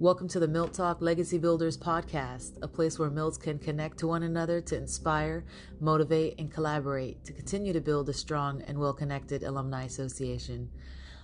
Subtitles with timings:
[0.00, 4.06] Welcome to the Milt Talk Legacy Builders podcast, a place where Milts can connect to
[4.06, 5.44] one another to inspire,
[5.80, 10.70] motivate, and collaborate to continue to build a strong and well connected alumni association.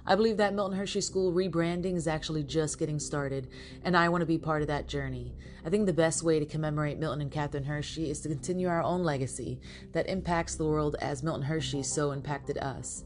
[0.04, 3.46] I believe that Milton Hershey School rebranding is actually just getting started,
[3.84, 5.36] and I want to be part of that journey.
[5.64, 8.82] I think the best way to commemorate Milton and Catherine Hershey is to continue our
[8.82, 9.60] own legacy
[9.92, 13.04] that impacts the world as Milton Hershey so impacted us.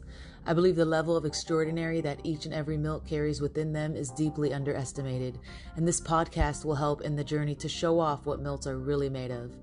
[0.48, 4.10] I believe the level of extraordinary that each and every Milt carries within them is
[4.10, 5.38] deeply underestimated,
[5.76, 9.10] and this podcast will help in the journey to show off what Milts are really
[9.10, 9.54] made of.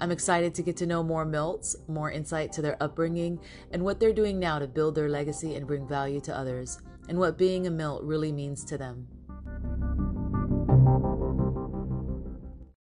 [0.00, 3.38] I'm excited to get to know more Milts, more insight to their upbringing,
[3.70, 7.16] and what they're doing now to build their legacy and bring value to others, and
[7.16, 9.06] what being a Milt really means to them.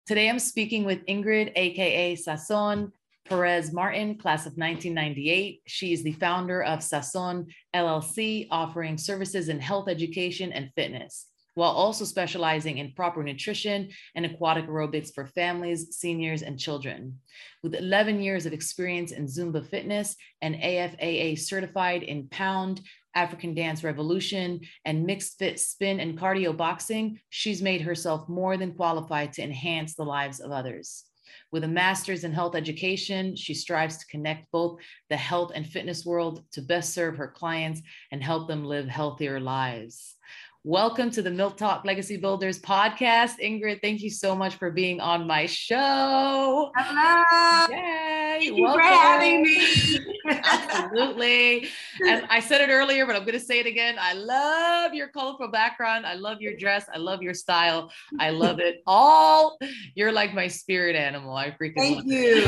[0.07, 2.93] Today I'm speaking with Ingrid, aka Sazon,
[3.31, 5.63] Perez Martin, class of 1998.
[5.65, 11.71] She is the founder of Sazon LLC, offering services in health education and fitness, while
[11.71, 17.21] also specializing in proper nutrition and aquatic aerobics for families, seniors, and children.
[17.63, 22.81] With 11 years of experience in Zumba fitness and AFAA certified in Pound,
[23.15, 29.35] African Dance Revolution, and MixxedFit spin and cardio boxing, she's made herself more than qualified
[29.35, 31.05] to enhance the lives of others.
[31.53, 34.79] With a master's in health education, she strives to connect both
[35.09, 39.41] the health and fitness world to best serve her clients and help them live healthier
[39.41, 40.17] lives.
[40.63, 43.41] Welcome to the Milt Talk Legacy Builders podcast.
[43.43, 46.71] Ingrid, thank you so much for being on my show.
[46.77, 47.75] Hello.
[47.75, 48.21] Yay.
[48.41, 50.00] Thank you for having me.
[50.31, 51.69] Absolutely.
[52.07, 53.97] And I said it earlier, but I'm going to say it again.
[54.01, 56.07] I love your colorful background.
[56.07, 56.87] I love your dress.
[56.93, 57.91] I love your style.
[58.19, 59.59] I love it all.
[59.95, 61.37] You're like my spirit animal.
[61.37, 62.47] I freaking Thank you.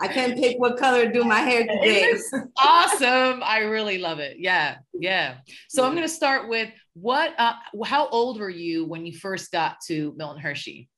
[0.00, 2.12] I can't pick what color to do my hair today.
[2.56, 3.42] awesome.
[3.42, 4.36] I really love it.
[4.38, 4.78] Yeah.
[4.92, 5.38] Yeah.
[5.68, 7.54] So I'm going to start with what, uh,
[7.84, 10.88] how old were you when you first got to Milton Hershey?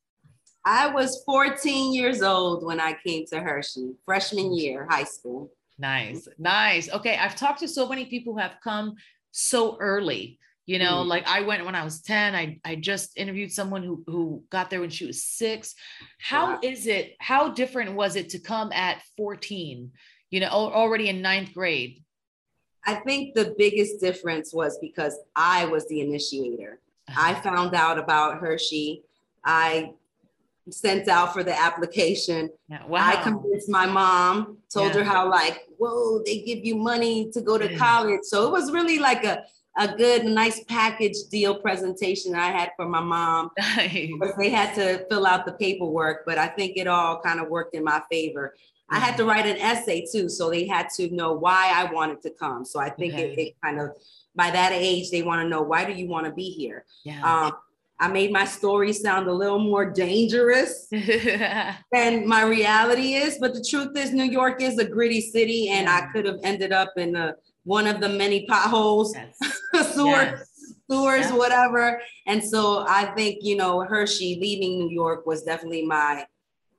[0.64, 5.50] I was 14 years old when I came to Hershey, freshman year, high school.
[5.78, 6.28] Nice.
[6.38, 6.90] Nice.
[6.90, 7.16] Okay.
[7.16, 8.96] I've talked to so many people who have come
[9.30, 10.38] so early
[10.70, 11.06] you know, mm.
[11.06, 12.36] like I went when I was 10.
[12.36, 15.74] I, I just interviewed someone who, who got there when she was six.
[16.20, 16.60] How wow.
[16.62, 17.16] is it?
[17.18, 19.90] How different was it to come at 14,
[20.30, 22.04] you know, already in ninth grade?
[22.86, 26.78] I think the biggest difference was because I was the initiator.
[27.08, 27.20] Uh-huh.
[27.20, 29.02] I found out about Hershey.
[29.44, 29.94] I
[30.68, 32.50] sent out for the application.
[32.68, 32.86] Yeah.
[32.86, 33.00] Wow.
[33.02, 34.98] I convinced my mom, told yeah.
[34.98, 38.20] her how like, whoa, they give you money to go to college.
[38.24, 39.42] So it was really like a
[39.78, 43.50] a good, nice package deal presentation I had for my mom.
[43.76, 44.10] Nice.
[44.38, 47.74] They had to fill out the paperwork, but I think it all kind of worked
[47.74, 48.54] in my favor.
[48.90, 52.20] I had to write an essay too, so they had to know why I wanted
[52.22, 52.64] to come.
[52.64, 53.30] So I think okay.
[53.30, 53.90] it, it, kind of,
[54.34, 56.84] by that age, they want to know why do you want to be here.
[57.04, 57.22] Yeah.
[57.22, 57.52] Um,
[58.00, 60.88] I made my story sound a little more dangerous
[61.92, 65.86] than my reality is, but the truth is, New York is a gritty city, and
[65.86, 67.34] I could have ended up in a
[67.64, 69.92] one of the many potholes, yes.
[69.94, 70.74] sewer, yes.
[70.90, 71.32] sewers, yes.
[71.32, 72.00] whatever.
[72.26, 76.26] And so I think, you know, Hershey leaving New York was definitely my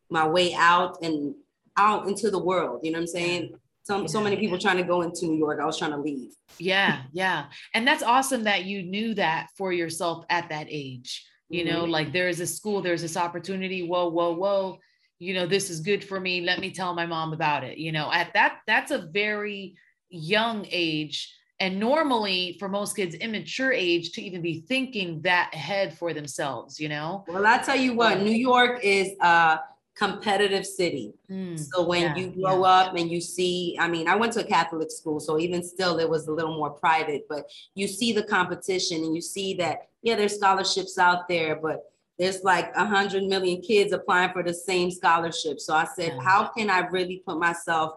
[0.10, 1.36] my way out and
[1.78, 2.82] out into the world.
[2.84, 3.54] You know what I'm saying?
[3.92, 5.60] So, so many people trying to go into New York.
[5.62, 6.32] I was trying to leave.
[6.58, 7.48] Yeah, yeah.
[7.74, 11.28] And that's awesome that you knew that for yourself at that age.
[11.50, 11.74] You mm-hmm.
[11.74, 13.84] know, like there is a school, there's this opportunity.
[13.84, 14.78] Whoa, whoa, whoa.
[15.20, 16.40] You know, this is good for me.
[16.40, 17.80] Let me tell my mom about it.
[17.80, 19.76] You know, at that, that's a very
[20.10, 25.98] young age and normally for most kids immature age to even be thinking that ahead
[25.98, 29.60] for themselves you know well i tell you what new york is a
[29.96, 32.72] competitive city mm, so when yeah, you grow yeah.
[32.72, 36.00] up and you see i mean i went to a catholic school so even still
[36.00, 39.90] it was a little more private but you see the competition and you see that
[40.02, 44.54] yeah there's scholarships out there but there's like a hundred million kids applying for the
[44.54, 46.24] same scholarship so i said yeah.
[46.24, 47.96] how can i really put myself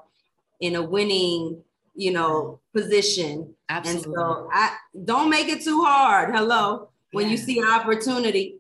[0.61, 1.63] in a winning
[1.95, 3.55] you know, position.
[3.69, 4.05] Absolutely.
[4.05, 6.35] And so I don't make it too hard.
[6.35, 6.89] Hello.
[7.13, 8.57] When you see an opportunity.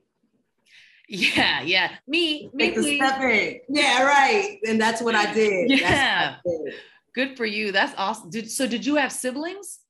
[1.09, 1.91] Yeah, yeah.
[2.07, 3.61] Me, me, Take a step in.
[3.69, 4.59] Yeah, right.
[4.67, 5.71] And that's what I did.
[5.71, 6.37] Yeah.
[6.37, 6.75] I did.
[7.15, 7.73] Good for you.
[7.73, 8.31] That's awesome.
[8.31, 9.81] Did, so did you have siblings?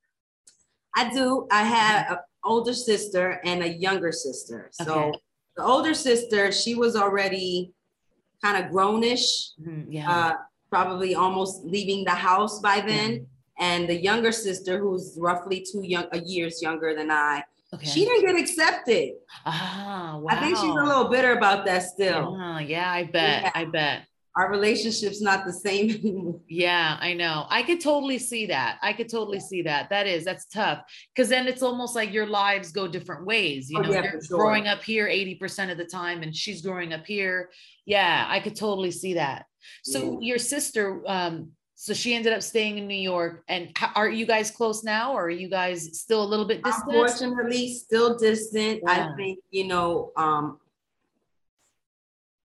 [0.95, 1.47] I do.
[1.51, 4.69] I had an older sister and a younger sister.
[4.71, 5.19] So okay.
[5.57, 7.73] the older sister, she was already
[8.43, 9.53] kind of grownish.
[9.59, 9.91] Mm-hmm.
[9.91, 10.11] Yeah.
[10.11, 10.33] Uh,
[10.69, 13.11] probably almost leaving the house by then.
[13.11, 13.23] Mm-hmm
[13.57, 17.43] and the younger sister who's roughly two young years younger than I.
[17.75, 17.87] Okay.
[17.87, 19.13] She didn't get accepted.
[19.45, 20.27] Ah, wow.
[20.29, 22.37] I think she's a little bitter about that still.
[22.37, 23.43] Yeah, yeah I bet.
[23.43, 23.51] Yeah.
[23.53, 24.07] I bet.
[24.37, 26.39] our relationship's not the same anymore.
[26.47, 27.45] Yeah, I know.
[27.49, 28.77] I could totally see that.
[28.81, 29.89] I could totally see that.
[29.89, 30.83] That is, that's tough.
[31.17, 33.69] Cause then it's almost like your lives go different ways.
[33.69, 34.37] You oh, know, yeah, you're sure.
[34.37, 37.49] growing up here 80% of the time and she's growing up here.
[37.85, 39.45] Yeah, I could totally see that.
[39.83, 40.17] So yeah.
[40.21, 43.43] your sister, um, so she ended up staying in New York.
[43.49, 46.87] And are you guys close now, or are you guys still a little bit distant?
[46.87, 48.81] Unfortunately, still distant.
[48.83, 49.11] Yeah.
[49.11, 50.59] I think you know, um,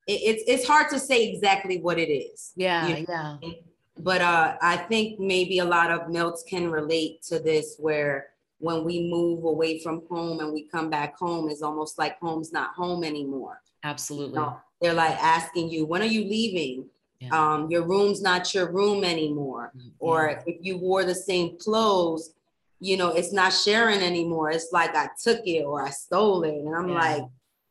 [0.06, 2.52] it, it's it's hard to say exactly what it is.
[2.56, 3.38] Yeah, you know?
[3.43, 3.50] yeah.
[3.99, 8.28] But uh, I think maybe a lot of Milts can relate to this, where
[8.58, 12.52] when we move away from home and we come back home, it's almost like home's
[12.52, 13.61] not home anymore.
[13.84, 14.38] Absolutely.
[14.38, 14.61] You know?
[14.81, 16.87] They're like asking you, when are you leaving?
[17.20, 17.28] Yeah.
[17.55, 19.72] Um, your room's not your room anymore.
[19.76, 19.88] Mm-hmm.
[19.99, 22.32] Or if you wore the same clothes,
[22.81, 24.50] you know, it's not sharing anymore.
[24.50, 26.55] It's like I took it or I stole it.
[26.55, 26.94] And I'm yeah.
[26.94, 27.22] like,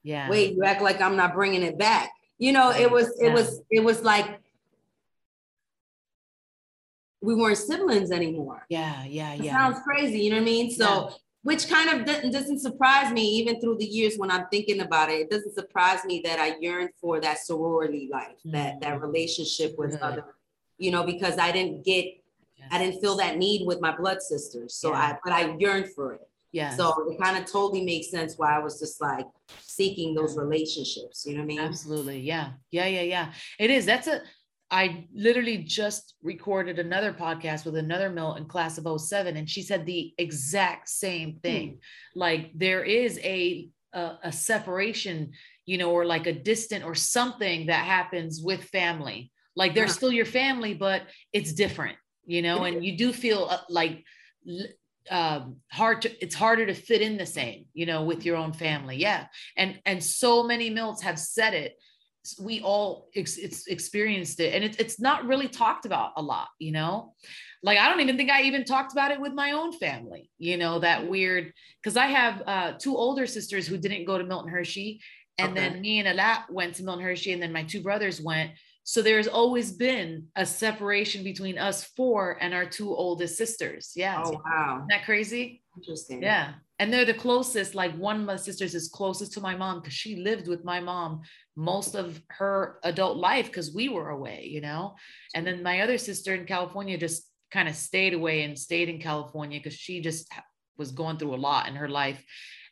[0.03, 2.11] yeah, wait, you act like I'm not bringing it back.
[2.37, 4.39] You know, it was, it was, it was like
[7.21, 8.65] we weren't siblings anymore.
[8.69, 9.43] Yeah, yeah, yeah.
[9.43, 10.71] It sounds crazy, you know what I mean?
[10.71, 11.11] So
[11.43, 15.09] which kind of doesn't, doesn't surprise me even through the years when i'm thinking about
[15.09, 18.51] it it doesn't surprise me that i yearned for that sorority life mm-hmm.
[18.51, 20.03] that that relationship with mm-hmm.
[20.03, 20.25] other
[20.77, 22.05] you know because i didn't get
[22.57, 22.67] yes.
[22.71, 24.99] i didn't feel that need with my blood sisters so yeah.
[24.99, 26.21] i but i yearned for it
[26.51, 29.27] yeah so it kind of totally makes sense why i was just like
[29.61, 33.85] seeking those relationships you know what i mean absolutely yeah yeah yeah yeah it is
[33.85, 34.21] that's a
[34.71, 39.61] I literally just recorded another podcast with another Milt in class of 07 and she
[39.61, 41.39] said the exact same hmm.
[41.39, 41.69] thing.
[42.13, 42.19] Hmm.
[42.19, 45.31] Like there is a, a, a separation,
[45.65, 49.31] you know, or like a distant or something that happens with family.
[49.55, 49.91] Like they're yeah.
[49.91, 54.03] still your family, but it's different, you know, and you do feel uh, like
[55.09, 58.53] um, hard to it's harder to fit in the same you know with your own
[58.53, 59.25] family yeah
[59.57, 61.75] and and so many Milts have said it
[62.41, 66.47] we all ex- it's experienced it and it's it's not really talked about a lot
[66.59, 67.13] you know?
[67.63, 70.57] Like i don't even think i even talked about it with my own family you
[70.57, 71.51] know that weird
[71.81, 75.01] because i have uh, two older sisters who didn't go to milton hershey
[75.37, 75.69] and okay.
[75.69, 78.51] then me and alat went to milton hershey and then my two brothers went.
[78.83, 83.91] So there's always been a separation between us four and our two oldest sisters.
[83.95, 84.77] Yeah oh wow.
[84.77, 85.61] Isn't that crazy?
[85.77, 86.23] Interesting.
[86.23, 89.79] Yeah and they're the closest like one of my sisters is closest to my mom
[89.79, 91.21] because she lived with my mom
[91.55, 94.95] most of her adult life because we were away you know?
[95.35, 98.99] And then my other sister in california just kind of stayed away and stayed in
[98.99, 100.31] california because she just
[100.77, 102.23] was going through a lot in her life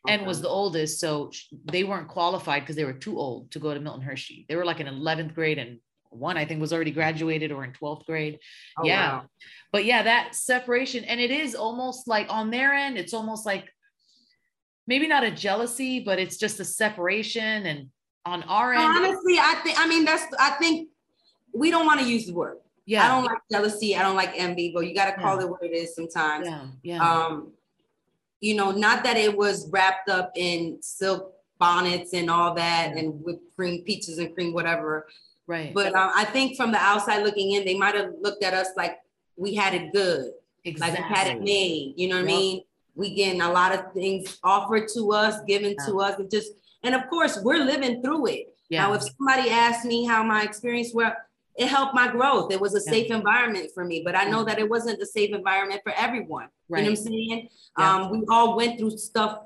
[0.08, 1.32] and was the oldest so
[1.66, 4.46] they weren't qualified because they were too old to go to milton hershey.
[4.48, 5.80] They were like in 11th grade and
[6.10, 8.40] one i think was already graduated or in 12th grade.
[8.78, 9.18] Oh, yeah.
[9.18, 9.26] wow.
[9.74, 13.66] but yeah that separation and it is almost like on their end it's almost like
[14.88, 17.66] maybe not a jealousy, but it's just a separation.
[17.66, 17.90] And
[18.26, 20.90] on our end, honestly, I think I mean that's I think
[21.54, 22.58] we don't want to use the word.
[22.86, 23.96] Yeah, I don't like jealousy.
[23.96, 25.44] I don't like envy, but you got to call yeah.
[25.44, 26.48] it what it is sometimes.
[26.48, 27.04] Yeah, yeah.
[27.04, 27.52] Um,
[28.40, 33.22] you know, not that it was wrapped up in silk bonnets and all that, and
[33.24, 35.08] whipped cream peaches and cream whatever.
[35.48, 35.74] Right.
[35.74, 38.68] But um, I think from the outside looking in, they might have looked at us
[38.78, 38.98] like
[39.38, 40.32] we had it good,
[40.64, 41.02] exactly.
[41.02, 41.94] like we had it made.
[41.98, 42.36] You know what yep.
[42.36, 42.62] I mean?
[42.98, 45.86] We getting a lot of things offered to us, given yeah.
[45.86, 46.52] to us, and just
[46.84, 48.48] and of course we're living through it.
[48.70, 48.88] Yeah.
[48.88, 51.16] Now, if somebody asked me how my experience well,
[51.58, 52.52] it helped my growth.
[52.52, 52.92] It was a yeah.
[52.92, 56.50] safe environment for me, but I know that it wasn't the safe environment for everyone.
[56.70, 56.84] Right.
[56.84, 57.50] You know what I'm saying?
[57.78, 59.40] Um, we all went through stuff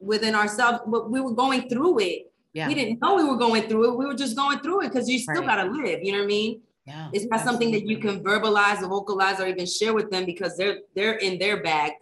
[0.00, 2.32] within ourselves, but we were going through it.
[2.52, 2.68] Yeah.
[2.68, 3.98] We didn't know we were going through it.
[3.98, 5.58] We were just going through it because you still right.
[5.58, 6.02] gotta live.
[6.02, 6.62] You know what I mean?
[6.86, 7.66] Yeah, it's not absolutely.
[7.66, 11.16] something that you can verbalize or vocalize or even share with them because they're they're
[11.16, 11.92] in their bag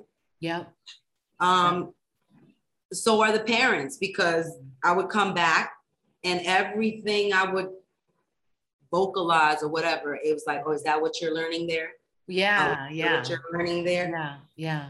[0.44, 0.64] yeah.
[1.40, 1.94] Um,
[2.92, 4.50] so are the parents because
[4.82, 5.72] I would come back
[6.22, 7.68] and everything I would
[8.90, 11.90] vocalize or whatever, it was like, oh, is that what you're learning there?
[12.26, 13.18] Yeah, oh, yeah.
[13.18, 14.10] What you're learning there?
[14.10, 14.88] Yeah, yeah.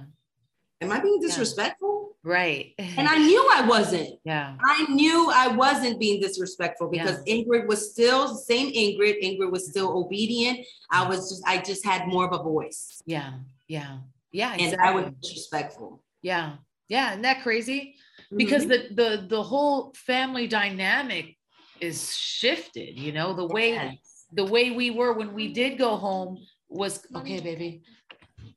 [0.81, 2.17] Am I being disrespectful?
[2.25, 2.33] Yeah.
[2.33, 2.75] Right.
[2.79, 4.11] and I knew I wasn't.
[4.25, 4.57] Yeah.
[4.65, 7.35] I knew I wasn't being disrespectful because yeah.
[7.35, 9.23] Ingrid was still same Ingrid.
[9.23, 10.67] Ingrid was still obedient.
[10.91, 13.03] I was just I just had more of a voice.
[13.07, 13.35] Yeah.
[13.69, 13.99] Yeah.
[14.35, 14.73] Yeah, exactly.
[14.73, 16.03] and I was disrespectful.
[16.21, 16.57] Yeah,
[16.89, 17.95] yeah, isn't that crazy?
[18.37, 18.95] Because mm-hmm.
[18.97, 21.37] the the the whole family dynamic
[21.81, 22.99] is shifted.
[22.99, 24.27] You know, the way yes.
[24.33, 26.39] the way we were when we did go home
[26.69, 27.83] was okay, baby,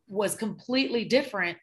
[0.07, 1.60] was completely different.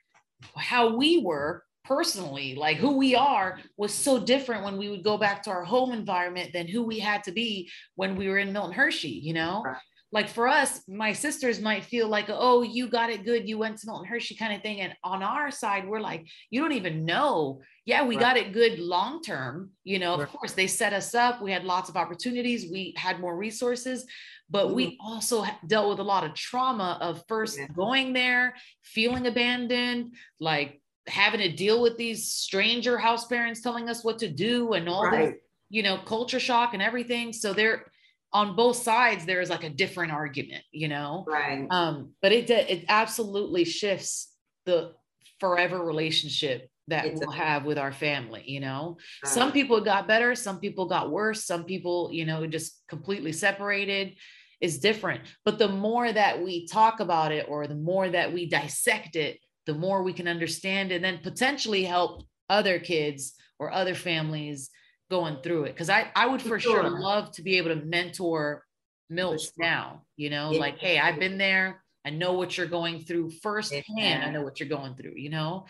[0.57, 5.19] How we were personally, like who we are, was so different when we would go
[5.19, 8.53] back to our home environment than who we had to be when we were in
[8.53, 9.09] Milton Hershey.
[9.09, 9.63] You know.
[9.65, 9.77] Right
[10.13, 13.49] like for us, my sisters might feel like, oh, you got it good.
[13.49, 14.81] You went to Milton Hershey kind of thing.
[14.81, 17.61] And on our side, we're like, you don't even know.
[17.85, 18.23] Yeah, we right.
[18.23, 19.71] got it good long term.
[19.83, 20.23] You know, right.
[20.23, 21.43] of course, they set us up.
[21.43, 22.71] We had lots of opportunities.
[22.71, 24.07] We had more resources,
[24.49, 24.77] but mm-hmm.
[24.77, 27.67] we also dealt with a lot of trauma of first yeah.
[27.75, 34.05] going there, feeling abandoned, like having to deal with these stranger house parents telling us
[34.05, 35.33] what to do and all right.
[35.33, 35.35] this,
[35.71, 37.33] you know, culture shock and everything.
[37.33, 37.87] So they're,
[38.35, 41.25] on both sides there is like a different argument you know?
[41.27, 41.67] Right.
[41.71, 44.31] Um but it it absolutely shifts
[44.67, 44.93] the
[45.41, 48.99] forever relationship that it's we'll a, have with our family you know?
[49.25, 49.33] Right.
[49.33, 54.17] some people got better some people got worse some people you know just completely separated.
[54.61, 55.21] Is different.
[55.45, 59.39] But the more that we talk about it or the more that we dissect it
[59.67, 64.71] the more we can understand and then potentially help other kids or other families
[65.15, 66.83] going through it because I, I would for sure.
[66.83, 67.01] sure.
[67.01, 68.65] love to be able to mentor
[69.11, 69.65] Milts sure.
[69.65, 70.59] now, you know, yeah.
[70.59, 71.85] like, hey, I've been there.
[72.05, 73.85] I know what you're going through firsthand.
[73.97, 74.25] Yeah.
[74.27, 75.67] I know what you're going through, you know,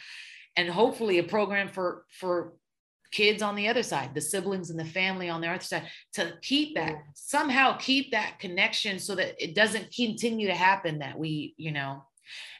[0.56, 2.54] and hopefully a program for for
[3.12, 6.32] kids on the other side, the siblings and the family on the other side, to
[6.42, 6.98] keep that yeah.
[7.14, 12.02] somehow keep that connection so that it doesn't continue to happen that we, you know.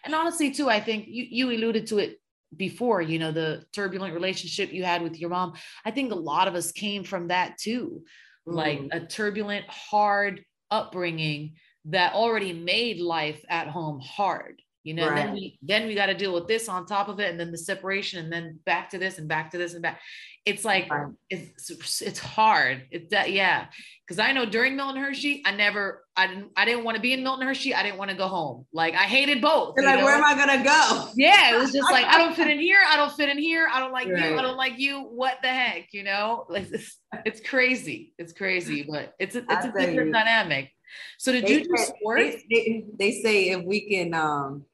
[0.04, 2.20] And honestly, too, I think you you alluded to it
[2.56, 5.54] before, you know, the turbulent relationship you had with your mom.
[5.84, 8.02] I think a lot of us came from that too,
[8.46, 8.54] mm.
[8.54, 11.54] like a turbulent, hard upbringing
[11.86, 14.60] that already made life at home hard.
[14.84, 15.16] You know, right.
[15.16, 17.50] then we then we got to deal with this on top of it, and then
[17.50, 19.98] the separation, and then back to this and back to this and back.
[20.44, 21.06] It's like right.
[21.30, 22.82] it's it's hard.
[22.90, 23.68] It's that yeah,
[24.06, 27.14] because I know during Milton Hershey, I never I didn't I didn't want to be
[27.14, 27.74] in Milton Hershey.
[27.74, 28.66] I didn't want to go home.
[28.74, 29.74] Like I hated both.
[29.78, 30.04] like know?
[30.04, 31.08] where am I gonna go?
[31.16, 32.80] Yeah, it was just like I don't fit in here.
[32.86, 33.66] I don't fit in here.
[33.72, 34.32] I don't like right.
[34.32, 34.38] you.
[34.38, 35.00] I don't like you.
[35.00, 35.94] What the heck?
[35.94, 38.12] You know, like it's, it's crazy.
[38.18, 40.12] It's crazy, but it's a, it's a different you.
[40.12, 40.70] dynamic.
[41.18, 42.36] So did they you do sports?
[42.50, 44.64] They, they, they say if we can um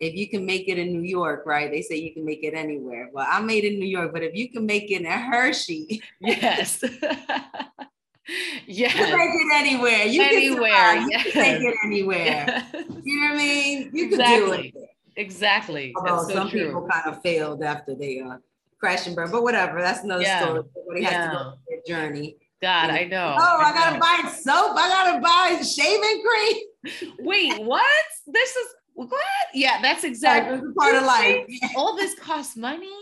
[0.00, 1.70] if you can make it in New York, right?
[1.70, 3.10] They say you can make it anywhere.
[3.12, 6.02] Well, I made it in New York, but if you can make it in Hershey,
[6.20, 6.82] yes.
[8.66, 8.66] yes.
[8.66, 10.04] You can make it anywhere.
[10.04, 10.70] You anywhere.
[10.70, 11.24] Can yes.
[11.26, 12.66] You can make it anywhere.
[13.02, 13.90] You know what I mean?
[13.92, 14.72] You exactly.
[14.72, 14.88] can do it.
[15.16, 15.92] Exactly.
[15.96, 16.66] Although so some true.
[16.66, 18.36] people kind of failed after they uh,
[18.78, 19.80] crash and burn, but whatever.
[19.80, 20.44] That's another yeah.
[20.44, 20.62] story.
[20.76, 21.10] Everybody yeah.
[21.10, 22.36] has to go their journey.
[22.62, 23.36] God, I know.
[23.38, 24.76] Oh, I, I gotta buy soap.
[24.76, 27.14] I gotta buy shaving cream.
[27.20, 27.84] Wait, what?
[28.26, 28.66] This is
[29.06, 29.22] what?
[29.54, 31.46] Yeah, that's exactly part of life.
[31.76, 32.92] All this costs money,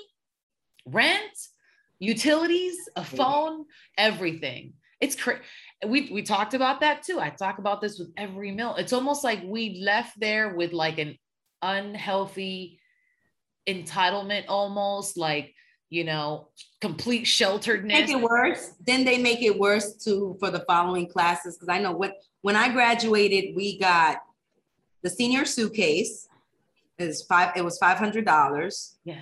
[0.85, 1.33] rent,
[1.99, 3.65] utilities, a phone,
[3.97, 4.75] everything.
[5.01, 5.41] It's crazy.
[5.87, 7.19] We we talked about that too.
[7.19, 8.79] I talk about this with every Milt.
[8.79, 11.17] It's almost like we left there with like an
[11.63, 12.79] unhealthy
[13.67, 15.55] entitlement, almost like
[15.89, 16.49] you know,
[16.81, 17.87] complete shelteredness.
[17.87, 18.75] Make it worse.
[18.85, 21.57] Then they make it worse too for the following classes.
[21.57, 24.19] Because I know what when I graduated, we got
[25.03, 26.29] the senior suitcase
[26.99, 28.95] is five, it was $500.
[29.05, 29.17] Yeah.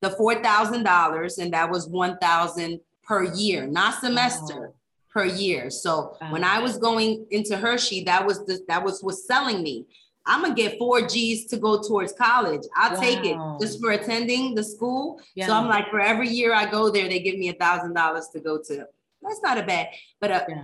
[0.00, 4.72] The $4,000 and that was 1,000 per year, not semester.
[5.12, 5.68] Per year.
[5.68, 9.84] So when I was going into Hershey, that was the, that was what's selling me.
[10.24, 12.62] I'm gonna get four G's to go towards college.
[12.74, 13.00] I'll wow.
[13.00, 15.20] take it just for attending the school.
[15.34, 15.48] Yeah.
[15.48, 18.28] So I'm like, for every year I go there, they give me a thousand dollars
[18.32, 18.86] to go to.
[19.20, 20.62] That's not a bad, but uh, yeah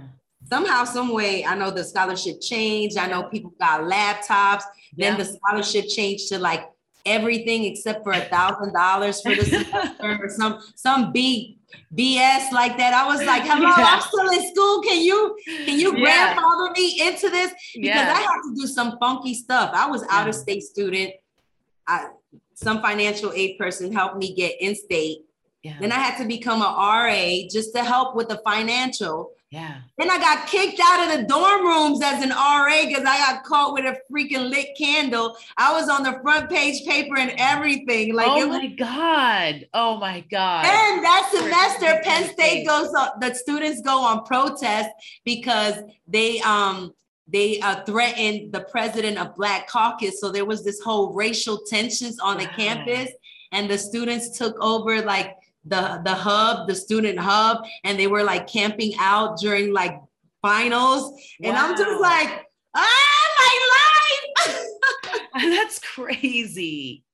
[0.49, 2.97] somehow, some way, I know the scholarship changed.
[2.97, 4.63] I know people got laptops.
[4.97, 5.11] Yeah.
[5.11, 6.69] Then the scholarship changed to like
[7.07, 11.57] everything except for a thousand dollars for the semester or some some big
[11.95, 12.93] BS like that.
[12.95, 13.75] I was like, hello, yeah.
[13.79, 14.83] I'm still in school.
[14.83, 16.35] Can you can you yeah.
[16.35, 17.53] grandfather me into this?
[17.75, 18.09] Because.
[18.09, 19.71] I had to do some funky stuff.
[19.75, 21.13] I was out of state student.
[21.87, 22.09] I,
[22.55, 25.25] some financial aid person helped me get in state.
[25.81, 29.33] Then I had to become a RA just to help with the financial.
[29.51, 29.79] Yeah.
[29.97, 33.45] Then I got kicked out of the dorm rooms as an RA because I got
[33.45, 35.39] caught with a freaking lit candle.
[35.57, 38.15] I was on the front page paper and everything.
[38.15, 40.67] Like, oh my god, oh my god.
[40.67, 42.93] And that semester, Penn State goes.
[42.93, 44.91] On, the students go on protest
[45.25, 45.77] because
[46.07, 46.93] they um
[47.27, 50.21] they uh, threatened the president of Black Caucus.
[50.21, 52.43] So there was this whole racial tensions on wow.
[52.43, 53.11] the campus,
[53.53, 58.25] and the students took over like the the hub, the student hub, and they were
[58.25, 60.01] like camping out during like
[60.43, 61.11] finals.
[61.41, 61.51] Wow.
[61.51, 63.71] And I'm just like, ah, my
[64.47, 64.65] life.
[65.35, 67.05] That's crazy.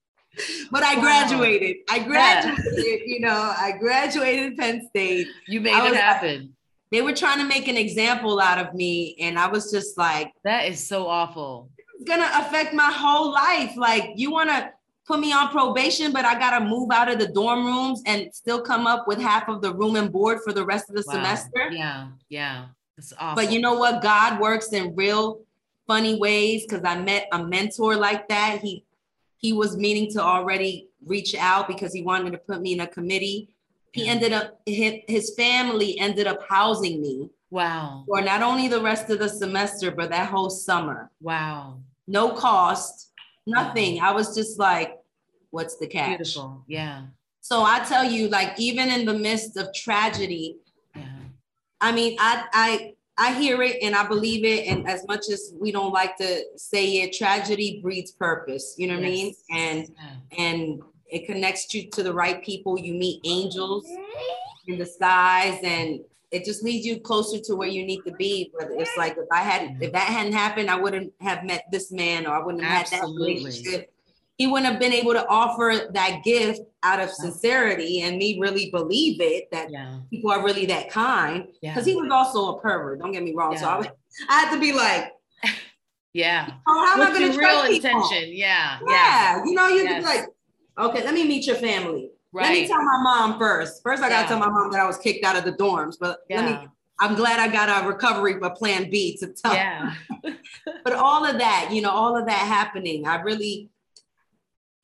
[0.71, 1.77] But I graduated.
[1.89, 2.97] I graduated, yeah.
[3.05, 5.27] you know, I graduated Penn State.
[5.47, 6.55] You made it happen.
[6.91, 9.15] They were trying to make an example out of me.
[9.19, 11.69] And I was just like, that is so awful.
[11.95, 13.75] It's gonna affect my whole life.
[13.77, 14.71] Like, you wanna
[15.05, 18.33] put me on probation, but I got to move out of the dorm rooms and
[18.33, 21.03] still come up with half of the room and board for the rest of the
[21.07, 21.13] wow.
[21.13, 21.69] semester.
[21.71, 22.65] Yeah, yeah.
[22.97, 23.35] That's awesome.
[23.35, 24.01] But you know what?
[24.01, 25.41] God works in real
[25.87, 28.59] funny ways because I met a mentor like that.
[28.61, 28.83] He
[29.37, 32.87] he was meaning to already reach out because he wanted to put me in a
[32.87, 33.49] committee.
[33.91, 37.29] He ended up his family ended up housing me.
[37.49, 38.03] Wow.
[38.07, 41.11] For not only the rest of the semester, but that whole summer.
[41.21, 41.79] Wow.
[42.07, 43.11] No cost,
[43.45, 43.97] nothing.
[43.97, 44.09] Wow.
[44.09, 44.94] I was just like,
[45.55, 46.17] what's the catch?
[46.17, 46.63] Beautiful.
[46.67, 47.03] Yeah.
[47.39, 50.57] So I tell you, like, even in the midst of tragedy,
[50.95, 51.05] yeah.
[51.79, 54.67] I mean, I I I hear it and I believe it.
[54.67, 58.75] And as much as we don't like to say it, tragedy breeds purpose.
[58.77, 59.11] You know what yes.
[59.11, 59.35] I mean?
[59.61, 60.45] And yeah.
[60.45, 62.77] and it connects you to the right people.
[62.77, 63.85] You meet angels
[64.67, 68.51] in the skies, and it just leads you closer to where you need to be.
[68.57, 71.91] But it's like if I had if that hadn't happened, I wouldn't have met this
[71.91, 73.35] man, or I wouldn't have Absolutely.
[73.35, 73.94] had that relationship
[74.37, 78.69] he wouldn't have been able to offer that gift out of sincerity and me really
[78.69, 79.99] believe it that yeah.
[80.09, 81.93] people are really that kind because yeah.
[81.93, 83.59] he was also a pervert don't get me wrong yeah.
[83.59, 83.87] so I, was,
[84.29, 85.11] I had to be like
[86.13, 90.03] yeah oh, how am i going to real intention yeah yeah you know you yes.
[90.03, 90.27] be like
[90.77, 92.43] okay let me meet your family right.
[92.43, 94.97] let me tell my mom first first i gotta tell my mom that i was
[94.97, 98.55] kicked out of the dorms but let me I'm glad I got a recovery but
[98.55, 99.53] plan B to tell.
[99.53, 99.93] Yeah.
[100.85, 103.69] but all of that, you know, all of that happening, I really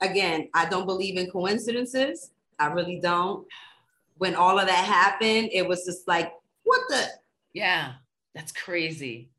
[0.01, 2.31] again, I don't believe in coincidences.
[2.59, 3.45] I really don't.
[4.17, 6.31] When all of that happened, it was just like,
[6.63, 7.07] what the?
[7.53, 7.93] Yeah,
[8.35, 9.29] that's crazy.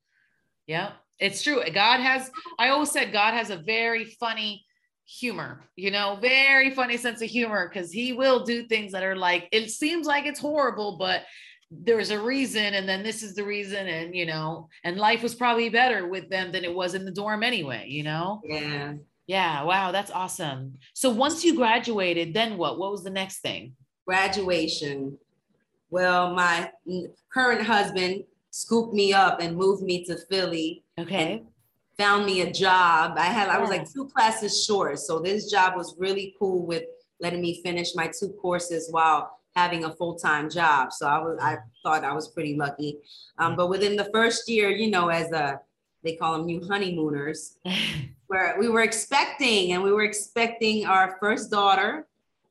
[0.67, 1.63] Yeah, it's true.
[1.73, 4.65] God has, I always said, God has a very funny
[5.05, 9.17] humor, you know, very funny sense of humor because he will do things that are
[9.17, 11.25] like, it seems like it's horrible, but
[11.71, 15.35] there's a reason and then this is the reason and you know and life was
[15.35, 18.93] probably better with them than it was in the dorm anyway you know yeah
[19.27, 20.79] yeah, wow, that's awesome.
[20.95, 22.79] So once you graduated, then what?
[22.79, 23.75] What was the next thing?
[24.07, 25.19] Graduation.
[25.91, 26.71] Well, my
[27.33, 30.85] current husband scooped me up and moved me to Philly.
[30.99, 31.43] Okay.
[31.99, 33.15] Found me a job.
[33.17, 36.85] I had I was like two classes short, so this job was really cool with
[37.21, 40.93] letting me finish my two courses while having a full-time job.
[40.93, 42.99] So I was I thought I was pretty lucky.
[43.39, 45.61] Um, but within the first year, you know, as a
[46.03, 47.59] they call them new honeymooners,
[48.33, 52.07] where we were expecting, and we were expecting our first daughter.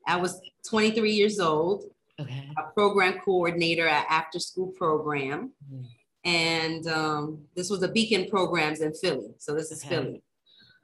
[0.05, 1.85] I was 23 years old,
[2.19, 2.49] okay.
[2.55, 5.51] a program coordinator at after school program.
[5.73, 5.85] Mm.
[6.23, 9.33] And um, this was a Beacon programs in Philly.
[9.39, 9.95] So this is okay.
[9.95, 10.23] Philly.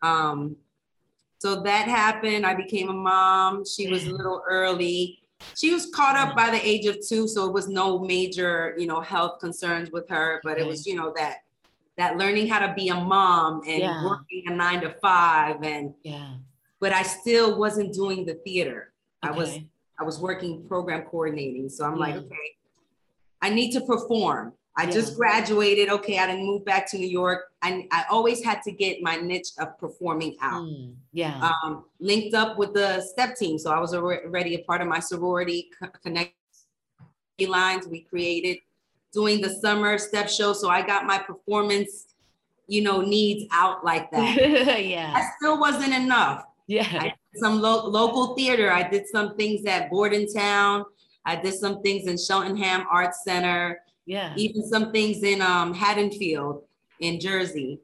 [0.02, 0.56] Um,
[1.38, 2.44] so that happened.
[2.44, 3.66] I became a mom.
[3.66, 5.20] She was a little early.
[5.56, 8.88] She was caught up by the age of two, so it was no major, you
[8.88, 10.42] know, health concerns with her.
[10.44, 11.42] But it was, you know, that
[11.98, 14.06] that learning how to be a mom and yeah.
[14.06, 16.36] working a nine to five and yeah.
[16.80, 18.94] but i still wasn't doing the theater.
[19.26, 19.34] Okay.
[19.34, 19.60] i was
[20.00, 21.70] i was working program coordinating.
[21.70, 22.00] So i'm yeah.
[22.00, 22.50] like okay
[23.42, 24.54] i need to perform.
[24.80, 24.92] I yeah.
[24.92, 25.90] just graduated.
[25.90, 27.46] Okay i didn't move back to new york.
[27.62, 30.62] I, I always had to get my niche of performing out.
[30.62, 31.52] Mm, yeah.
[31.64, 33.58] Um, linked up with the step team.
[33.58, 35.70] So i was already a part of my sorority
[36.04, 36.34] connect
[37.46, 38.58] lines we created
[39.14, 40.54] doing the summer step show.
[40.54, 42.08] So I got my performance,
[42.68, 44.86] you know, needs out like that.
[44.86, 45.14] yeah.
[45.14, 46.44] That still wasn't enough.
[46.68, 47.12] Yeah.
[47.36, 48.72] some lo- local theater.
[48.72, 50.84] I did some things at Bordentown.
[51.26, 53.82] I did some things in Cheltenham Arts Center.
[54.06, 54.34] Yeah.
[54.38, 56.64] Even some things in um, Haddonfield
[57.00, 57.80] in Jersey.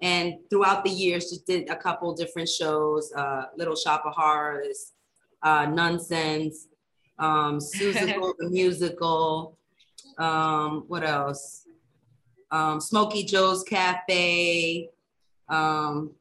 [0.00, 4.92] And throughout the years, just did a couple different shows, uh, Little Shop of Horrors,
[5.42, 6.66] uh, Nunsense,
[7.18, 9.57] um, Seussical the Musical,
[10.18, 11.66] um, what else?
[12.50, 14.90] Um, Smoky Joe's Cafe.
[15.48, 16.12] Um,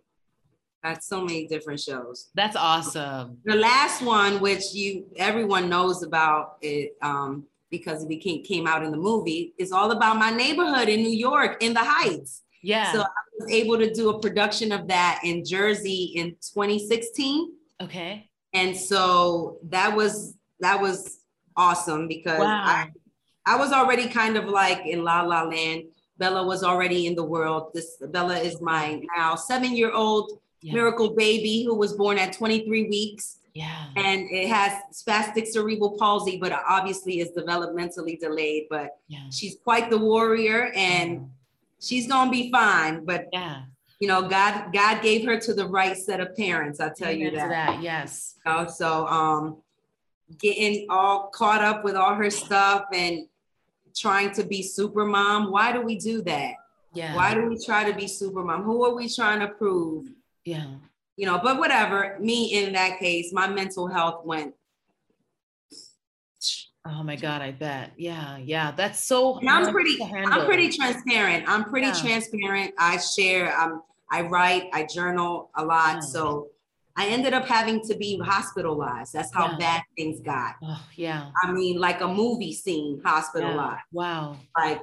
[0.84, 2.30] got so many different shows.
[2.36, 3.40] That's awesome.
[3.46, 8.84] The last one, which you everyone knows about it, um, because it became came out
[8.84, 12.44] in the movie, is all about my neighborhood in New York, in the Heights.
[12.62, 12.92] Yeah.
[12.92, 13.06] So I
[13.40, 17.52] was able to do a production of that in Jersey in 2016.
[17.82, 18.30] Okay.
[18.54, 21.20] And so that was that was
[21.56, 22.64] awesome because wow.
[22.66, 22.90] I
[23.48, 25.86] I was already kind of like in La La Land.
[26.18, 27.72] Bella was already in the world.
[27.74, 30.74] This Bella is my now seven-year-old yeah.
[30.74, 33.38] miracle baby who was born at 23 weeks.
[33.54, 33.86] Yeah.
[33.96, 38.66] And it has spastic cerebral palsy, but obviously is developmentally delayed.
[38.70, 39.30] But yeah.
[39.32, 41.20] she's quite the warrior and yeah.
[41.80, 43.06] she's gonna be fine.
[43.06, 43.64] But yeah,
[44.00, 46.80] you know, God God gave her to the right set of parents.
[46.80, 47.50] I tell Amen you that.
[47.50, 47.82] that.
[47.82, 48.36] Yes.
[48.46, 49.58] You know, so um
[50.38, 53.28] getting all caught up with all her stuff and
[53.98, 55.52] trying to be super mom.
[55.52, 56.54] Why do we do that?
[56.94, 57.16] Yeah.
[57.16, 58.64] Why do we try to be super mom?
[58.64, 60.08] Who are we trying to prove?
[60.46, 60.66] Yeah.
[61.16, 62.18] You know, but whatever.
[62.20, 64.54] Me in that case, my mental health went
[66.90, 67.92] Oh my God, I bet.
[67.98, 68.72] Yeah, yeah.
[68.72, 71.44] That's so and I'm pretty I'm pretty transparent.
[71.48, 71.94] I'm pretty yeah.
[71.94, 72.74] transparent.
[72.78, 75.96] I share, um, I write, I journal a lot.
[75.96, 76.00] Yeah.
[76.00, 76.48] So
[76.98, 79.14] I ended up having to be hospitalized.
[79.14, 79.58] That's how yeah.
[79.58, 80.56] bad things got.
[80.64, 81.30] Oh, yeah.
[81.44, 83.84] I mean, like a movie scene, hospitalized.
[83.92, 84.38] Wow.
[84.58, 84.82] Like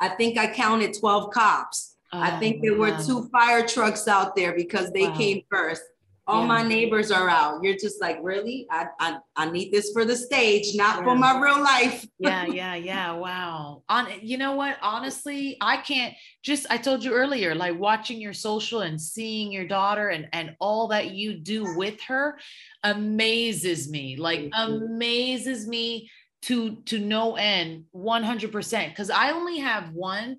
[0.00, 1.96] I think I counted 12 cops.
[2.12, 2.90] Oh, I think there wow.
[2.90, 5.16] were two fire trucks out there because they wow.
[5.16, 5.82] came first
[6.30, 6.46] all yeah.
[6.46, 7.62] my neighbors are out.
[7.62, 8.66] You're just like, really?
[8.70, 11.04] I, I, I need this for the stage, not yeah.
[11.04, 12.06] for my real life.
[12.18, 13.12] yeah, yeah, yeah.
[13.12, 13.82] Wow.
[13.88, 14.76] On you know what?
[14.80, 19.66] Honestly, I can't just I told you earlier, like watching your social and seeing your
[19.66, 22.38] daughter and, and all that you do with her
[22.84, 24.16] amazes me.
[24.16, 26.10] Like amazes me
[26.42, 30.38] to to no end 100% because I only have one.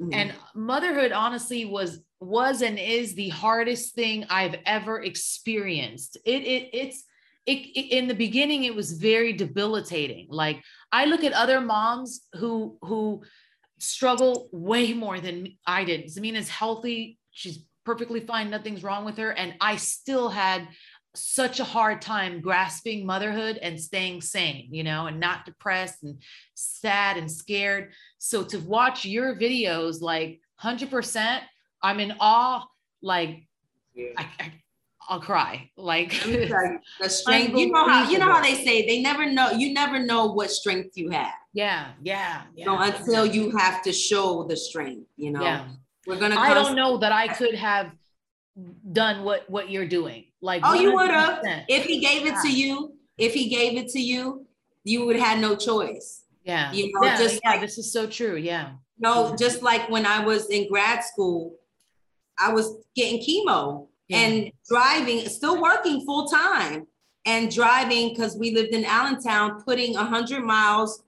[0.00, 0.14] Mm-hmm.
[0.14, 6.16] And motherhood honestly was was and is the hardest thing I've ever experienced.
[6.24, 7.04] It, it it's
[7.46, 10.26] it, it, in the beginning it was very debilitating.
[10.30, 13.22] Like I look at other moms who who
[13.78, 16.06] struggle way more than I did.
[16.06, 20.68] Zamina's healthy, she's perfectly fine, nothing's wrong with her, and I still had
[21.14, 26.22] such a hard time grasping motherhood and staying sane, you know, and not depressed and
[26.54, 27.92] sad and scared.
[28.18, 31.40] So to watch your videos like 100%
[31.82, 32.66] I'm in awe.
[33.02, 33.46] Like,
[33.94, 34.12] yeah.
[34.16, 35.70] I, I, will cry.
[35.76, 37.56] Like the strength.
[37.56, 39.50] You know how you know how they say they never know.
[39.50, 41.32] You never know what strength you have.
[41.52, 42.64] Yeah, yeah, yeah.
[42.64, 45.42] So until you have to show the strength, you know.
[45.42, 45.68] Yeah.
[46.06, 46.36] We're gonna.
[46.36, 47.90] I don't know that I could have
[48.92, 50.26] done what what you're doing.
[50.42, 50.80] Like, oh, 100%.
[50.80, 52.94] you would have if he gave it to you.
[53.18, 54.46] If he gave it to you,
[54.84, 56.24] you would have had no choice.
[56.44, 56.72] Yeah.
[56.72, 58.36] You know, yeah, just yeah, like, this is so true.
[58.36, 58.72] Yeah.
[58.98, 61.56] No, just like when I was in grad school,
[62.38, 64.18] I was getting chemo yeah.
[64.18, 66.86] and driving, still working full time
[67.26, 71.02] and driving because we lived in Allentown, putting 100 miles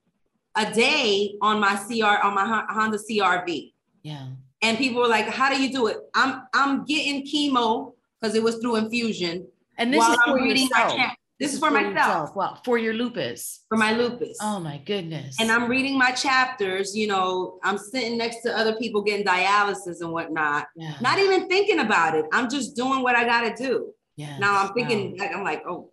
[0.56, 3.72] a day on my CR on my Honda CRV.
[4.02, 4.26] Yeah.
[4.60, 7.91] And people were like, "How do you do it?" I'm I'm getting chemo
[8.22, 9.46] because it was through infusion.
[9.78, 10.96] And this is for yourself.
[10.96, 11.94] my this is for, for myself.
[11.94, 12.36] Yourself.
[12.36, 13.64] Well, for your lupus.
[13.68, 14.38] For my lupus.
[14.40, 15.40] Oh my goodness.
[15.40, 16.96] And I'm reading my chapters.
[16.96, 20.68] You know, I'm sitting next to other people getting dialysis and whatnot.
[20.76, 20.94] Yeah.
[21.00, 22.26] Not even thinking about it.
[22.32, 23.92] I'm just doing what I got to do.
[24.16, 24.38] Yeah.
[24.38, 25.30] Now I'm thinking, wow.
[25.34, 25.90] I'm like, oh,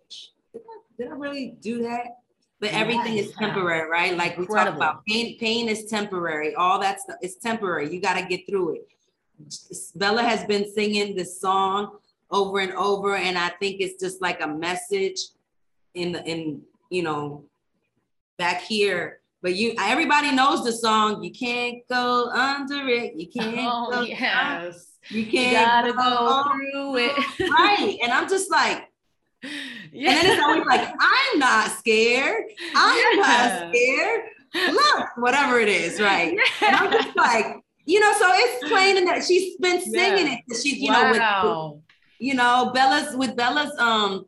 [0.52, 2.18] did I, did I really do that?
[2.60, 4.16] But everything is temporary, right?
[4.16, 5.38] Like we talk about pain.
[5.38, 6.54] Pain is temporary.
[6.54, 7.92] All that stuff is temporary.
[7.92, 8.82] You got to get through it.
[9.96, 11.96] Bella has been singing this song
[12.30, 15.18] over and over, and I think it's just like a message
[15.94, 17.44] in the in you know
[18.38, 23.58] back here but you everybody knows the song you can't go under it you can't
[23.60, 28.50] oh, go yes you can't you gotta go, go through it right and i'm just
[28.50, 28.88] like
[29.92, 30.10] yeah.
[30.10, 33.20] and then it's always like i'm not scared i'm yeah.
[33.20, 34.20] not scared
[34.72, 36.68] look whatever it is right yeah.
[36.68, 40.38] and i'm just like you know so it's plain that she's been singing yeah.
[40.46, 41.02] it she's you wow.
[41.02, 41.82] know with
[42.20, 44.26] you know bella's with bella's um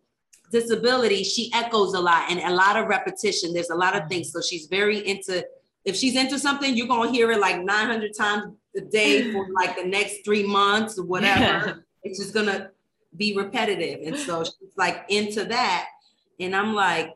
[0.52, 3.52] disability, she echoes a lot and a lot of repetition.
[3.52, 4.30] There's a lot of things.
[4.30, 5.44] So she's very into,
[5.84, 9.48] if she's into something, you're going to hear it like 900 times a day for
[9.54, 11.84] like the next three months or whatever.
[12.04, 12.70] It's just going to
[13.16, 14.06] be repetitive.
[14.06, 15.88] And so she's like into that.
[16.38, 17.14] And I'm like,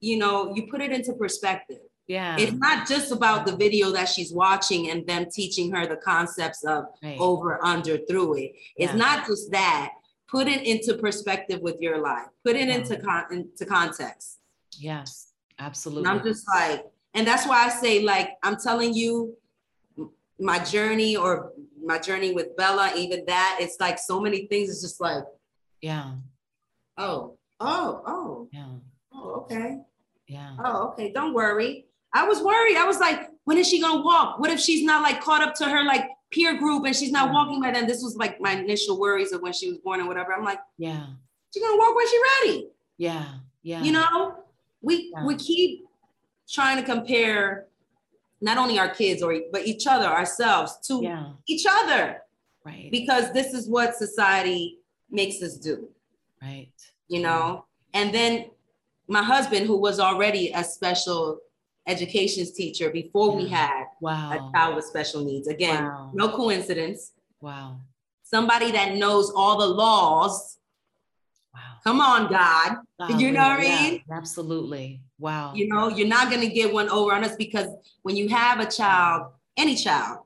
[0.00, 1.78] you know, you put it into perspective.
[2.06, 2.36] Yeah.
[2.38, 6.62] It's not just about the video that she's watching and them teaching her the concepts
[6.64, 7.16] of right.
[7.18, 8.52] over, under, through it.
[8.76, 8.98] It's yeah.
[8.98, 9.92] not just that.
[10.28, 12.26] Put it into perspective with your life.
[12.44, 14.38] Put it into con- into context.
[14.78, 16.08] Yes absolutely.
[16.08, 19.36] And i'm just like and that's why i say like i'm telling you
[20.38, 24.82] my journey or my journey with bella even that it's like so many things it's
[24.82, 25.24] just like
[25.80, 26.12] yeah.
[26.96, 28.48] Oh oh oh.
[28.50, 28.68] Yeah.
[29.12, 29.80] Oh okay.
[30.26, 30.56] Yeah.
[30.64, 34.38] Oh okay don't worry i was worried i was like when is she gonna walk
[34.38, 37.32] what if she's not like caught up to her like peer group and she's not
[37.32, 37.86] walking by then.
[37.86, 40.34] This was like my initial worries of when she was born and whatever.
[40.34, 41.06] I'm like, yeah,
[41.52, 42.68] she's gonna walk when she's ready.
[42.98, 43.24] Yeah,
[43.62, 43.82] yeah.
[43.82, 44.34] You know,
[44.82, 45.24] we yeah.
[45.24, 45.84] we keep
[46.50, 47.66] trying to compare
[48.40, 51.26] not only our kids or but each other, ourselves to yeah.
[51.46, 52.20] each other.
[52.66, 52.90] Right.
[52.90, 54.78] Because this is what society
[55.10, 55.88] makes us do.
[56.42, 56.72] Right.
[57.08, 58.46] You know, and then
[59.06, 61.40] my husband, who was already a special
[61.86, 63.36] education's teacher before yeah.
[63.36, 64.32] we had wow.
[64.32, 65.48] a child with special needs.
[65.48, 66.10] Again, wow.
[66.14, 67.12] no coincidence.
[67.40, 67.80] Wow.
[68.22, 70.58] Somebody that knows all the laws.
[71.54, 71.60] Wow.
[71.84, 72.78] Come on, God.
[73.18, 74.02] You know what I mean?
[74.10, 75.02] Absolutely.
[75.18, 75.52] Wow.
[75.54, 77.68] You know, you're not going to get one over on us because
[78.02, 80.20] when you have a child, any child,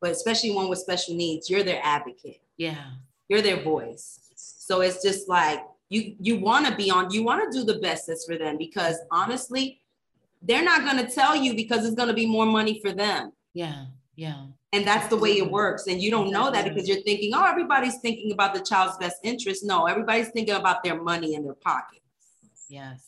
[0.00, 2.40] but especially one with special needs, you're their advocate.
[2.56, 2.84] Yeah.
[3.28, 4.20] You're their voice.
[4.36, 7.78] So it's just like you you want to be on you want to do the
[7.80, 9.80] best that's for them because honestly
[10.42, 13.32] they're not going to tell you because it's going to be more money for them.
[13.54, 13.86] Yeah
[14.18, 14.46] yeah.
[14.72, 15.86] And that's the way it works.
[15.86, 19.18] And you don't know that because you're thinking oh everybody's thinking about the child's best
[19.22, 19.64] interest.
[19.64, 22.02] No everybody's thinking about their money in their pocket.
[22.68, 23.06] Yes.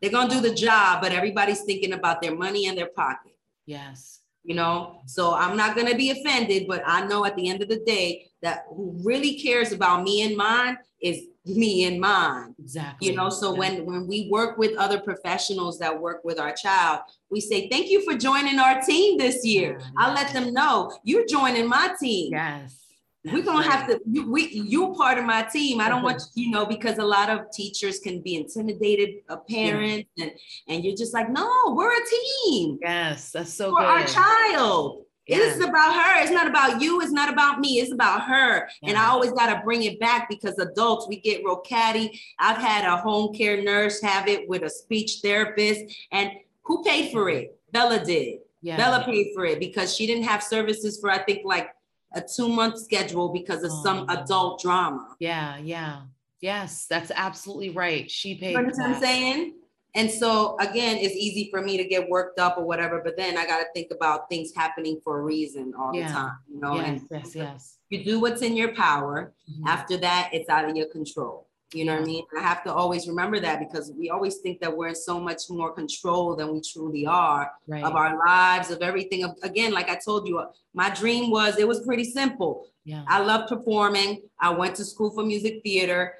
[0.00, 3.32] They're going to do the job but everybody's thinking about their money in their pocket.
[3.64, 4.20] Yes.
[4.44, 5.00] You know?
[5.06, 7.82] So i'm not going to be offended but i know at the end of the
[7.86, 12.54] day that who really cares about me and mine is me and mine.
[12.58, 16.52] Exactly you know so when when we work with other professionals that work with our
[16.52, 19.78] child we say thank you for joining our team this year.
[19.78, 22.32] Yeah, i'll let them know you're joining my team.
[22.32, 22.86] Yes
[23.32, 23.70] we're gonna right.
[23.70, 25.80] have to you, we you're part of my team.
[25.80, 30.06] I don't want you know because a lot of teachers can be intimidated a parent
[30.16, 30.26] yeah.
[30.26, 30.32] and
[30.68, 32.04] and you're just like no we're a
[32.44, 32.78] team.
[32.82, 33.86] Yes that's so for good.
[33.86, 35.38] our child yeah.
[35.40, 36.22] It's about her.
[36.22, 37.00] It's not about you.
[37.00, 37.80] It's not about me.
[37.80, 38.68] It's about her.
[38.82, 38.90] Yeah.
[38.90, 42.20] And I always got to bring it back because adults, we get real catty.
[42.38, 45.82] I've had a home care nurse have it with a speech therapist.
[46.12, 46.30] And
[46.62, 47.58] who paid for it?
[47.72, 48.40] Bella did.
[48.62, 48.76] Yeah.
[48.76, 51.70] Bella paid for it because she didn't have services for, I think, like
[52.14, 53.82] a two month schedule because of oh.
[53.82, 55.16] some adult drama.
[55.18, 55.58] Yeah.
[55.58, 56.02] Yeah.
[56.40, 58.10] Yes, that's absolutely right.
[58.10, 58.52] She paid.
[58.52, 59.54] You know what I'm saying?
[59.96, 63.38] And so again, it's easy for me to get worked up or whatever, but then
[63.38, 66.06] I got to think about things happening for a reason all yeah.
[66.06, 66.76] the time, you know.
[66.76, 67.78] Yes, and yes, yes.
[67.88, 69.32] You do what's in your power.
[69.50, 69.66] Mm-hmm.
[69.66, 71.48] After that, it's out of your control.
[71.72, 72.24] You know what I mean?
[72.38, 75.42] I have to always remember that because we always think that we're in so much
[75.50, 77.82] more control than we truly are right.
[77.82, 79.24] of our lives, of everything.
[79.42, 82.68] Again, like I told you, my dream was it was pretty simple.
[82.84, 83.02] Yeah.
[83.08, 84.22] I love performing.
[84.38, 86.14] I went to school for music theater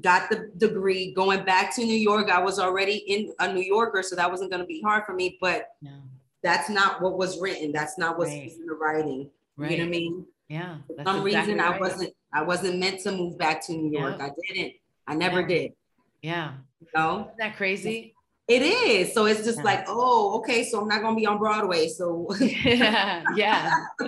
[0.00, 4.02] got the degree going back to new york i was already in a new yorker
[4.02, 5.90] so that wasn't going to be hard for me but no.
[6.42, 8.52] that's not what was written that's not what's right.
[8.52, 9.70] in the writing right.
[9.70, 11.74] you know what i mean yeah for some exactly reason right.
[11.74, 14.26] i wasn't i wasn't meant to move back to new york yeah.
[14.26, 14.72] i didn't
[15.06, 15.46] i never yeah.
[15.46, 15.72] did
[16.22, 18.15] yeah you know Isn't that crazy
[18.48, 19.12] it is.
[19.12, 19.64] So it's just yeah.
[19.64, 20.62] like, oh, okay.
[20.62, 21.88] So I'm not gonna be on Broadway.
[21.88, 23.72] So yeah, yeah.
[24.00, 24.06] or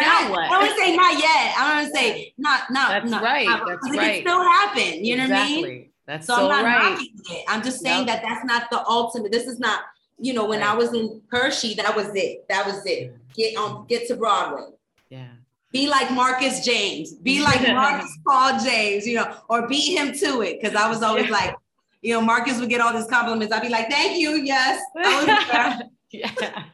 [0.00, 0.44] now not, what?
[0.44, 1.54] I want to say not yet.
[1.58, 2.88] I want to say not, not.
[2.90, 3.46] That's not, right.
[3.46, 4.16] Not, that's it right.
[4.16, 5.04] It still happen.
[5.04, 5.56] You know exactly.
[5.56, 5.90] what I mean?
[6.06, 6.92] That's so, so I'm not right.
[6.92, 7.44] knocking it.
[7.48, 8.22] I'm just saying yep.
[8.22, 9.32] that that's not the ultimate.
[9.32, 9.80] This is not.
[10.18, 10.70] You know, when right.
[10.70, 12.46] I was in Hershey, that was it.
[12.48, 13.16] That was it.
[13.34, 14.68] Get on, get to Broadway.
[15.10, 15.26] Yeah.
[15.72, 17.14] Be like Marcus James.
[17.14, 19.04] Be like Marcus Paul James.
[19.04, 20.60] You know, or beat him to it.
[20.60, 21.56] Because I was always like,
[22.04, 23.52] you know, Marcus would get all these compliments.
[23.52, 24.32] I'd be like, thank you.
[24.42, 24.82] Yes.
[26.12, 26.64] yeah.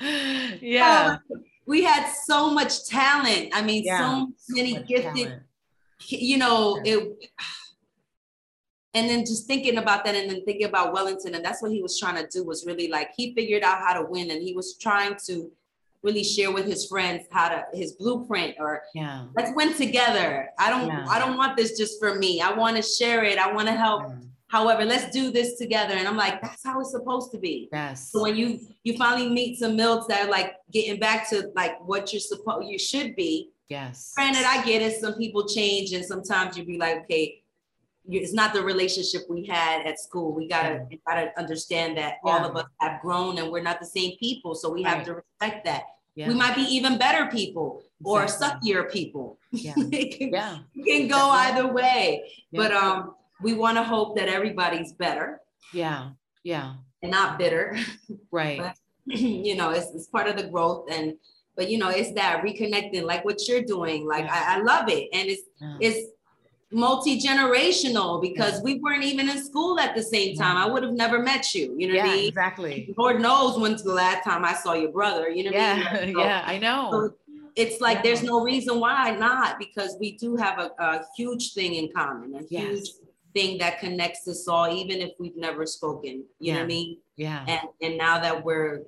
[0.60, 1.18] yeah.
[1.28, 3.50] Um, we had so much talent.
[3.52, 3.98] I mean, yeah.
[3.98, 5.42] so many so gifted, talent.
[5.98, 6.98] you know, yeah.
[6.98, 7.30] it
[8.94, 11.82] and then just thinking about that and then thinking about Wellington, and that's what he
[11.82, 14.54] was trying to do was really like he figured out how to win and he
[14.54, 15.50] was trying to
[16.02, 19.26] really share with his friends how to his blueprint or yeah.
[19.36, 20.48] Let's win together.
[20.58, 21.06] I don't yeah.
[21.08, 22.40] i don't want this just for me.
[22.40, 23.38] I want to share it.
[23.38, 24.02] I want to help.
[24.08, 24.16] Yeah.
[24.48, 25.94] however let's do this together.
[25.94, 27.68] And i'm like that's how it's supposed to be.
[27.72, 28.10] Yes.
[28.10, 31.74] So when you you finally meet some Milts that are like getting back to like
[31.86, 34.12] what you're supposed you should be yes.
[34.14, 35.00] granted i get it.
[35.00, 37.39] Some people change and sometimes you be like okay
[38.08, 40.34] it's not the relationship we had at school.
[40.34, 40.98] We gotta yeah.
[41.06, 42.32] gotta understand that yeah.
[42.32, 44.54] all of us have grown and we're not the same people.
[44.54, 44.96] So we right.
[44.96, 45.84] have to respect that.
[46.14, 46.28] Yeah.
[46.28, 48.72] We might be even better people or exactly.
[48.72, 49.38] suckier people.
[49.52, 49.74] Yeah.
[49.76, 50.58] it can, yeah.
[50.84, 52.30] can go either way.
[52.52, 55.40] But um we want to hope that everybody's better.
[55.72, 56.10] Yeah.
[56.42, 56.74] Yeah.
[57.02, 57.76] And not bitter.
[58.32, 58.58] Right.
[58.58, 61.14] but, you know, it's, it's part of the growth and
[61.56, 64.06] but you know, it's that reconnecting like what you're doing.
[64.06, 65.08] Like I, I love it.
[65.12, 65.42] And it's
[65.80, 66.10] it's
[66.72, 68.62] multi-generational because yeah.
[68.62, 70.56] we weren't even in school at the same time.
[70.56, 70.64] Yeah.
[70.64, 71.74] I would have never met you.
[71.76, 72.28] You know yeah, what I mean?
[72.28, 72.94] Exactly.
[72.96, 75.28] Lord knows when's the last time I saw your brother.
[75.28, 75.88] You know yeah.
[75.90, 76.14] I mean?
[76.14, 76.88] So, yeah, I know.
[76.90, 77.14] So
[77.56, 81.74] it's like there's no reason why not because we do have a, a huge thing
[81.74, 82.62] in common, a yes.
[82.62, 82.88] huge
[83.34, 86.24] thing that connects us all, even if we've never spoken.
[86.38, 86.98] You know what I mean?
[87.16, 87.44] Yeah.
[87.46, 88.82] And and now that we're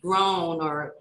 [0.00, 0.94] grown or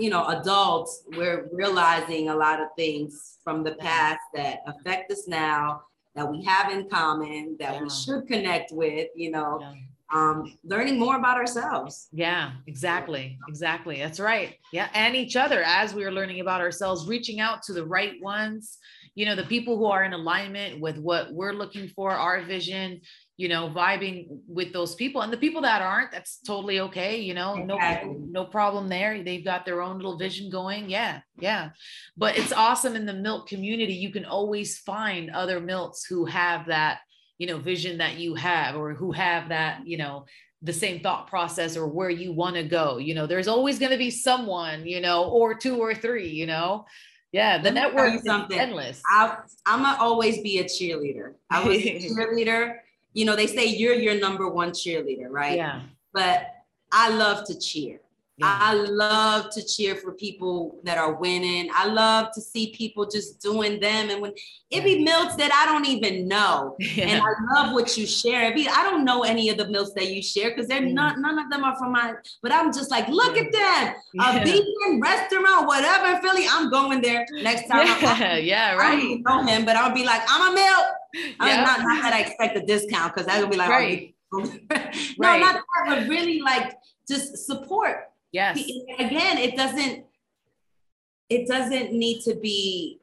[0.00, 5.28] you know, adults, we're realizing a lot of things from the past that affect us
[5.28, 5.82] now,
[6.14, 7.82] that we have in common, that yeah.
[7.82, 9.74] we should connect with, you know, yeah.
[10.12, 12.08] um, learning more about ourselves.
[12.12, 13.38] Yeah, exactly.
[13.46, 13.98] Exactly.
[13.98, 14.56] That's right.
[14.72, 14.88] Yeah.
[14.94, 18.78] And each other as we are learning about ourselves, reaching out to the right ones,
[19.14, 23.02] you know, the people who are in alignment with what we're looking for, our vision,
[23.40, 27.20] you know, vibing with those people and the people that aren't, that's totally okay.
[27.22, 28.10] You know, exactly.
[28.10, 29.24] no, no problem there.
[29.24, 30.90] They've got their own little vision going.
[30.90, 31.20] Yeah.
[31.38, 31.70] Yeah.
[32.18, 33.94] But it's awesome in the Milt community.
[33.94, 36.98] You can always find other Milts who have that,
[37.38, 40.26] you know, vision that you have, or who have that, you know,
[40.60, 42.98] the same thought process or where you want to go.
[42.98, 46.44] You know, there's always going to be someone, you know, or two or three, you
[46.44, 46.84] know,
[47.32, 48.58] Yeah, the network is something.
[48.58, 49.00] endless.
[49.08, 51.36] i am gonna always be a cheerleader.
[51.48, 52.79] I was a cheerleader.
[53.12, 55.56] You know, they say you're your number one cheerleader, right?
[55.56, 55.82] Yeah.
[56.12, 56.46] But
[56.92, 58.00] I love to cheer.
[58.40, 58.58] Yeah.
[58.58, 61.68] I love to cheer for people that are winning.
[61.74, 64.08] I love to see people just doing them.
[64.08, 64.32] And when
[64.70, 66.76] it be Milts that I don't even know.
[66.78, 67.08] Yeah.
[67.10, 68.50] And I love what you share.
[68.50, 70.92] It be, I don't know any of the Milts that you share because they're mm.
[70.92, 73.94] not none of them are from my, but I'm just like, look at them.
[74.20, 76.46] A vegan restaurant, whatever in Philly.
[76.48, 77.86] I'm going there next time.
[77.86, 78.98] Yeah, yeah, right.
[78.98, 80.86] I don't know him, but I'll be like, I'm a milk.
[81.40, 84.14] I'm not, not that I expect a discount because that'll be like, oh, right.
[84.32, 84.48] Oh, no,
[85.18, 85.40] right.
[85.40, 86.76] not that, but really like
[87.08, 88.58] just support Yes.
[88.98, 90.04] Again, it doesn't
[91.30, 93.00] it doesn't need to be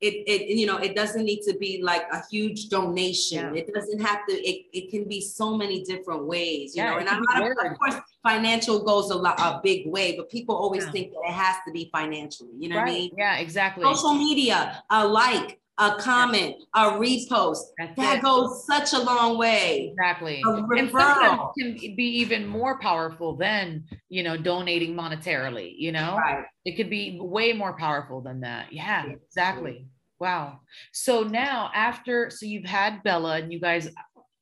[0.00, 3.60] it, it you know it doesn't need to be like a huge donation yeah.
[3.60, 6.98] it doesn't have to it, it can be so many different ways you yeah, know
[6.98, 10.84] and I'm not, of course financial goes a lot a big way but people always
[10.86, 10.90] yeah.
[10.90, 12.86] think that it has to be financially you know right.
[12.86, 17.58] what i mean yeah exactly social media a like a comment, a repost.
[17.78, 18.22] That's that it.
[18.22, 19.90] goes such a long way.
[19.90, 20.42] Exactly.
[20.44, 26.16] And sometimes can be even more powerful than, you know, donating monetarily, you know?
[26.16, 26.44] Right.
[26.64, 28.72] It could be way more powerful than that.
[28.72, 29.86] Yeah, exactly.
[30.20, 30.60] Wow.
[30.92, 33.88] So now after so you've had Bella and you guys,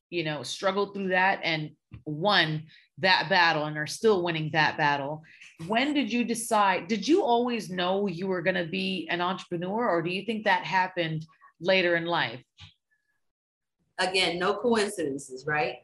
[0.09, 1.71] you know, struggled through that and
[2.05, 2.63] won
[2.99, 5.23] that battle and are still winning that battle
[5.67, 9.89] when did you decide did you always know you were going to be an entrepreneur
[9.89, 11.25] or do you think that happened
[11.59, 12.43] later in life?
[13.99, 15.77] Again no coincidences right?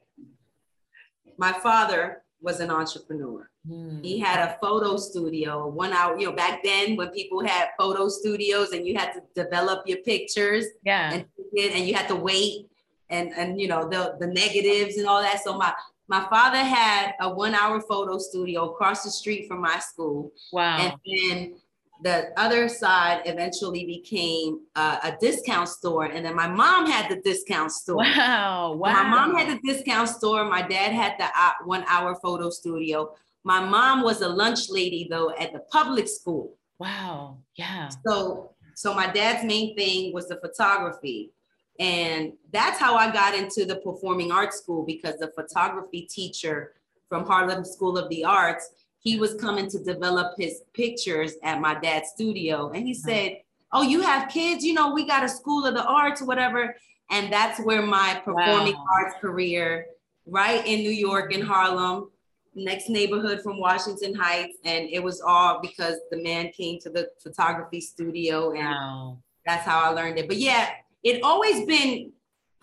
[1.38, 3.50] My father was an entrepreneur.
[3.68, 4.02] Hmm.
[4.02, 8.08] he had a photo studio one hour you know back then when people had photo
[8.08, 11.12] studios and you had to develop your pictures yeah.
[11.12, 11.26] and,
[11.60, 12.68] and you had to wait
[13.10, 15.44] and and you know the the negatives and all that.
[15.44, 15.74] So my
[16.08, 20.32] my father had a one hour photo studio across the street from my school.
[20.52, 20.78] Wow.
[20.78, 21.56] And then
[22.04, 26.06] the other side eventually became uh, a discount store.
[26.06, 27.98] And then my mom had the discount store.
[27.98, 28.74] Wow.
[28.74, 28.94] Wow.
[28.94, 30.46] My mom had the discount store.
[30.46, 33.14] My dad had the uh, one hour photo studio.
[33.44, 36.58] My mom was a lunch lady though at the public school.
[36.80, 37.40] Wow.
[37.56, 37.90] Yeah.
[38.06, 41.32] So so my dad's main thing was the photography.
[41.80, 46.74] And that's how I got into the performing arts school because the photography teacher
[47.08, 51.80] from Harlem School of the Arts, he was coming to develop his pictures at my
[51.80, 52.72] dad's studio.
[52.72, 53.12] And he uh-huh.
[53.12, 53.38] said,
[53.72, 54.64] Oh, you have kids?
[54.64, 56.76] You know, we got a school of the arts, whatever.
[57.12, 58.86] And that's where my performing wow.
[58.94, 59.88] arts career,
[60.26, 62.10] right in New York, in Harlem,
[62.56, 64.58] next neighborhood from Washington Heights.
[64.64, 69.18] And it was all because the man came to the photography studio and wow.
[69.46, 70.28] that's how I learned it.
[70.28, 70.70] But yeah,
[71.08, 72.12] it always been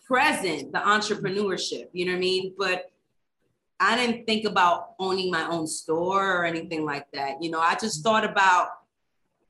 [0.06, 2.54] present, the entrepreneurship, you know what I mean?
[2.58, 2.90] But
[3.80, 7.42] I didn't think about owning my own store or anything like that.
[7.42, 8.68] You know, I just thought about,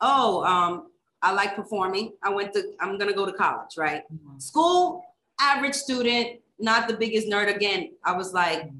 [0.00, 0.90] oh, um,
[1.22, 2.12] I like performing.
[2.22, 4.02] I went to, I'm gonna go to college, right?
[4.12, 4.38] Mm-hmm.
[4.38, 5.04] School,
[5.40, 7.52] average student, not the biggest nerd.
[7.52, 8.70] Again, I was like,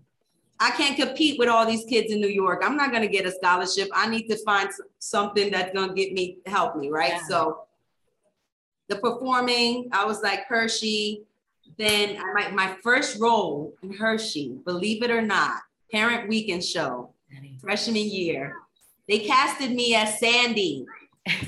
[0.61, 2.63] I can't compete with all these kids in New York.
[2.65, 3.89] I'm not gonna get a scholarship.
[3.93, 4.69] I need to find
[5.01, 7.15] something that's gonna get me, help me, right?
[7.15, 7.27] Yeah.
[7.29, 7.65] So
[8.89, 11.23] the performing, I was like Hershey.
[11.79, 17.15] Then I my, my first role in Hershey, believe it or not, parent weekend show,
[17.61, 18.57] freshman year.
[19.09, 20.87] They casted me as Sandy.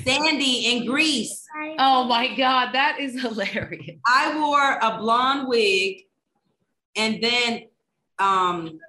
[0.03, 1.45] Sandy in Grease.
[1.79, 3.99] Oh my God, that is hilarious.
[4.05, 6.05] I wore a blonde wig
[6.95, 7.63] and then
[8.19, 8.79] um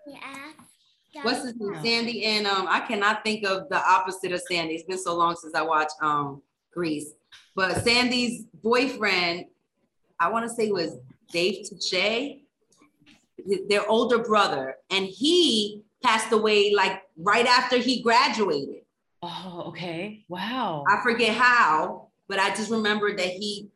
[1.22, 1.78] what's his name?
[1.84, 4.74] Sandy and um I cannot think of the opposite of Sandy.
[4.74, 7.12] It's been so long since I watched um Grease.
[7.58, 9.46] But Sandy's boyfriend,
[10.20, 10.96] I want to say was
[11.32, 12.36] Dave Touche,
[13.68, 18.82] their older brother, and he passed away like right after he graduated.
[19.22, 20.24] Oh, okay.
[20.28, 20.84] Wow.
[20.88, 23.70] I forget how, but I just remember that he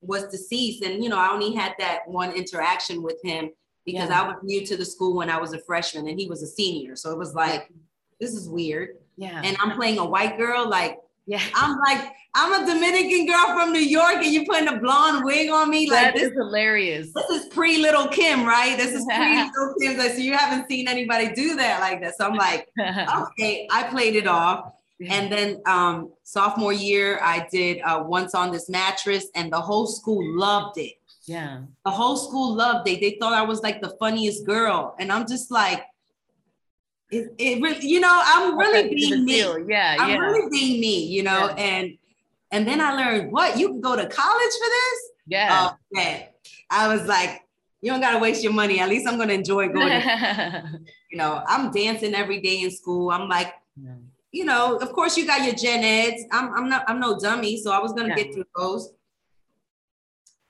[0.00, 0.82] was deceased.
[0.82, 3.50] And, you know, I only had that one interaction with him
[3.84, 4.22] because yeah.
[4.22, 6.46] I was new to the school when I was a freshman and he was a
[6.46, 6.96] senior.
[6.96, 7.70] So it was like,
[8.18, 8.96] this is weird.
[9.18, 9.42] Yeah.
[9.44, 10.66] And I'm playing a white girl.
[10.66, 10.96] Like,
[11.30, 11.40] yeah.
[11.54, 15.50] I'm like, I'm a Dominican girl from New York, and you're putting a blonde wig
[15.50, 15.88] on me.
[15.88, 17.12] Like that this is hilarious.
[17.12, 18.76] This is pre Lil' Kim, right?
[18.76, 19.96] This is pre Lil' Kim.
[19.96, 22.16] Like, so you haven't seen anybody do that like that.
[22.16, 24.72] So I'm like, okay, I played it off.
[25.08, 29.86] And then um, sophomore year, I did uh, Once Upon a Mattress, and the whole
[29.86, 30.92] school loved it.
[31.24, 33.00] Yeah, the whole school loved it.
[33.00, 35.84] They thought I was like the funniest girl, and I'm just like,
[37.10, 39.40] it, it really, you know, I'm really being me.
[39.68, 40.16] Yeah, I'm yeah.
[40.16, 41.54] really being me, you know, yeah.
[41.54, 41.98] and
[42.52, 45.10] and then I learned what you can go to college for this.
[45.26, 45.70] Yeah.
[45.72, 46.24] Oh
[46.70, 47.42] I was like,
[47.80, 48.80] you don't gotta waste your money.
[48.80, 49.88] At least I'm gonna enjoy going.
[49.88, 50.80] To,
[51.10, 53.10] you know, I'm dancing every day in school.
[53.10, 53.94] I'm like, yeah.
[54.32, 56.24] you know, of course you got your gen eds.
[56.30, 58.16] I'm I'm not I'm no dummy, so I was gonna yeah.
[58.16, 58.92] get through those.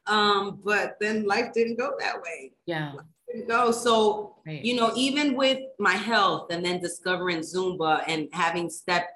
[0.06, 2.52] Um, but then life didn't go that way.
[2.66, 2.92] Yeah.
[3.33, 3.70] Didn't go.
[3.70, 4.64] So, right.
[4.64, 9.09] you know, even with my health and then discovering Zumba and having step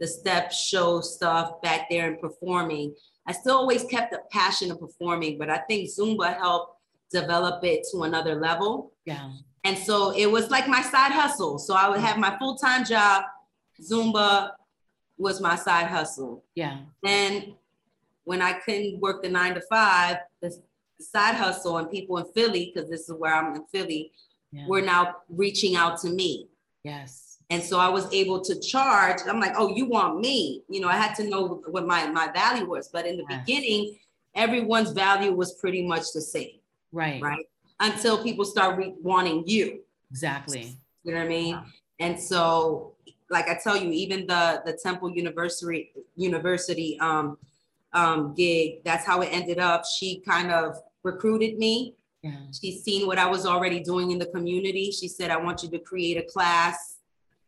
[0.00, 2.94] the step show stuff back there and performing,
[3.26, 6.76] I still always kept the passion of performing, but I think Zumba helped
[7.12, 8.92] develop it to another level.
[9.04, 9.30] Yeah.
[9.64, 11.58] And so it was like my side hustle.
[11.58, 13.24] So I would have my full-time job,
[13.80, 14.52] Zumba
[15.18, 16.44] was my side hustle.
[16.54, 16.78] Yeah.
[17.04, 17.54] And
[18.24, 20.56] when I couldn't work the nine to five, the,
[21.00, 24.12] side hustle and people in Philly, because this is where I'm in Philly,
[24.52, 24.66] yeah.
[24.66, 26.48] were now reaching out to me.
[26.84, 27.38] Yes.
[27.50, 29.18] And so I was able to charge.
[29.28, 30.62] I'm like, oh, you want me?
[30.68, 32.88] You know, I had to know what my, my value was.
[32.88, 33.40] But in the yes.
[33.40, 33.98] beginning,
[34.34, 36.60] everyone's value was pretty much the same.
[36.92, 37.20] Right.
[37.20, 37.46] Right.
[37.80, 39.80] Until people start re- wanting you.
[40.10, 40.76] Exactly.
[41.02, 41.54] You know what I mean?
[41.54, 41.62] Yeah.
[42.06, 42.94] And so,
[43.30, 47.38] like I tell you, even the the Temple University University um,
[47.92, 49.84] um, gig, that's how it ended up.
[49.84, 51.94] She kind of recruited me.
[52.22, 52.36] Yeah.
[52.58, 54.90] She's seen what I was already doing in the community.
[54.90, 56.98] She said, I want you to create a class,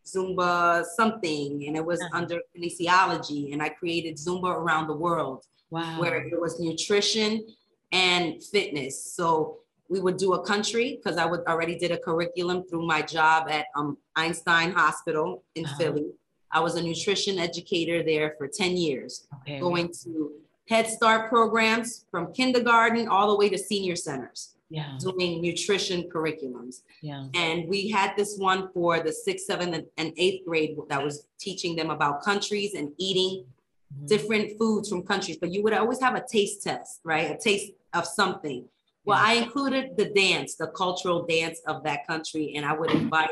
[0.06, 1.66] Zumba something.
[1.66, 2.18] And it was uh-huh.
[2.18, 3.52] under kinesiology.
[3.52, 6.00] And I created Zumba around the world, wow.
[6.00, 7.46] where it was nutrition
[7.92, 9.12] and fitness.
[9.12, 13.02] So we would do a country because I would already did a curriculum through my
[13.02, 15.76] job at um, Einstein Hospital in uh-huh.
[15.76, 16.06] Philly.
[16.50, 19.58] I was a nutrition educator there for 10 years, okay.
[19.58, 20.32] going to
[20.68, 24.54] Head Start programs from kindergarten all the way to senior centers.
[24.70, 24.96] Yeah.
[24.98, 26.82] Doing nutrition curriculums.
[27.02, 27.26] Yeah.
[27.34, 31.76] And we had this one for the sixth, seventh, and eighth grade that was teaching
[31.76, 34.06] them about countries and eating mm-hmm.
[34.06, 35.36] different foods from countries.
[35.36, 37.30] But you would always have a taste test, right?
[37.30, 38.64] A taste of something.
[39.04, 39.30] Well, yeah.
[39.30, 43.28] I included the dance, the cultural dance of that country, and I would invite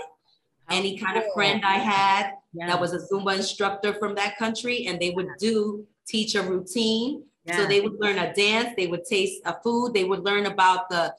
[0.68, 2.66] any kind of friend I had yeah.
[2.66, 7.24] that was a Zumba instructor from that country, and they would do teach a routine.
[7.44, 7.56] Yeah.
[7.56, 10.90] So they would learn a dance, they would taste a food, they would learn about
[10.90, 11.14] the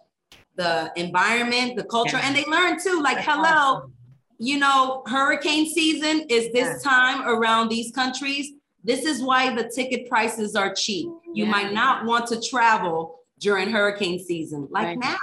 [0.55, 2.27] the environment, the culture, yeah.
[2.27, 3.01] and they learn too.
[3.01, 3.93] Like, That's hello, awesome.
[4.37, 8.51] you know, hurricane season is this time around these countries.
[8.83, 11.07] This is why the ticket prices are cheap.
[11.33, 14.99] You might not want to travel during hurricane season, like right.
[14.99, 15.17] now.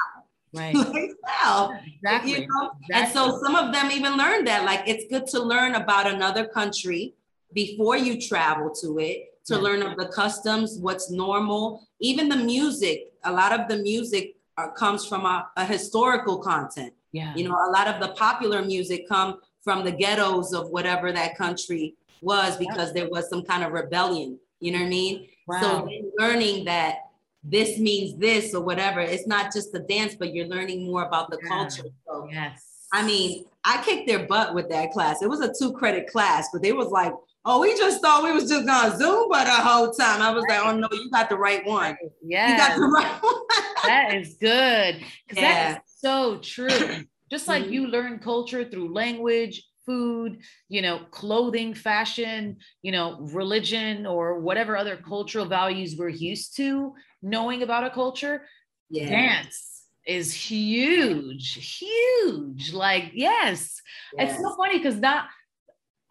[0.54, 0.74] Right.
[1.44, 2.32] well, exactly.
[2.32, 2.70] You know?
[2.80, 2.94] exactly.
[2.94, 4.64] And so some of them even learned that.
[4.64, 7.14] Like it's good to learn about another country
[7.52, 9.60] before you travel to it, to yeah.
[9.60, 13.12] learn of the customs, what's normal, even the music.
[13.24, 16.92] A lot of the music uh, comes from a, a, historical content.
[17.12, 17.34] Yeah.
[17.34, 21.36] You know, a lot of the popular music come from the ghettos of whatever that
[21.36, 24.38] country was because there was some kind of rebellion.
[24.60, 25.28] You know what I mean?
[25.46, 25.60] Wow.
[25.60, 26.98] So learning that
[27.42, 29.00] this means this or whatever.
[29.00, 31.48] It's not just the dance, but you're learning more about the yeah.
[31.48, 31.84] culture.
[32.06, 32.86] So, yes.
[32.92, 35.22] I mean, I kicked their butt with that class.
[35.22, 37.12] It was a two credit class, but they was like,
[37.44, 40.22] oh, we just thought we was just gonna Zumba the whole time.
[40.22, 40.62] I was right.
[40.62, 41.96] like, oh no, you got the right one.
[42.22, 42.52] Yeah.
[42.52, 43.42] You got the right one.
[43.84, 45.02] that is good.
[45.32, 45.40] Yeah.
[45.72, 46.68] That is so true.
[47.30, 47.72] Just like mm-hmm.
[47.72, 50.38] you learn culture through language, food,
[50.70, 56.94] you know, clothing, fashion, you know, religion, or whatever other cultural values we're used to
[57.22, 58.42] knowing about a culture,
[58.90, 59.08] yeah.
[59.08, 62.72] dance is huge, huge.
[62.72, 63.80] Like, yes,
[64.16, 64.32] yes.
[64.32, 65.26] it's so funny because not,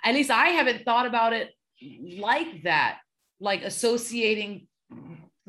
[0.03, 2.99] at least I haven't thought about it like that,
[3.39, 4.67] like associating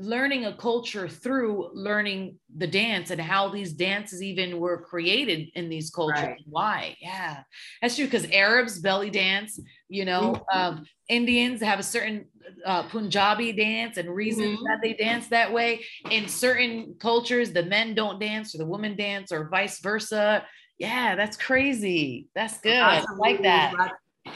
[0.00, 5.68] learning a culture through learning the dance and how these dances even were created in
[5.68, 6.44] these cultures right.
[6.48, 7.42] why yeah
[7.82, 10.58] that's true because arabs belly dance you know mm-hmm.
[10.58, 12.24] um, indians have a certain
[12.64, 14.64] uh, punjabi dance and reasons mm-hmm.
[14.66, 18.94] that they dance that way in certain cultures the men don't dance or the women
[18.94, 20.44] dance or vice versa
[20.78, 23.74] yeah that's crazy that's good I like that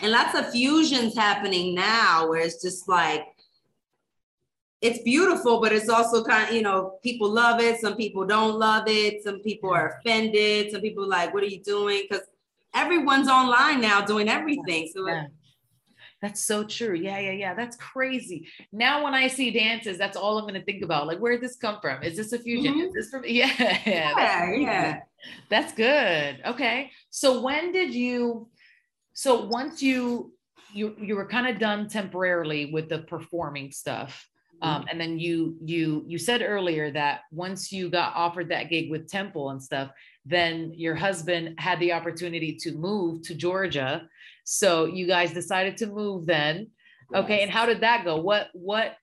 [0.02, 3.24] and lots of fusions happening now where it's just like
[4.80, 7.80] it's beautiful, but it's also kind of, you know, people love it.
[7.80, 9.22] Some people don't love it.
[9.22, 10.72] Some people are offended.
[10.72, 12.02] Some people like, what are you doing?
[12.02, 12.26] Because
[12.74, 14.90] everyone's online now doing everything.
[14.92, 15.26] So yeah.
[16.22, 16.94] That's so true.
[16.94, 17.54] Yeah, yeah, yeah.
[17.54, 18.46] That's crazy.
[18.70, 21.08] Now, when I see dances, that's all I'm going to think about.
[21.08, 22.00] Like, where did this come from?
[22.04, 22.74] Is this a fusion?
[22.74, 22.86] Mm-hmm.
[22.86, 23.24] Is this from?
[23.26, 23.52] Yeah,
[23.84, 25.00] yeah, yeah.
[25.50, 26.40] That's good.
[26.46, 26.92] Okay.
[27.10, 28.48] So when did you?
[29.14, 30.32] So once you
[30.72, 34.26] you you were kind of done temporarily with the performing stuff
[34.62, 34.88] um, mm-hmm.
[34.90, 39.10] and then you you you said earlier that once you got offered that gig with
[39.10, 39.90] Temple and stuff,
[40.24, 44.08] then your husband had the opportunity to move to Georgia.
[44.44, 46.68] So you guys decided to move then.
[47.14, 48.16] Okay, and how did that go?
[48.16, 48.96] What what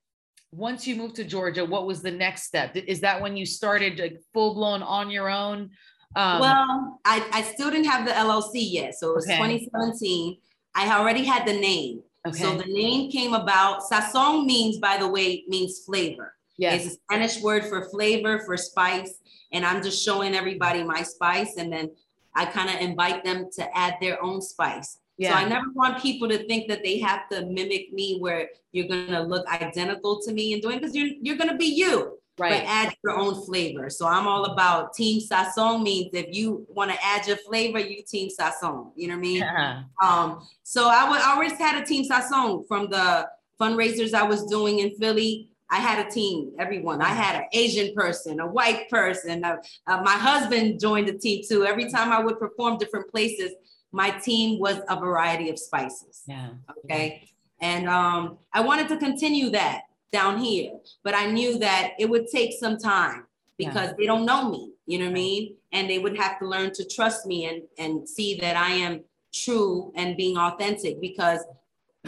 [0.50, 2.74] once you moved to Georgia, what was the next step?
[2.74, 5.70] Is that when you started like full blown on your own?
[6.16, 8.94] Um, well, I, I still didn't have the LLC yet.
[8.94, 9.36] So it was okay.
[9.36, 10.38] 2017.
[10.74, 12.02] I already had the name.
[12.26, 12.38] Okay.
[12.38, 13.82] So the name came about.
[13.82, 16.34] Sazon means, by the way, means flavor.
[16.58, 16.84] Yes.
[16.84, 19.14] It's a Spanish word for flavor, for spice.
[19.52, 21.56] And I'm just showing everybody my spice.
[21.56, 21.90] And then
[22.34, 24.98] I kind of invite them to add their own spice.
[25.16, 25.32] Yeah.
[25.32, 28.88] So I never want people to think that they have to mimic me where you're
[28.88, 32.18] gonna look identical to me and doing because you're you're gonna be you.
[32.40, 32.62] Right.
[32.62, 33.90] But add your own flavor.
[33.90, 38.02] So I'm all about team sazon means if you want to add your flavor, you
[38.02, 38.92] team sazon.
[38.96, 39.36] You know what I mean?
[39.38, 39.82] Yeah.
[40.02, 43.28] Um, so I would I always had a team sazon from the
[43.60, 45.50] fundraisers I was doing in Philly.
[45.70, 47.02] I had a team, everyone.
[47.02, 49.44] I had an Asian person, a white person.
[49.44, 51.64] Uh, uh, my husband joined the team too.
[51.66, 53.52] Every time I would perform different places,
[53.92, 56.22] my team was a variety of spices.
[56.26, 56.48] Yeah.
[56.84, 57.28] Okay.
[57.60, 59.82] And um, I wanted to continue that
[60.12, 60.72] down here,
[61.04, 63.26] but I knew that it would take some time
[63.58, 63.94] because yeah.
[63.98, 65.54] they don't know me, you know what I mean?
[65.72, 69.04] And they would have to learn to trust me and, and see that I am
[69.32, 71.44] true and being authentic because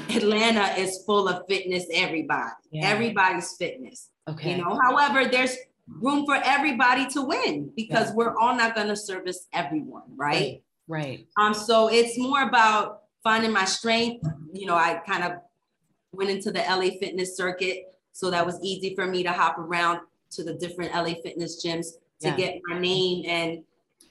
[0.09, 2.51] Atlanta is full of fitness, everybody.
[2.71, 2.89] Yeah.
[2.89, 4.11] Everybody's fitness.
[4.29, 4.53] Okay.
[4.57, 5.57] You know, however, there's
[5.89, 8.15] room for everybody to win because yeah.
[8.15, 10.35] we're all not going to service everyone, right?
[10.35, 10.63] right?
[10.89, 11.27] Right.
[11.39, 14.27] Um, so it's more about finding my strength.
[14.53, 15.33] You know, I kind of
[16.13, 17.92] went into the LA fitness circuit.
[18.13, 20.01] So that was easy for me to hop around
[20.33, 21.87] to the different LA fitness gyms
[22.21, 22.37] to yeah.
[22.37, 23.65] get my name and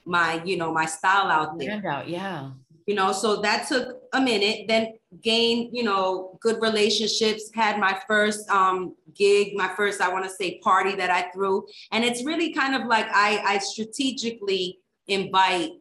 [0.04, 1.82] my, you know, my style out there.
[1.86, 2.50] Out, yeah.
[2.86, 8.00] You know, so that took a minute, then gained, you know, good relationships, had my
[8.08, 11.66] first um gig, my first, I want to say party that I threw.
[11.92, 15.72] And it's really kind of like I I strategically invite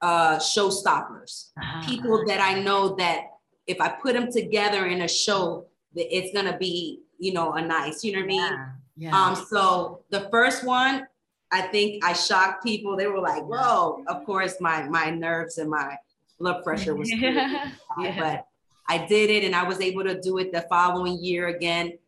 [0.00, 1.86] uh, showstoppers, uh-huh.
[1.86, 3.24] people that I know that
[3.66, 7.62] if I put them together in a show, that it's gonna be, you know, a
[7.62, 8.40] nice, you know what I mean?
[8.40, 8.68] Yeah.
[8.96, 9.22] yeah.
[9.24, 11.06] Um, so the first one,
[11.52, 12.96] I think I shocked people.
[12.96, 15.96] They were like, "Whoa!" Of course, my my nerves and my
[16.38, 17.72] blood pressure was, yeah.
[17.96, 18.46] but
[18.88, 21.98] I did it, and I was able to do it the following year again.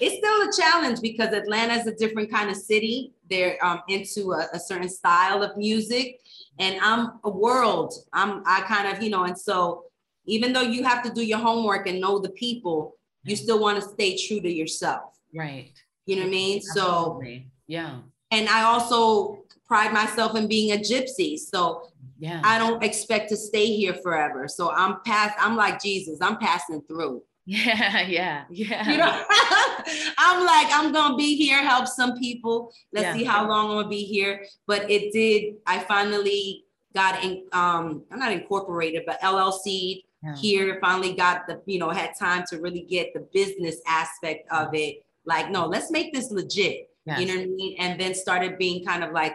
[0.00, 3.12] It's still a challenge because Atlanta is a different kind of city.
[3.28, 6.20] They're um, into a, a certain style of music,
[6.58, 7.92] and I'm a world.
[8.14, 9.84] I'm I kind of, you know, and so
[10.24, 13.82] even though you have to do your homework and know the people, you still want
[13.82, 15.18] to stay true to yourself.
[15.34, 15.72] Right.
[16.06, 16.56] You know what I mean?
[16.58, 17.38] Absolutely.
[17.38, 17.98] So yeah.
[18.30, 21.38] And I also pride myself in being a gypsy.
[21.38, 24.48] So yeah, I don't expect to stay here forever.
[24.48, 27.22] So I'm past, I'm like Jesus, I'm passing through.
[27.46, 28.88] Yeah, yeah, yeah.
[28.88, 29.24] You know,
[30.18, 32.72] I'm like, I'm gonna be here, help some people.
[32.92, 33.14] Let's yeah.
[33.14, 34.44] see how long I'm gonna be here.
[34.68, 36.64] But it did, I finally
[36.94, 40.36] got in um, I'm not incorporated, but LLC yeah.
[40.36, 44.74] here, finally got the, you know, had time to really get the business aspect of
[44.74, 45.04] it.
[45.24, 46.90] Like, no, let's make this legit.
[47.06, 47.20] Yes.
[47.20, 47.76] You know what I mean?
[47.78, 49.34] And then started being kind of like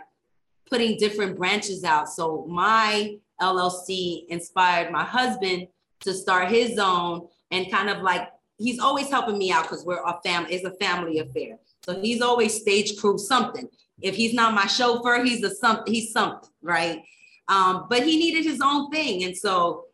[0.69, 2.09] putting different branches out.
[2.09, 5.67] So my LLC inspired my husband
[6.01, 10.03] to start his own and kind of like he's always helping me out because we're
[10.03, 11.57] a family, it's a family affair.
[11.83, 13.67] So he's always stage crew something.
[14.01, 17.03] If he's not my chauffeur, he's a something, he's something, right?
[17.47, 19.23] Um, but he needed his own thing.
[19.23, 19.84] And so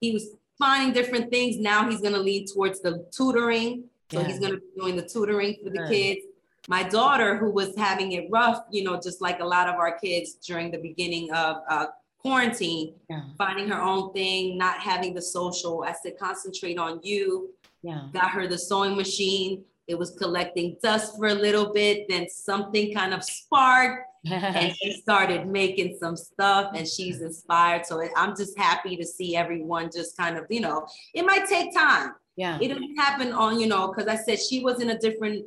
[0.00, 1.58] he was finding different things.
[1.58, 3.84] Now he's gonna lead towards the tutoring.
[4.10, 4.26] So yeah.
[4.26, 6.20] he's gonna be doing the tutoring for the kids.
[6.68, 9.98] My daughter, who was having it rough, you know, just like a lot of our
[9.98, 11.86] kids during the beginning of uh,
[12.18, 13.22] quarantine, yeah.
[13.38, 15.84] finding her own thing, not having the social.
[15.84, 17.50] I said, concentrate on you.
[17.82, 18.08] Yeah.
[18.12, 19.64] Got her the sewing machine.
[19.90, 22.08] It was collecting dust for a little bit.
[22.08, 27.86] Then something kind of sparked and she started making some stuff and she's inspired.
[27.86, 31.74] So I'm just happy to see everyone just kind of, you know, it might take
[31.74, 32.14] time.
[32.36, 32.56] Yeah.
[32.60, 35.46] It didn't happen on, you know, because I said she was in a different,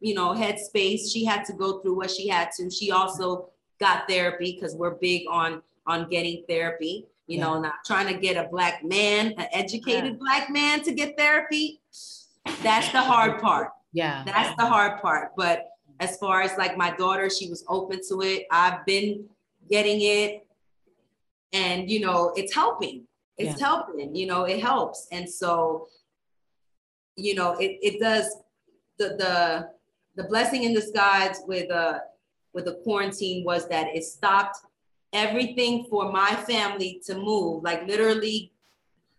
[0.00, 1.12] you know, headspace.
[1.12, 2.70] She had to go through what she had to.
[2.70, 7.06] She also got therapy because we're big on on getting therapy.
[7.26, 7.44] You yeah.
[7.44, 10.18] know, not trying to get a black man, an educated yeah.
[10.18, 11.80] black man to get therapy.
[12.62, 13.70] That's the hard part.
[13.92, 14.22] Yeah.
[14.24, 15.32] That's the hard part.
[15.36, 15.68] But
[16.00, 18.46] as far as like my daughter, she was open to it.
[18.50, 19.26] I've been
[19.70, 20.46] getting it.
[21.52, 23.04] And you know, it's helping.
[23.38, 23.66] It's yeah.
[23.66, 25.08] helping, you know, it helps.
[25.10, 25.88] And so,
[27.16, 28.26] you know, it, it does
[28.98, 29.70] the the
[30.16, 31.98] the blessing in disguise with uh
[32.52, 34.58] with the quarantine was that it stopped
[35.12, 37.62] everything for my family to move.
[37.62, 38.52] Like literally,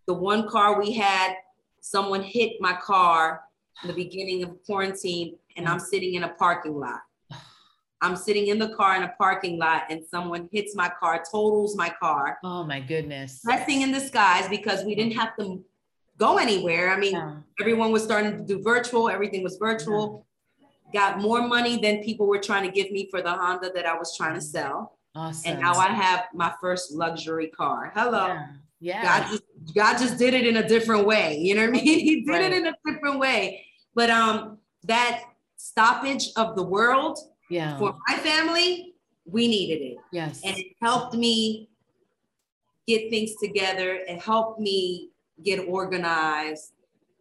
[0.08, 1.36] the one car we had,
[1.84, 3.42] someone hit my car
[3.84, 7.02] in the beginning of quarantine, and I'm sitting in a parking lot.
[8.02, 11.76] I'm sitting in the car in a parking lot, and someone hits my car, totals
[11.76, 12.38] my car.
[12.44, 13.42] Oh my goodness.
[13.44, 15.64] Blessing in disguise because we didn't have to
[16.18, 16.92] go anywhere.
[16.92, 17.36] I mean, yeah.
[17.60, 20.26] everyone was starting to do virtual, everything was virtual.
[20.60, 20.68] Yeah.
[20.94, 23.98] Got more money than people were trying to give me for the Honda that I
[23.98, 24.98] was trying to sell.
[25.16, 25.52] Awesome.
[25.52, 27.92] And now I have my first luxury car.
[27.94, 28.28] Hello.
[28.28, 28.48] Yeah.
[28.84, 29.02] Yeah.
[29.02, 31.38] God just God just did it in a different way.
[31.38, 31.84] You know what I mean?
[32.10, 32.42] He did right.
[32.42, 33.66] it in a different way.
[33.96, 35.24] But um that
[35.56, 37.18] stoppage of the world
[37.50, 37.80] yeah.
[37.80, 39.98] for my family, we needed it.
[40.12, 40.42] Yes.
[40.44, 41.70] And it helped me
[42.86, 44.02] get things together.
[44.06, 45.12] It helped me
[45.42, 46.74] get organized.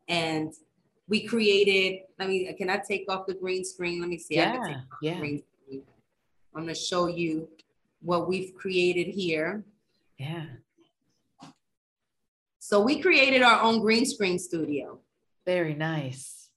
[0.08, 0.52] And
[1.06, 4.00] we created, I mean, can I take off the green screen?
[4.00, 4.34] Let me see.
[4.34, 4.80] Yeah.
[5.00, 5.20] yeah.
[5.20, 7.48] I'm gonna show you
[8.00, 9.64] what we've created here.
[10.18, 10.46] Yeah.
[12.64, 15.00] So we created our own green screen studio.
[15.44, 16.48] Very nice.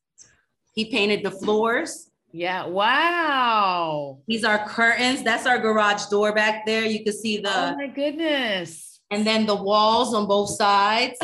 [0.75, 2.11] He painted the floors.
[2.31, 2.67] Yeah.
[2.67, 4.19] Wow.
[4.27, 5.23] These are curtains.
[5.23, 6.85] That's our garage door back there.
[6.85, 7.71] You can see the.
[7.71, 8.99] Oh my goodness.
[9.09, 11.17] And then the walls on both sides.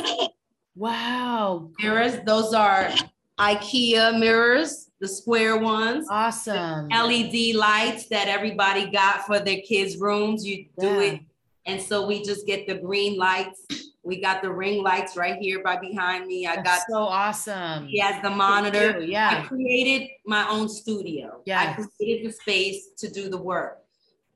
[0.74, 1.70] Wow.
[1.80, 2.18] Mirrors.
[2.26, 2.90] Those are
[3.38, 6.08] IKEA mirrors, the square ones.
[6.10, 6.88] Awesome.
[6.88, 10.44] LED lights that everybody got for their kids' rooms.
[10.44, 11.02] You do yeah.
[11.02, 11.22] it.
[11.68, 15.62] And so we just get the green lights we got the ring lights right here
[15.64, 16.48] by behind me.
[16.48, 17.88] I That's got so awesome.
[17.88, 19.00] He has the monitor.
[19.02, 19.44] Yeah.
[19.44, 21.42] I created my own studio.
[21.46, 21.76] Yeah.
[21.78, 23.78] I created the space to do the work.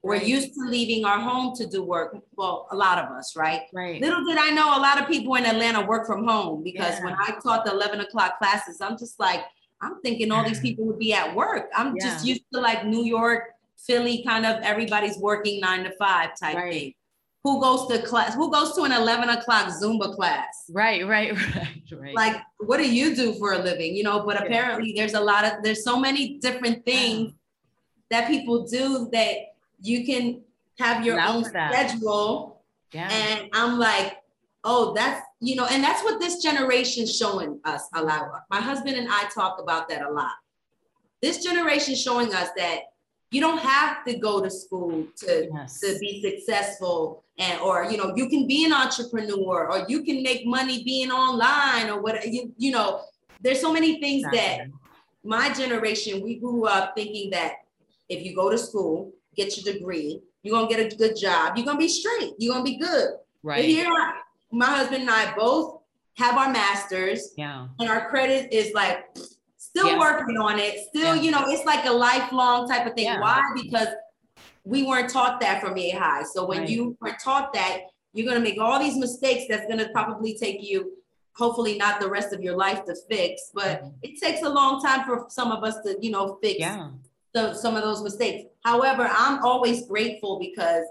[0.03, 2.15] We're used to leaving our home to do work.
[2.37, 3.61] Well, a lot of us, right?
[3.73, 3.99] Right.
[3.99, 7.05] Little did I know a lot of people in Atlanta work from home because yeah.
[7.05, 9.41] when I taught the 11 o'clock classes, I'm just like,
[9.81, 11.71] I'm thinking all these people would be at work.
[11.75, 12.05] I'm yeah.
[12.05, 13.45] just used to like New York,
[13.77, 16.71] Philly, kind of everybody's working nine to five type right.
[16.71, 16.93] thing
[17.45, 20.65] who goes to class, who goes to an 11 o'clock Zumba class.
[20.67, 22.15] Right, right, right, right.
[22.15, 23.95] Like, what do you do for a living?
[23.95, 27.33] You know, but apparently there's a lot of, there's so many different things
[28.09, 29.35] that people do that
[29.79, 30.41] you can
[30.79, 32.63] have your own schedule.
[32.91, 33.09] Yeah.
[33.11, 34.17] And I'm like,
[34.63, 38.27] oh, that's, you know, and that's what this generation's showing us a lot.
[38.49, 40.33] My husband and I talk about that a lot.
[41.21, 42.79] This generation showing us that
[43.35, 45.81] you don't have to go to school to, yes.
[45.81, 50.23] to be successful and or you know you can be an entrepreneur or you can
[50.23, 53.01] make money being online or what you, you know
[53.41, 54.39] there's so many things exactly.
[54.39, 54.67] that
[55.25, 57.55] my generation we grew up thinking that
[58.07, 61.65] if you go to school get your degree you're gonna get a good job you're
[61.65, 63.91] gonna be straight you're gonna be good right here
[64.51, 65.81] my husband and i both
[66.13, 69.03] have our masters yeah and our credit is like
[69.75, 69.99] still yeah.
[69.99, 71.21] working on it still yeah.
[71.21, 73.19] you know it's like a lifelong type of thing yeah.
[73.19, 73.89] why because
[74.65, 76.23] we weren't taught that from A high.
[76.23, 76.69] So when right.
[76.69, 77.81] you weren't taught that,
[78.13, 80.93] you're going to make all these mistakes that's going to probably take you,
[81.33, 83.89] hopefully not the rest of your life to fix, but mm-hmm.
[84.01, 86.89] it takes a long time for some of us to, you know, fix yeah.
[87.33, 88.49] the, some of those mistakes.
[88.63, 90.85] However, I'm always grateful because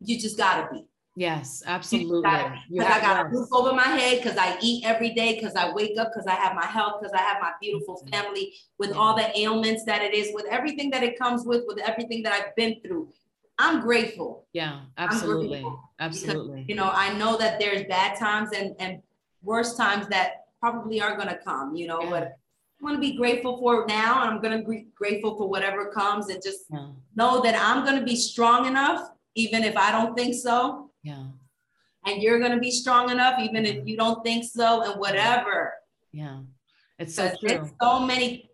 [0.00, 0.84] you just got to be.
[1.20, 2.22] Yes, absolutely.
[2.22, 5.70] Because I got a roof over my head, because I eat every day, because I
[5.70, 8.08] wake up, because I have my health, because I have my beautiful mm-hmm.
[8.08, 11.76] family with all the ailments that it is, with everything that it comes with, with
[11.80, 13.10] everything that I've been through.
[13.58, 14.46] I'm grateful.
[14.54, 15.62] Yeah, absolutely.
[15.98, 16.60] Absolutely.
[16.62, 19.02] Because, you know, I know that there's bad times and, and
[19.42, 22.08] worse times that probably are going to come, you know, yeah.
[22.08, 24.22] but I'm going to be grateful for now.
[24.22, 26.86] And I'm going to be grateful for whatever comes and just yeah.
[27.14, 31.24] know that I'm going to be strong enough, even if I don't think so yeah.
[32.06, 35.74] And you're going to be strong enough, even if you don't think so, and whatever.
[36.12, 36.40] Yeah.
[36.98, 37.70] It's so true.
[37.80, 38.50] so many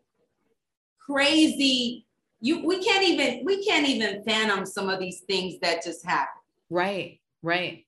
[0.99, 2.07] crazy,
[2.41, 6.41] you we can't even we can't even fathom some of these things that just happen.
[6.71, 7.85] Right, right.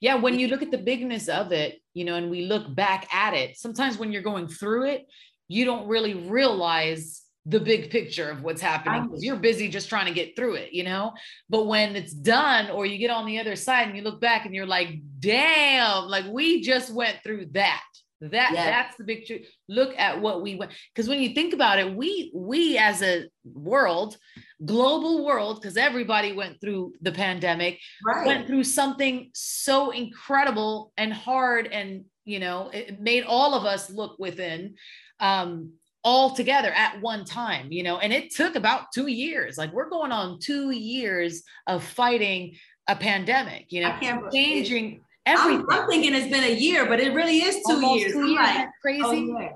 [0.00, 3.12] Yeah, when you look at the bigness of it, you know, and we look back
[3.12, 5.06] at it, sometimes when you're going through it,
[5.48, 9.10] you don't really realize the big picture of what's happening.
[9.16, 11.14] You're busy just trying to get through it, you know?
[11.48, 14.44] But when it's done, or you get on the other side and you look back
[14.44, 17.82] and you're like, damn, like we just went through that.
[18.20, 18.52] That yes.
[18.52, 19.46] that's the big truth.
[19.68, 23.26] Look at what we went because when you think about it, we we as a
[23.44, 24.16] world,
[24.64, 28.26] global world, because everybody went through the pandemic, right.
[28.26, 33.88] went through something so incredible and hard, and you know, it made all of us
[33.88, 34.74] look within.
[35.20, 35.74] Um,
[36.08, 39.58] all together at one time, you know, and it took about two years.
[39.58, 42.56] Like we're going on two years of fighting
[42.88, 43.94] a pandemic, you know,
[44.32, 45.66] changing everything.
[45.68, 48.12] I'm, I'm, thinking it's been a year, but it really is two almost years.
[48.14, 48.40] Two years.
[48.40, 49.02] Like, crazy.
[49.02, 49.52] Because oh,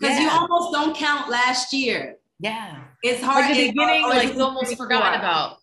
[0.00, 0.20] yeah.
[0.20, 2.18] you almost don't count last year.
[2.38, 2.84] Yeah.
[3.02, 3.46] It's hard.
[3.46, 5.58] Like the beginning, like almost forgotten about.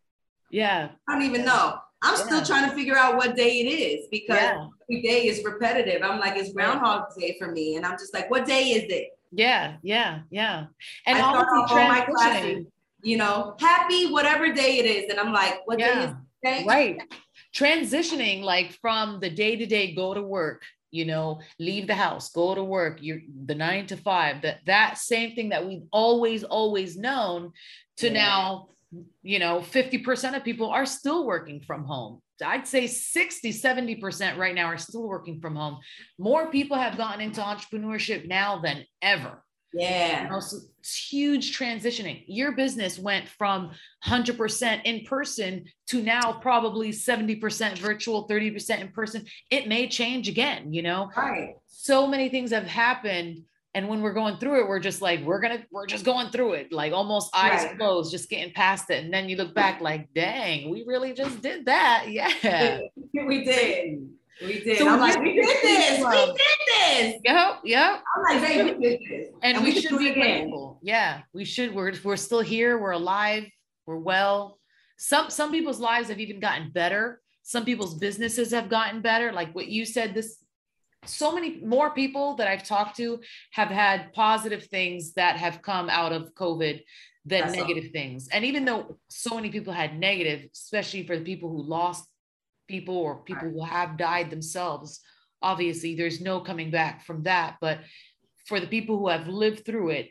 [0.50, 0.88] yeah.
[1.08, 1.78] I don't even know.
[2.02, 2.26] I'm yeah.
[2.26, 6.02] still trying to figure out what day it is because every day is repetitive.
[6.02, 7.76] I'm like, it's Groundhog Day for me.
[7.76, 9.10] And I'm just like, what day is it?
[9.36, 10.66] Yeah, yeah, yeah.
[11.06, 12.66] And start all my classes,
[13.02, 15.10] you know, happy whatever day it is.
[15.10, 16.14] And I'm like, what yeah, day is
[16.44, 16.64] today?
[16.66, 17.02] Right.
[17.54, 22.30] Transitioning like from the day to day, go to work, you know, leave the house,
[22.30, 26.44] go to work, you're the nine to five, that that same thing that we've always,
[26.44, 27.52] always known
[27.98, 28.12] to yeah.
[28.12, 28.68] now,
[29.22, 34.54] you know, 50% of people are still working from home I'd say 60, 70% right
[34.54, 35.78] now are still working from home.
[36.18, 39.44] More people have gotten into entrepreneurship now than ever.
[39.72, 40.24] Yeah.
[40.24, 42.24] You know, so it's huge transitioning.
[42.28, 43.72] Your business went from
[44.06, 49.24] 100% in person to now probably 70% virtual, 30% in person.
[49.50, 51.10] It may change again, you know?
[51.16, 51.54] Right.
[51.66, 53.42] So many things have happened
[53.74, 56.52] and when we're going through it we're just like we're gonna we're just going through
[56.52, 57.76] it like almost eyes right.
[57.76, 59.04] closed just getting past it.
[59.04, 62.06] And then you look back like dang we really just did that.
[62.14, 62.78] Yeah.
[63.12, 64.08] We did.
[64.42, 64.78] We did.
[64.78, 66.04] So I'm like we did this.
[66.04, 66.36] We did
[66.68, 67.20] this.
[67.24, 69.28] Yep yep I'm like hey we did this.
[69.42, 70.78] And, and we, we should be grateful.
[70.82, 71.74] Yeah we should.
[71.74, 72.78] We're we're still here.
[72.78, 73.44] We're alive.
[73.86, 74.58] We're well.
[74.96, 77.20] Some some people's lives have even gotten better.
[77.42, 79.32] Some people's businesses have gotten better.
[79.32, 80.43] Like what you said this
[81.06, 83.20] so many more people that I've talked to
[83.52, 86.82] have had positive things that have come out of COVID
[87.24, 88.28] than That's negative things.
[88.28, 92.06] And even though so many people had negative, especially for the people who lost
[92.68, 93.54] people or people right.
[93.54, 95.00] who have died themselves,
[95.40, 97.56] obviously there's no coming back from that.
[97.60, 97.80] But
[98.46, 100.10] for the people who have lived through it,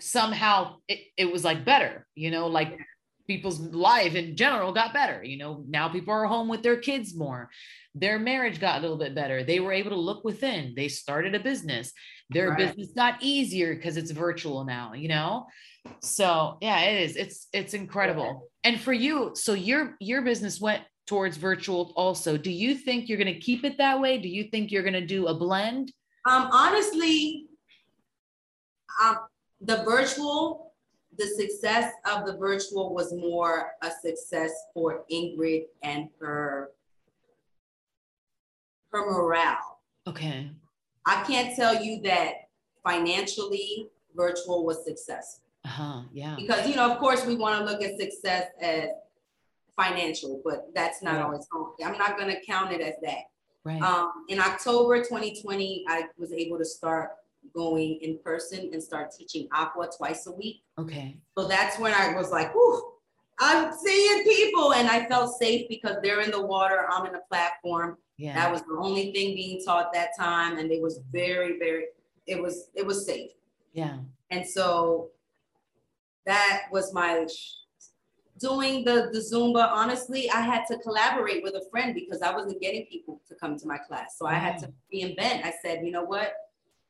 [0.00, 2.78] somehow it, it was like better, you know, like
[3.26, 5.22] people's life in general got better.
[5.22, 7.50] You know, now people are home with their kids more.
[7.94, 9.42] Their marriage got a little bit better.
[9.42, 10.74] They were able to look within.
[10.76, 11.92] They started a business.
[12.30, 12.58] Their right.
[12.58, 15.46] business got easier because it's virtual now, you know?
[16.00, 17.16] So yeah, it is.
[17.16, 18.50] It's it's incredible.
[18.64, 18.72] Yeah.
[18.72, 22.36] And for you, so your your business went towards virtual also.
[22.36, 24.18] Do you think you're gonna keep it that way?
[24.18, 25.92] Do you think you're gonna do a blend?
[26.28, 27.46] Um honestly,
[29.02, 29.18] um
[29.60, 30.65] the virtual
[31.18, 36.70] the success of the virtual was more a success for Ingrid and her
[38.92, 39.80] her morale.
[40.06, 40.50] Okay.
[41.06, 42.32] I can't tell you that
[42.84, 45.44] financially virtual was successful.
[45.64, 46.02] Uh-huh.
[46.12, 46.36] Yeah.
[46.36, 48.90] Because you know, of course, we want to look at success as
[49.76, 51.24] financial, but that's not right.
[51.24, 51.46] always.
[51.84, 53.24] I'm not going to count it as that.
[53.64, 53.82] Right.
[53.82, 57.10] Um, in October 2020, I was able to start
[57.54, 60.62] going in person and start teaching aqua twice a week.
[60.78, 61.18] Okay.
[61.36, 62.92] So that's when I was like, whew,
[63.38, 67.22] I'm seeing people and I felt safe because they're in the water, I'm in the
[67.30, 67.98] platform.
[68.16, 68.34] Yeah.
[68.34, 70.58] That was the only thing being taught that time.
[70.58, 71.86] And it was very, very,
[72.26, 73.32] it was, it was safe.
[73.72, 73.98] Yeah.
[74.30, 75.10] And so
[76.24, 77.26] that was my
[78.38, 79.70] doing the, the Zumba.
[79.70, 83.58] Honestly, I had to collaborate with a friend because I wasn't getting people to come
[83.58, 84.16] to my class.
[84.18, 85.44] So I had to reinvent.
[85.44, 86.32] I said, you know what?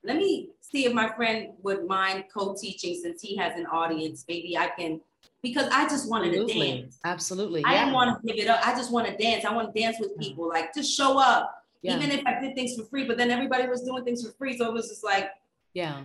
[0.07, 4.25] Let me see if my friend would mind co-teaching since he has an audience.
[4.29, 5.01] Maybe I can,
[5.43, 6.55] because I just wanted Absolutely.
[6.55, 6.99] to dance.
[7.05, 7.65] Absolutely.
[7.65, 8.67] I didn't want to give it up.
[8.67, 9.45] I just want to dance.
[9.45, 11.53] I want to dance with people, like just show up.
[11.83, 11.97] Yeah.
[11.97, 14.57] Even if I did things for free, but then everybody was doing things for free.
[14.57, 15.31] So it was just like,
[15.75, 16.03] yeah,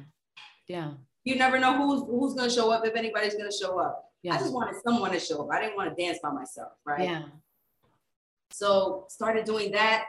[0.67, 0.91] yeah.
[1.23, 4.11] You never know who's who's gonna show up if anybody's gonna show up.
[4.21, 4.35] Yeah.
[4.35, 5.49] I just wanted someone to show up.
[5.51, 7.01] I didn't want to dance by myself, right?
[7.01, 7.23] Yeah.
[8.51, 10.05] So started doing that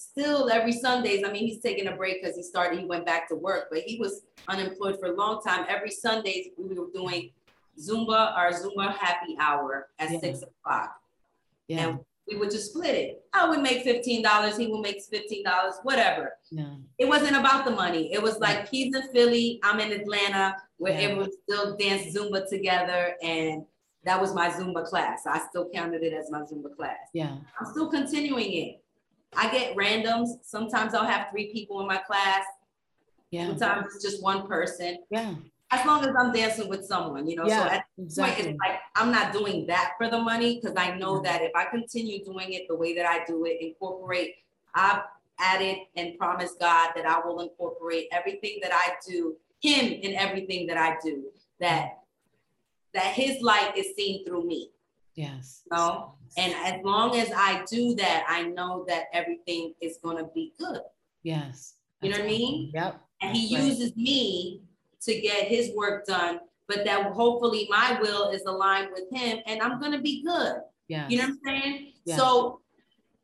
[0.00, 1.24] still every Sundays.
[1.24, 3.80] I mean, he's taking a break because he started, he went back to work, but
[3.80, 5.66] he was unemployed for a long time.
[5.68, 7.30] Every Sundays we were doing
[7.78, 10.20] Zumba, our Zumba happy hour at yeah.
[10.20, 10.96] six o'clock.
[11.68, 11.88] Yeah.
[11.88, 13.24] And we would just split it.
[13.32, 15.44] I would make $15, he would make $15,
[15.82, 16.32] whatever.
[16.50, 16.74] Yeah.
[16.98, 18.12] It wasn't about the money.
[18.12, 21.14] It was like he's in Philly, I'm in Atlanta, We're yeah.
[21.14, 23.14] to still dance Zumba together.
[23.22, 23.64] And
[24.04, 25.26] that was my Zumba class.
[25.26, 26.98] I still counted it as my Zumba class.
[27.12, 27.36] Yeah.
[27.58, 28.79] I'm still continuing it.
[29.36, 30.28] I get randoms.
[30.42, 32.44] Sometimes I'll have three people in my class.
[33.30, 33.46] Yeah.
[33.46, 34.98] Sometimes it's just one person.
[35.10, 35.34] Yeah.
[35.72, 37.46] As long as I'm dancing with someone, you know.
[37.46, 38.42] Yeah, so at exactly.
[38.42, 41.52] point, it's like I'm not doing that for the money because I know that if
[41.54, 44.34] I continue doing it the way that I do it, incorporate,
[44.74, 45.02] I've
[45.38, 50.66] added and promised God that I will incorporate everything that I do, Him in everything
[50.66, 51.26] that I do.
[51.60, 52.00] That
[52.92, 54.70] that His light is seen through me.
[55.14, 55.62] Yes.
[55.70, 56.14] You know?
[56.36, 60.52] And as long as I do that, I know that everything is going to be
[60.58, 60.80] good.
[61.22, 61.74] Yes.
[62.02, 62.70] You know what I mean?
[62.72, 63.00] Yep.
[63.22, 63.64] And he right.
[63.64, 64.62] uses me
[65.02, 69.60] to get his work done, but that hopefully my will is aligned with him and
[69.60, 70.56] I'm going to be good.
[70.88, 71.08] Yeah.
[71.08, 71.92] You know what I'm saying?
[72.04, 72.16] Yeah.
[72.16, 72.60] So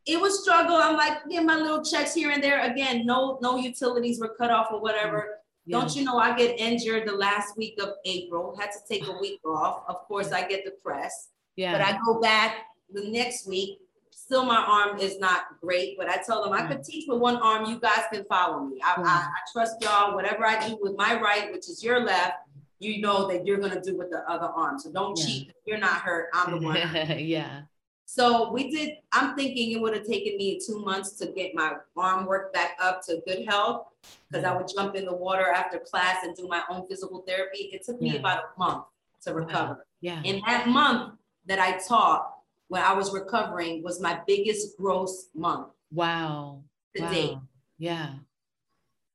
[0.07, 0.77] it was struggle.
[0.77, 2.71] I'm like, getting my little checks here and there.
[2.71, 5.39] Again, no, no utilities were cut off or whatever.
[5.65, 5.81] Yeah.
[5.81, 9.19] Don't you know I get injured the last week of April, had to take a
[9.19, 9.83] week off.
[9.89, 11.31] Of course, I get depressed.
[11.57, 11.73] Yeah.
[11.73, 12.57] But I go back
[12.93, 13.81] the next week,
[14.11, 16.87] still my arm is not great, but I tell them I could mm.
[16.87, 17.67] teach with one arm.
[17.67, 18.81] You guys can follow me.
[18.85, 19.07] I, I, mm.
[19.07, 20.15] I trust y'all.
[20.15, 22.35] Whatever I do with my right, which is your left,
[22.79, 24.79] you know that you're gonna do with the other arm.
[24.79, 25.25] So don't yeah.
[25.25, 25.53] cheat.
[25.65, 26.29] You're not hurt.
[26.35, 26.77] I'm the one.
[27.19, 27.63] yeah.
[28.05, 28.95] So we did.
[29.13, 32.77] I'm thinking it would have taken me two months to get my arm work back
[32.81, 33.87] up to good health
[34.31, 34.59] because I mm.
[34.59, 37.71] would jump in the water after class and do my own physical therapy.
[37.73, 38.21] It took me yeah.
[38.21, 38.85] about a month
[39.23, 39.87] to recover.
[40.01, 40.21] Yeah.
[40.23, 41.15] In that month,
[41.47, 42.36] that I taught,
[42.69, 45.69] when I was recovering was my biggest gross month.
[45.93, 46.63] Wow.
[46.97, 47.11] To wow.
[47.11, 47.39] date.
[47.79, 48.15] Yeah.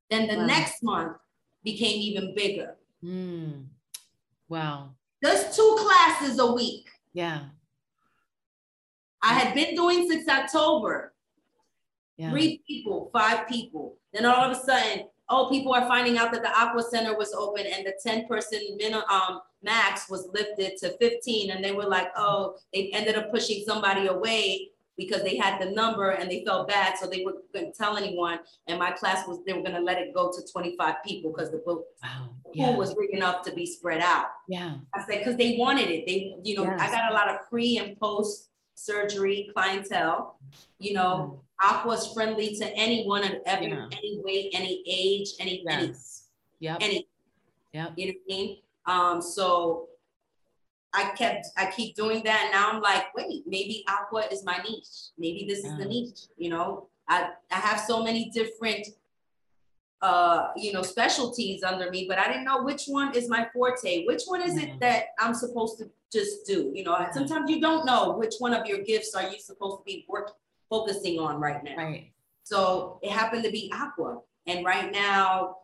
[0.09, 0.45] Then the wow.
[0.45, 1.17] next month
[1.63, 2.75] became even bigger.
[3.03, 3.65] Mm.
[4.49, 4.91] Wow.
[5.21, 6.89] There's two classes a week.
[7.13, 7.41] Yeah.
[9.21, 11.13] I had been doing since October.
[12.17, 12.31] Yeah.
[12.31, 13.97] Three people, five people.
[14.13, 17.33] Then all of a sudden, oh, people are finding out that the Aqua Center was
[17.33, 21.51] open and the 10 person minimum um, max was lifted to 15.
[21.51, 25.71] And they were like, oh, they ended up pushing somebody away because they had the
[25.71, 26.97] number and they felt bad.
[26.97, 28.39] So they couldn't tell anyone.
[28.67, 31.49] And my class was, they were going to let it go to 25 people because
[31.49, 32.29] the book wow.
[32.53, 32.67] yeah.
[32.67, 34.25] pool was big enough to be spread out.
[34.47, 34.75] Yeah.
[34.93, 36.05] I said, because they wanted it.
[36.05, 36.79] They, you know, yes.
[36.81, 40.37] I got a lot of pre and post surgery clientele,
[40.79, 43.87] you know, Aqua's friendly to anyone of every yeah.
[43.91, 46.27] any weight, any age, any yes.
[46.59, 46.77] any yep.
[46.81, 47.07] any.
[47.73, 47.89] Yeah.
[47.95, 48.57] You know what I mean?
[48.85, 49.87] Um, so
[50.93, 52.41] I kept I keep doing that.
[52.45, 55.11] And now I'm like, wait, maybe aqua is my niche.
[55.17, 55.71] Maybe this yeah.
[55.71, 56.19] is the niche.
[56.37, 58.87] You know, I, I have so many different
[60.01, 64.05] uh, you know, specialties under me, but I didn't know which one is my forte.
[64.05, 64.69] Which one is yeah.
[64.69, 66.71] it that I'm supposed to just do?
[66.73, 69.83] You know, sometimes you don't know which one of your gifts are you supposed to
[69.85, 70.33] be working
[70.71, 71.75] focusing on right now.
[71.77, 72.11] Right.
[72.43, 74.21] So it happened to be aqua.
[74.47, 75.57] And right now,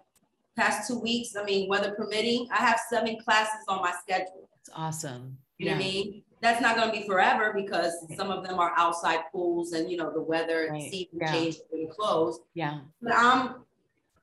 [0.55, 4.47] past two weeks, I mean, weather permitting, I have seven classes on my schedule.
[4.59, 5.37] It's awesome.
[5.57, 5.71] You yeah.
[5.71, 6.23] know what I mean?
[6.39, 8.17] That's not going to be forever because right.
[8.17, 10.91] some of them are outside pools and you know the weather right.
[10.91, 11.31] season yeah.
[11.31, 12.41] change and closed.
[12.53, 12.81] Yeah.
[13.01, 13.55] But I'm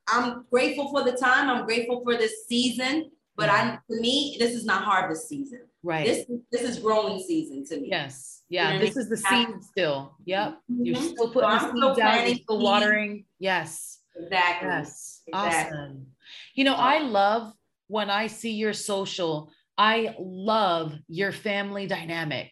[0.06, 1.50] I'm grateful for the time.
[1.50, 3.10] I'm grateful for this season.
[3.34, 3.78] But yeah.
[3.88, 5.62] I to me, this is not harvest season.
[5.84, 6.06] Right.
[6.06, 7.88] This this is growing season to me.
[7.90, 8.42] Yes.
[8.48, 8.72] Yeah.
[8.72, 10.16] You know, this is the seed still.
[10.24, 10.58] Yep.
[10.72, 10.84] Mm-hmm.
[10.84, 13.26] You're still putting so the seeds out, you're still watering.
[13.38, 14.00] Yes.
[14.16, 14.68] Exactly.
[14.68, 15.22] Yes.
[15.26, 15.78] Exactly.
[15.78, 16.06] Awesome.
[16.54, 17.52] You know, I love
[17.88, 22.50] when I see your social, I love your family dynamic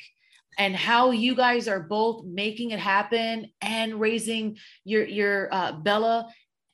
[0.59, 6.29] and how you guys are both making it happen and raising your your uh, Bella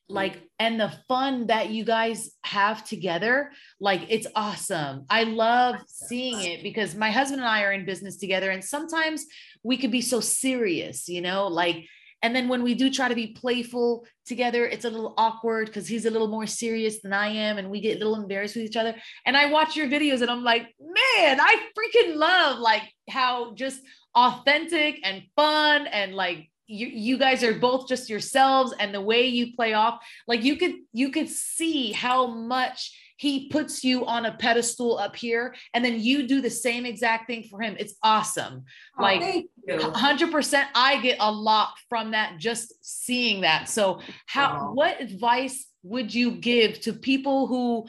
[0.09, 5.05] like and the fun that you guys have together like it's awesome.
[5.11, 9.27] I love seeing it because my husband and i are in business together and sometimes
[9.63, 11.85] we could be so serious you know like
[12.23, 15.87] and then when we do try to be playful together it's a little awkward because
[15.87, 18.65] he's a little more serious than i am and we get a little embarrassed with
[18.65, 18.95] each other.
[19.27, 23.81] And i watch your videos and i'm like man i freaking love like how just
[24.15, 29.27] authentic and fun and like you, you guys are both just yourselves and the way
[29.27, 34.27] you play off like you could you could see how much he puts you on
[34.27, 37.75] a pedestal up here and then you do the same exact thing for him.
[37.79, 38.65] It's awesome.
[38.97, 43.69] Oh, like 100% i get a lot from that just seeing that.
[43.69, 44.71] So how wow.
[44.73, 47.87] what advice would you give to people who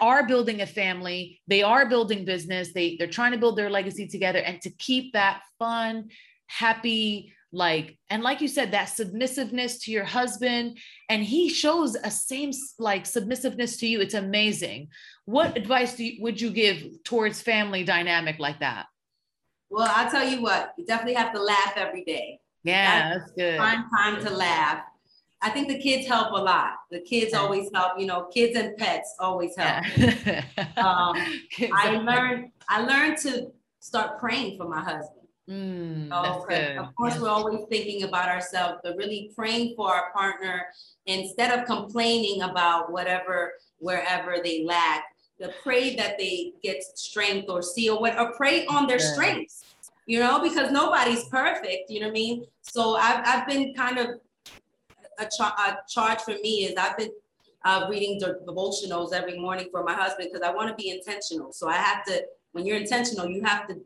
[0.00, 4.06] are building a family they are building business they they're trying to build their legacy
[4.06, 6.10] together and to keep that fun
[6.46, 10.78] happy like and like you said that submissiveness to your husband
[11.10, 14.00] and he shows a same like submissiveness to you.
[14.00, 14.88] It's amazing.
[15.26, 18.86] What advice do you, would you give towards family dynamic like that?
[19.70, 22.40] Well i'll tell you what you definitely have to laugh every day.
[22.64, 23.58] Yeah that's, that's good.
[23.58, 24.84] find time to laugh.
[25.44, 26.74] I think the kids help a lot.
[26.90, 29.84] The kids always help you know kids and pets always help.
[29.98, 30.44] Yeah.
[30.78, 31.16] um,
[31.74, 33.48] i learned i learned to
[33.80, 35.21] start praying for my husband
[35.52, 40.66] Mm, so, of course, we're always thinking about ourselves, but really praying for our partner
[41.06, 45.04] instead of complaining about whatever, wherever they lack.
[45.40, 49.12] To pray that they get strength or see or what, or pray on their yeah.
[49.12, 49.64] strengths,
[50.06, 52.46] you know, because nobody's perfect, you know what I mean?
[52.60, 54.20] So I've, I've been kind of
[55.18, 57.10] a, char- a charge for me is I've been
[57.64, 61.52] uh, reading devotionals every morning for my husband because I want to be intentional.
[61.52, 62.22] So I have to,
[62.52, 63.80] when you're intentional, you have to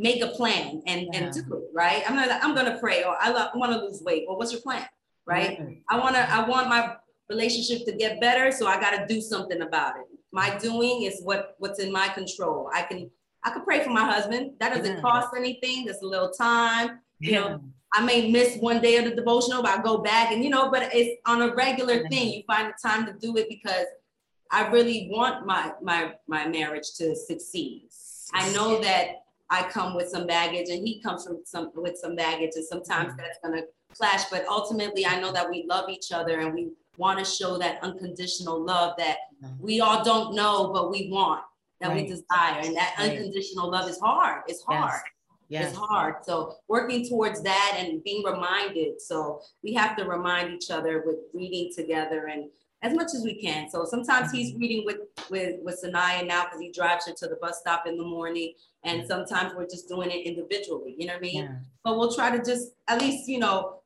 [0.00, 1.20] make a plan and, yeah.
[1.20, 2.02] and do it, right?
[2.08, 4.24] I'm gonna I'm gonna pray or I, I want to lose weight.
[4.26, 4.86] Well, what's your plan?
[5.26, 5.60] Right?
[5.88, 6.96] I want to I want my
[7.28, 10.06] relationship to get better, so I got to do something about it.
[10.32, 12.70] My doing is what what's in my control.
[12.74, 13.10] I can
[13.44, 14.52] I could pray for my husband.
[14.58, 15.00] That doesn't yeah.
[15.02, 15.84] cost anything.
[15.84, 17.00] There's a little time.
[17.20, 17.60] You know,
[17.92, 20.70] I may miss one day of the devotional, but I go back and you know,
[20.70, 22.32] but it's on a regular thing.
[22.32, 23.86] You find the time to do it because
[24.50, 27.88] I really want my my my marriage to succeed.
[28.32, 32.14] I know that I come with some baggage and he comes from some with some
[32.14, 33.16] baggage and sometimes mm-hmm.
[33.16, 34.24] that's gonna clash.
[34.30, 37.82] But ultimately I know that we love each other and we want to show that
[37.82, 39.62] unconditional love that mm-hmm.
[39.62, 41.42] we all don't know but we want,
[41.80, 42.02] that right.
[42.02, 42.60] we desire.
[42.62, 43.10] And that right.
[43.10, 44.42] unconditional love is hard.
[44.46, 44.92] It's hard.
[44.92, 45.12] Yes.
[45.48, 45.70] Yes.
[45.70, 46.16] It's hard.
[46.22, 49.00] So working towards that and being reminded.
[49.00, 52.48] So we have to remind each other with reading together and
[52.82, 53.68] as much as we can.
[53.68, 54.60] So sometimes he's mm-hmm.
[54.60, 54.98] reading with
[55.28, 58.54] with with Sanaya now because he drives her to the bus stop in the morning,
[58.84, 60.94] and sometimes we're just doing it individually.
[60.98, 61.44] You know what I mean?
[61.44, 61.54] Yeah.
[61.84, 63.80] But we'll try to just at least you know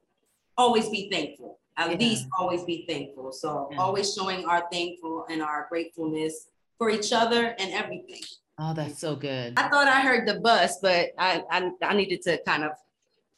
[0.57, 1.59] always be thankful.
[1.77, 1.97] At yeah.
[1.97, 3.33] least always be thankful.
[3.33, 3.81] So yeah.
[3.81, 6.47] always showing our thankful and our gratefulness
[6.79, 8.23] for each other and everything.
[8.59, 9.55] Oh, that's so good.
[9.57, 12.73] I thought I heard the bus, but I I, I needed to kind of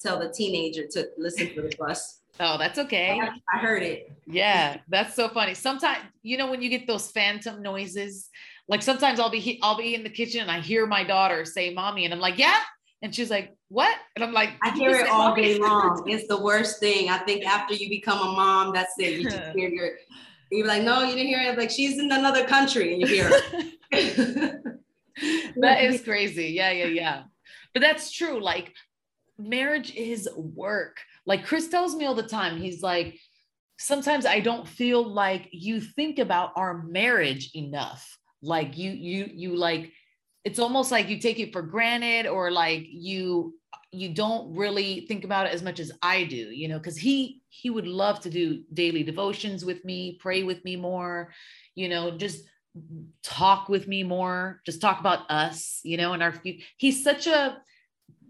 [0.01, 2.21] tell the teenager to listen for the bus.
[2.39, 3.19] Oh, that's okay.
[3.53, 4.13] I, heard it.
[4.27, 5.55] Yeah, that's so funny.
[5.55, 8.29] Sometimes, you know, when you get those phantom noises,
[8.69, 11.73] like sometimes I'll be I'll be in the kitchen and I hear my daughter say
[11.73, 12.59] "mommy," and I'm like, "Yeah,"
[13.03, 16.41] and she's like, "What?" And I'm like, "I hear it all day long." It's the
[16.41, 17.09] worst thing.
[17.09, 19.21] I think after you become a mom, that's it.
[19.21, 19.91] You just hear your.
[20.51, 23.31] You're like, "No, you didn't hear it." Like she's in another country, and you hear
[23.31, 23.73] it.
[25.61, 26.49] that is crazy.
[26.49, 27.23] Yeah, yeah, yeah.
[27.73, 28.41] But that's true.
[28.41, 28.73] Like
[29.39, 30.99] marriage is work.
[31.25, 33.19] Like Chris tells me all the time, he's like,
[33.79, 38.19] sometimes I don't feel like you think about our marriage enough.
[38.47, 39.93] Like you, you, you like,
[40.45, 43.55] it's almost like you take it for granted or like you
[43.93, 47.41] you don't really think about it as much as I do, you know, because he
[47.49, 51.33] he would love to do daily devotions with me, pray with me more,
[51.75, 52.45] you know, just
[53.23, 56.35] talk with me more, just talk about us, you know, and our
[56.77, 57.59] he's such a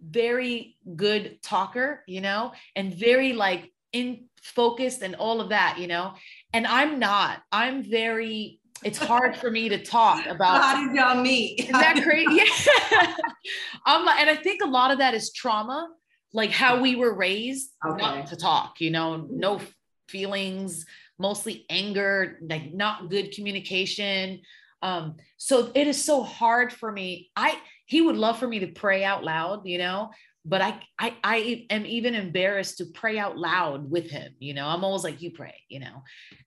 [0.09, 5.89] very good talker, you know, and very like in focused and all of that, you
[5.89, 6.15] know.
[6.53, 7.43] And I'm not.
[7.51, 11.61] I'm very it's hard for me to talk about how did y'all meet?
[11.61, 12.43] Is that crazy?
[12.93, 13.15] Yeah.
[13.87, 15.89] I'm like, and I think a lot of that is trauma,
[16.33, 18.01] like how we were raised okay.
[18.01, 19.61] not to talk, you know, no
[20.09, 20.85] feelings,
[21.19, 24.41] mostly anger, like not good communication.
[24.83, 27.31] Um, so it is so hard for me.
[27.35, 30.11] I he would love for me to pray out loud, you know,
[30.45, 34.33] but I, I, I am even embarrassed to pray out loud with him.
[34.39, 36.05] You know, I'm always like, you pray, you know,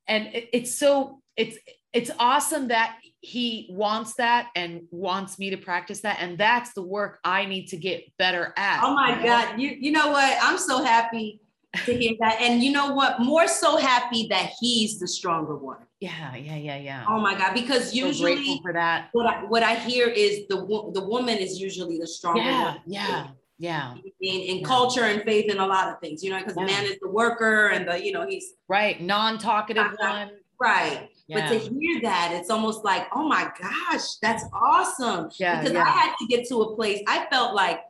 [0.08, 1.58] and it, it's so, it's,
[1.94, 6.18] it's awesome that he wants that and wants me to practice that.
[6.20, 8.82] And that's the work I need to get better at.
[8.84, 9.22] Oh my?
[9.24, 9.60] God.
[9.60, 10.38] You, you know what?
[10.42, 11.42] I'm so happy
[11.86, 12.40] to hear that.
[12.42, 13.20] And you know what?
[13.20, 15.80] More so happy that he's the stronger one.
[16.00, 17.06] Yeah, yeah, yeah, yeah.
[17.10, 17.54] Oh my God!
[17.54, 20.56] Because usually, so for that, what I, what I hear is the
[20.94, 22.82] the woman is usually the stronger yeah, one.
[22.86, 23.28] Yeah,
[23.58, 23.94] yeah.
[23.96, 24.66] In, in yeah.
[24.66, 26.68] culture and faith and a lot of things, you know, because yeah.
[26.68, 30.32] man is the worker and the you know he's right non-talkative one.
[30.58, 31.10] Right.
[31.30, 31.48] Yeah.
[31.48, 35.30] But to hear that, it's almost like, oh my gosh, that's awesome.
[35.38, 35.62] Yeah.
[35.62, 37.04] Because I had to get to a place.
[37.08, 37.82] I felt like,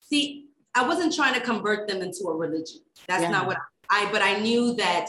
[0.00, 0.46] see,
[0.76, 2.82] I wasn't trying to convert them into a religion.
[3.08, 3.58] That's not what
[3.90, 4.08] I.
[4.12, 5.08] But I knew that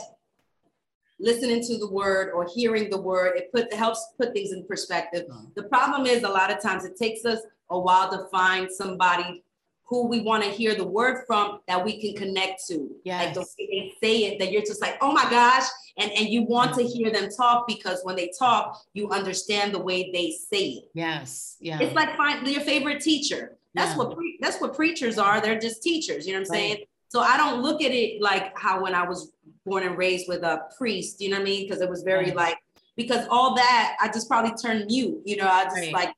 [1.19, 5.23] listening to the word or hearing the word it put helps put things in perspective
[5.31, 5.43] uh-huh.
[5.55, 7.39] the problem is a lot of times it takes us
[7.69, 9.41] a while to find somebody
[9.87, 13.25] who we want to hear the word from that we can connect to yes.
[13.25, 15.63] like the way they say it that you're just like oh my gosh
[15.97, 19.79] and and you want to hear them talk because when they talk you understand the
[19.79, 23.97] way they say it yes yeah it's like find your favorite teacher that's yeah.
[23.97, 26.69] what pre- that's what preachers are they're just teachers you know what i'm right.
[26.71, 29.31] saying so I don't look at it like how when I was
[29.65, 31.63] born and raised with a priest, you know what I mean?
[31.65, 32.35] Because it was very right.
[32.35, 32.57] like,
[32.97, 35.93] because all that, I just probably turned mute, you know, I just right.
[35.93, 36.13] like,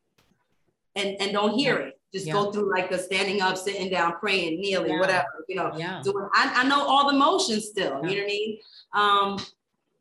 [0.96, 1.97] and, and don't hear it.
[2.14, 2.34] Just yeah.
[2.34, 5.00] go through like the standing up, sitting down, praying, kneeling, yeah.
[5.00, 5.74] whatever, you know.
[5.76, 6.02] Yeah.
[6.02, 8.58] So I, I know all the motions still, you know what I mean?
[8.94, 9.40] Um,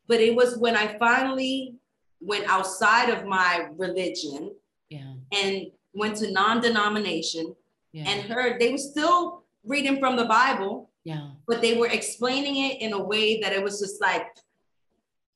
[0.07, 1.75] but it was when I finally
[2.21, 4.55] went outside of my religion
[4.89, 5.13] yeah.
[5.33, 7.53] and went to non-denomination
[7.93, 10.89] and heard they were still reading from the Bible.
[11.03, 11.29] Yeah.
[11.47, 14.27] But they were explaining it in a way that it was just like,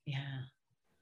[0.06, 0.18] yeah.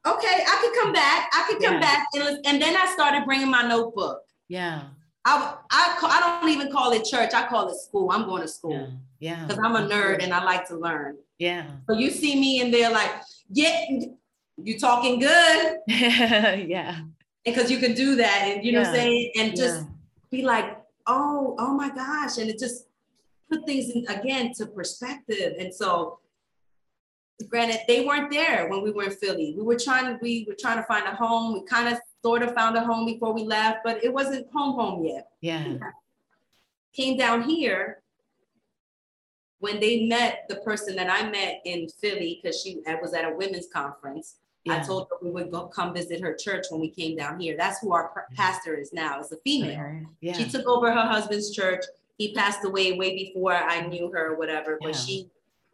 [0.08, 1.30] Okay, I could come back.
[1.34, 1.80] I could come yeah.
[1.80, 2.08] back.
[2.14, 4.22] And, and then I started bringing my notebook.
[4.48, 4.84] Yeah.
[5.26, 7.34] I, I, I don't even call it church.
[7.34, 8.12] I call it school.
[8.12, 8.94] I'm going to school.
[9.20, 9.46] Yeah.
[9.46, 11.18] Because I'm a nerd and I like to learn.
[11.38, 11.68] Yeah.
[11.90, 13.12] So you see me in there like,
[13.52, 13.86] yeah,
[14.58, 15.78] you talking good.
[15.88, 17.02] yeah.
[17.46, 18.44] Because you can do that.
[18.46, 18.92] And you know yeah.
[18.92, 19.32] what I'm saying?
[19.38, 19.90] And just yeah.
[20.32, 22.38] be like, oh, oh my gosh.
[22.38, 22.86] And it just
[23.50, 25.56] put things in, again to perspective.
[25.60, 26.20] And so,
[27.50, 29.54] granted, they weren't there when we were in Philly.
[29.58, 31.54] We were trying to we were trying to find a home.
[31.54, 34.76] We kind of sort of found a home before we left, but it wasn't home
[34.76, 35.30] home yet.
[35.42, 35.78] Yeah.
[36.94, 38.02] Came down here
[39.60, 43.36] when they met the person that I met in Philly because she was at a
[43.36, 44.36] women's conference.
[44.66, 44.78] Yeah.
[44.78, 47.56] I told her we would go come visit her church when we came down here.
[47.58, 49.20] That's who our pastor is now.
[49.20, 50.08] It's a female.
[50.20, 50.34] Yeah.
[50.34, 51.86] She took over her husband's church
[52.20, 54.78] he passed away way before I knew her or whatever.
[54.80, 55.00] But yeah.
[55.00, 55.30] she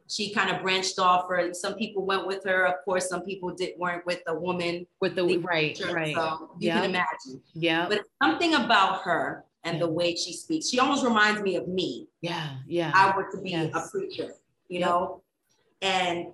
[0.08, 2.66] she kind of branched off or some people went with her.
[2.66, 4.86] Of course, some people did weren't with the woman.
[5.02, 6.16] With the right, church, right.
[6.16, 7.42] So you can imagine.
[7.54, 7.88] Yeah.
[7.90, 9.86] But something about her and yeah.
[9.86, 12.08] the way she speaks, she almost reminds me of me.
[12.22, 12.92] Yeah, yeah.
[12.94, 13.72] I were to be yes.
[13.74, 14.34] a preacher,
[14.70, 14.90] you yep.
[14.90, 15.22] know?
[15.82, 16.28] And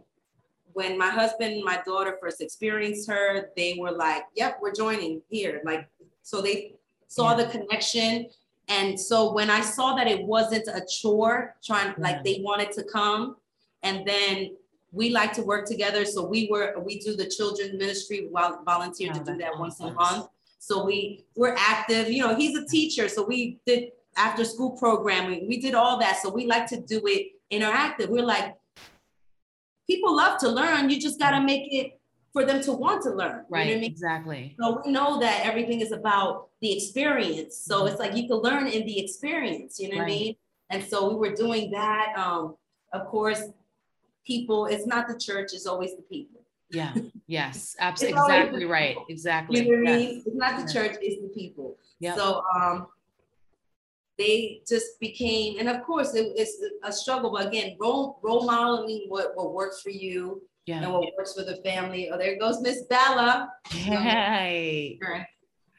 [0.74, 5.22] when my husband and my daughter first experienced her, they were like, "Yep, we're joining
[5.30, 5.88] here." Like,
[6.22, 6.76] so they
[7.08, 7.44] saw yeah.
[7.44, 8.28] the connection,
[8.68, 12.04] and so when I saw that it wasn't a chore, trying yeah.
[12.04, 13.36] like they wanted to come,
[13.84, 14.52] and then
[14.92, 16.06] we like to work together.
[16.06, 19.80] So we were we do the children ministry while volunteer oh, to do that once
[19.80, 20.28] a month.
[20.60, 22.10] So we we're active.
[22.10, 25.48] You know, he's a teacher, so we did after school programming.
[25.48, 26.18] We did all that.
[26.22, 28.10] So we like to do it interactive.
[28.10, 28.56] We're like,
[29.88, 30.90] people love to learn.
[30.90, 32.00] You just got to make it
[32.34, 33.46] for them to want to learn.
[33.50, 33.68] Right.
[33.68, 33.92] You know I mean?
[33.92, 34.56] Exactly.
[34.60, 37.58] So we know that everything is about the experience.
[37.58, 37.88] So mm-hmm.
[37.88, 39.80] it's like you can learn in the experience.
[39.80, 40.08] You know right.
[40.08, 40.36] what I mean?
[40.70, 42.14] And so we were doing that.
[42.18, 42.56] Um,
[42.94, 43.42] of course,
[44.26, 44.66] people.
[44.66, 45.52] It's not the church.
[45.54, 46.42] It's always the people.
[46.70, 46.94] Yeah.
[47.28, 47.76] Yes.
[47.80, 48.20] Absolutely.
[48.20, 48.96] exactly right.
[49.10, 49.60] Exactly.
[49.60, 50.24] You know what I mean?
[50.26, 50.98] It's not the church.
[51.02, 51.78] It's the people.
[52.00, 52.16] Yeah.
[52.16, 52.88] So um,
[54.18, 57.32] they just became, and of course, it, it's a struggle.
[57.32, 60.84] But again, role role modeling what what works for you yeah.
[60.84, 62.10] and what works for the family.
[62.12, 63.52] Oh, there goes Miss Bella.
[63.70, 65.00] Hey.
[65.00, 65.26] gotta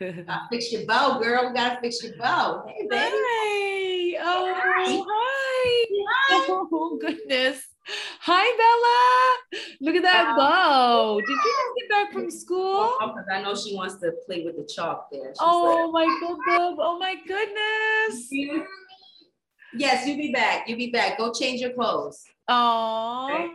[0.51, 1.49] fix your bow, girl.
[1.49, 2.65] We gotta fix your bow.
[2.67, 3.17] Hey, baby.
[3.17, 4.17] Hey.
[4.21, 5.03] Oh, hi.
[5.07, 5.87] Hi.
[6.09, 6.47] hi.
[6.75, 7.72] Oh, goodness.
[8.21, 9.61] Hi, Bella.
[9.81, 11.19] Look at that bow.
[11.19, 12.95] Did you just get back from school?
[13.01, 15.31] Because I know she wants to play with the chalk there.
[15.31, 16.79] She's oh like, my goodness.
[16.79, 18.67] Oh my goodness.
[19.75, 20.69] Yes, you'll be back.
[20.69, 21.17] You'll be back.
[21.17, 22.23] Go change your clothes.
[22.47, 23.31] Oh.
[23.33, 23.53] Okay.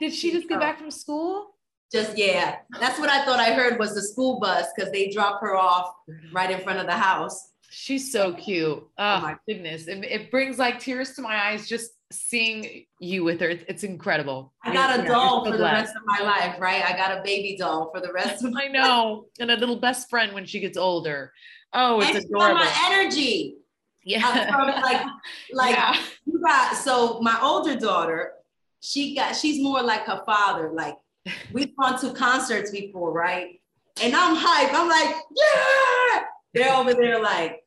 [0.00, 1.54] Did she just get back from school?
[1.92, 2.56] Just yeah.
[2.78, 5.94] That's what I thought I heard was the school bus because they drop her off
[6.32, 7.49] right in front of the house.
[7.70, 8.78] She's so cute.
[8.78, 9.86] Oh, oh my goodness.
[9.86, 14.52] It, it brings like tears to my eyes just seeing you with her, it's, incredible.
[14.64, 15.70] I got a doll so for glad.
[15.70, 16.84] the rest of my life, right?
[16.84, 18.70] I got a baby doll for the rest of my life.
[18.70, 19.26] I know.
[19.38, 21.32] And a little best friend when she gets older.
[21.72, 22.56] Oh, it's and adorable.
[22.56, 23.56] my energy.
[24.04, 24.26] Yeah.
[24.26, 25.06] Uh, From like,
[25.52, 25.96] like yeah.
[26.26, 28.32] you got so my older daughter,
[28.80, 30.72] she got she's more like her father.
[30.72, 30.96] Like
[31.52, 33.60] we've gone to concerts before, right?
[34.02, 34.72] And I'm hype.
[34.72, 36.22] I'm like, yeah.
[36.52, 37.59] They're over there like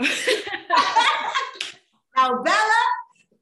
[2.16, 2.82] now Bella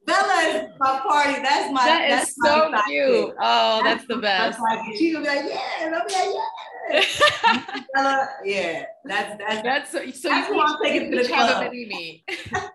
[0.05, 1.41] Bella is my party.
[1.41, 1.85] That's my.
[1.85, 3.33] That that's is so cute.
[3.39, 4.59] Oh, that's, that's the best.
[4.97, 7.83] She'll be like, yeah, and I'll be like, yeah.
[7.95, 10.11] Bella, yeah, that's that's that's so.
[10.11, 12.69] so that's you want to take it to the club.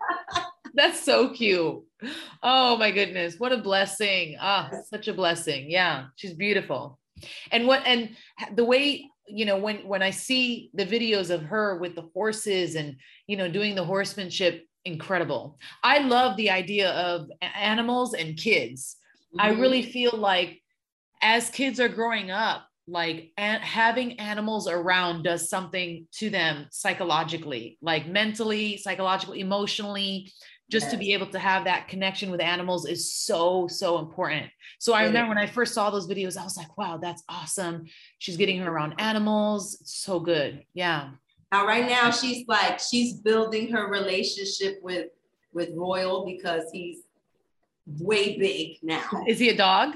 [0.75, 1.83] That's so cute.
[2.43, 4.37] Oh my goodness, what a blessing!
[4.39, 5.69] Ah, such a blessing.
[5.69, 6.99] Yeah, she's beautiful.
[7.51, 8.11] And what and
[8.55, 12.75] the way you know when when I see the videos of her with the horses
[12.75, 12.95] and
[13.27, 15.59] you know doing the horsemanship incredible.
[15.83, 18.97] I love the idea of animals and kids.
[19.35, 19.41] Mm-hmm.
[19.41, 20.61] I really feel like
[21.21, 28.07] as kids are growing up, like having animals around does something to them psychologically, like
[28.07, 30.31] mentally, psychologically, emotionally.
[30.69, 30.91] Just yes.
[30.91, 34.47] to be able to have that connection with animals is so, so important.
[34.77, 37.87] So I remember when I first saw those videos, I was like, wow, that's awesome.
[38.19, 39.79] She's getting her around animals.
[39.81, 40.63] It's so good.
[40.73, 41.09] Yeah.
[41.51, 45.07] Now, right now, she's like she's building her relationship with
[45.51, 46.99] with Royal because he's
[47.99, 49.03] way big now.
[49.27, 49.95] Is he a dog,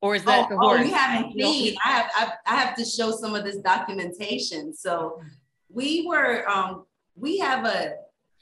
[0.00, 0.80] or is that oh, the oh, horse?
[0.80, 1.76] Oh, you haven't seen.
[1.84, 4.74] I have I, I have to show some of this documentation.
[4.74, 5.22] So
[5.70, 7.94] we were um we have a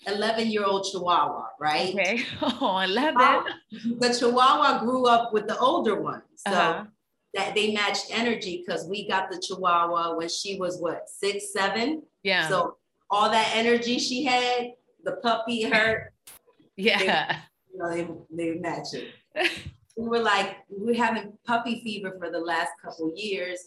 [0.07, 1.95] 11 year old Chihuahua, right?
[1.95, 2.23] Okay.
[2.43, 4.01] Oh, I love it.
[4.01, 6.23] the Chihuahua grew up with the older one.
[6.37, 6.85] So uh-huh.
[7.35, 12.03] that they matched energy because we got the Chihuahua when she was what, six, seven?
[12.23, 12.49] Yeah.
[12.49, 12.77] So
[13.11, 14.73] all that energy she had,
[15.05, 16.13] the puppy, her.
[16.79, 16.99] Yeah.
[16.99, 17.91] They, you know,
[18.37, 19.09] they, they match it.
[19.97, 23.59] we were like, we were having puppy fever for the last couple years.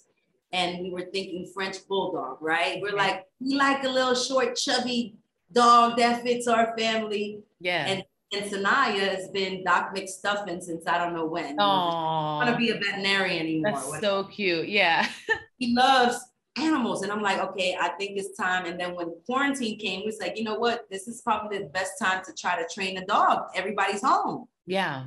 [0.52, 2.80] And we were thinking French bulldog, right?
[2.84, 5.16] We're like, we like a little short, chubby
[5.52, 7.42] dog that fits our family.
[7.60, 7.86] Yeah.
[7.86, 11.56] And and Sanaya has been Doc McStuffin since I don't know when.
[11.60, 13.72] Oh, want to be a veterinarian anymore.
[13.72, 14.70] That's so cute.
[14.70, 15.08] Yeah.
[15.58, 16.20] he loves
[16.56, 17.02] animals.
[17.02, 18.66] And I'm like, okay, I think it's time.
[18.66, 20.88] And then when quarantine came, we was like, you know what?
[20.92, 23.48] This is probably the best time to try to train a dog.
[23.56, 24.48] Everybody's home.
[24.68, 25.06] Yeah.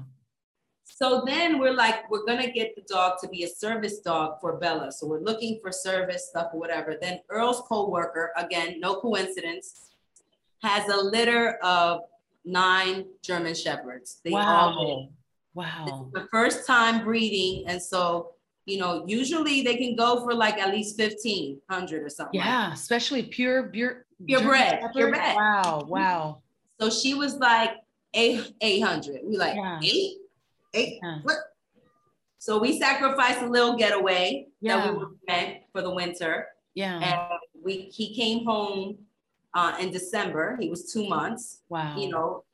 [0.84, 4.58] So then we're like, we're gonna get the dog to be a service dog for
[4.58, 4.92] Bella.
[4.92, 6.96] So we're looking for service stuff or whatever.
[7.00, 9.91] Then Earl's co-worker, again, no coincidence,
[10.62, 12.00] has a litter of
[12.44, 14.20] nine German Shepherds.
[14.24, 14.74] They wow.
[14.76, 15.12] all
[15.54, 16.10] Wow.
[16.14, 17.66] the first time breeding.
[17.66, 18.32] And so
[18.64, 22.38] you know, usually they can go for like at least 1500 or something.
[22.38, 25.18] Yeah, like especially pure, pure, purebred, purebred.
[25.18, 25.90] Wow, mm-hmm.
[25.90, 26.42] wow.
[26.80, 27.72] So she was like
[28.14, 29.20] eight, 800.
[29.24, 29.80] We like yeah.
[29.82, 30.16] eight,
[30.74, 30.98] eight.
[31.02, 31.18] Yeah.
[31.22, 31.36] What?
[32.38, 34.76] So we sacrificed a little getaway yeah.
[34.76, 36.48] that we were meant for the winter.
[36.74, 36.98] Yeah.
[36.98, 38.98] And we, he came home
[39.54, 40.56] uh, in December.
[40.60, 41.60] He was two months.
[41.68, 41.96] Wow.
[41.98, 42.44] You know,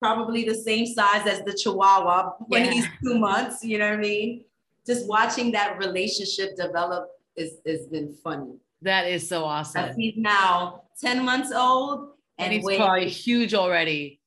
[0.00, 2.70] probably the same size as the Chihuahua when yeah.
[2.72, 3.64] he's two months.
[3.64, 4.44] You know what I mean?
[4.86, 8.56] just watching that relationship develop is has been funny.
[8.82, 9.94] That is so awesome.
[9.96, 14.20] He's now 10 months old and, and he's probably huge already.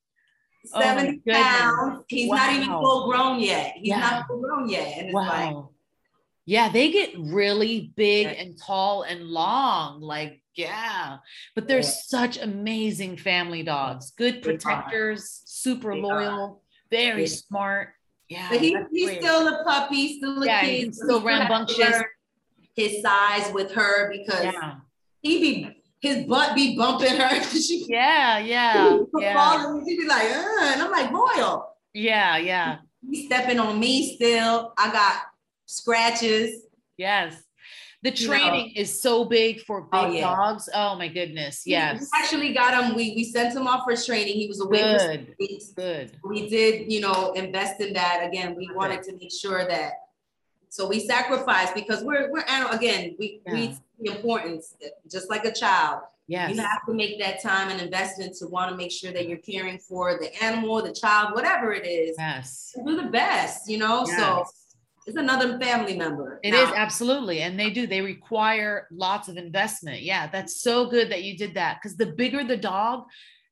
[0.64, 2.04] 70 oh pounds.
[2.08, 2.36] He's wow.
[2.36, 3.74] not even full grown yet.
[3.76, 4.00] He's yeah.
[4.00, 4.96] not full grown yet.
[4.96, 5.28] And it's wow.
[5.28, 5.64] like,
[6.46, 10.00] yeah, they get really big and tall and long.
[10.00, 11.18] Like, yeah.
[11.54, 11.82] But they're yeah.
[11.82, 16.56] such amazing family dogs, good protectors, super they loyal, are.
[16.90, 17.28] very yeah.
[17.28, 17.88] smart.
[18.28, 18.48] Yeah.
[18.50, 20.84] But he, he's still a puppy, still a yeah, kid.
[20.86, 22.02] He's still rambunctious.
[22.74, 24.74] His size with her because yeah.
[25.22, 27.42] he be his butt be bumping her.
[27.50, 28.98] she, yeah, yeah.
[29.18, 29.34] yeah.
[29.34, 31.74] Falling, she'd be like, uh, and I'm like, Royal.
[31.94, 32.78] Yeah, yeah.
[33.08, 34.74] He's stepping on me still.
[34.76, 35.22] I got
[35.66, 36.64] scratches.
[36.96, 37.42] Yes.
[38.02, 38.80] The training you know.
[38.82, 40.20] is so big for oh, big oh, yeah.
[40.22, 40.68] dogs.
[40.72, 41.62] Oh my goodness.
[41.66, 42.00] Yes.
[42.00, 42.94] We actually got him.
[42.94, 44.34] We we sent him off for training.
[44.34, 44.80] He was away
[45.38, 45.74] Good.
[45.74, 46.18] Good.
[46.22, 48.26] We did, you know, invest in that.
[48.26, 49.92] Again, we wanted to make sure that
[50.68, 53.52] so we sacrifice because we're we're again, we yeah.
[53.52, 54.74] we the importance,
[55.10, 56.02] just like a child.
[56.28, 56.54] Yes.
[56.54, 59.38] You have to make that time and investment to want to make sure that you're
[59.38, 62.16] caring for the animal, the child, whatever it is.
[62.18, 62.74] Yes.
[62.84, 64.04] Do the best, you know?
[64.06, 64.18] Yes.
[64.18, 64.44] So
[65.06, 66.40] it's another family member.
[66.42, 66.64] It now.
[66.64, 67.42] is absolutely.
[67.42, 70.02] And they do, they require lots of investment.
[70.02, 71.78] Yeah, that's so good that you did that.
[71.80, 73.04] Because the bigger the dog,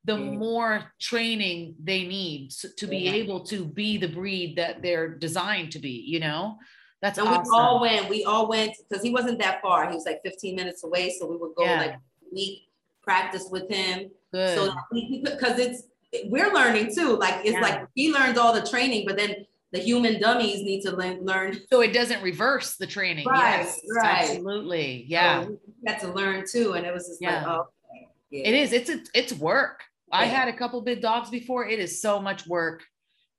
[0.05, 0.31] the yeah.
[0.33, 3.13] more training they need to be yeah.
[3.13, 6.59] able to be the breed that they're designed to be, you know?
[7.01, 7.45] That's and awesome.
[7.45, 8.09] we all went.
[8.09, 9.89] We all went because he wasn't that far.
[9.89, 11.79] He was like 15 minutes away, so we would go yeah.
[11.79, 12.01] like a
[12.33, 12.63] week
[13.03, 14.11] practice with him.
[14.33, 14.59] Good.
[14.59, 14.75] So
[15.23, 15.83] because it's
[16.25, 17.17] we're learning too.
[17.17, 17.61] Like it's yeah.
[17.61, 21.59] like he learns all the training, but then the human dummies need to learn.
[21.71, 23.27] So it doesn't reverse the training.
[23.27, 23.59] Right.
[23.59, 24.31] Yes, right.
[24.31, 25.05] Absolutely.
[25.09, 25.43] Yeah.
[25.43, 25.57] So we
[25.87, 27.39] had to learn too, and it was just yeah.
[27.39, 27.67] like, oh.
[28.31, 28.49] Yeah.
[28.49, 28.73] It is.
[28.73, 29.83] It's a, it's work.
[30.11, 31.67] I had a couple big dogs before.
[31.67, 32.83] It is so much work.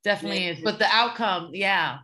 [0.04, 0.60] Definitely is.
[0.64, 2.00] But the outcome, yeah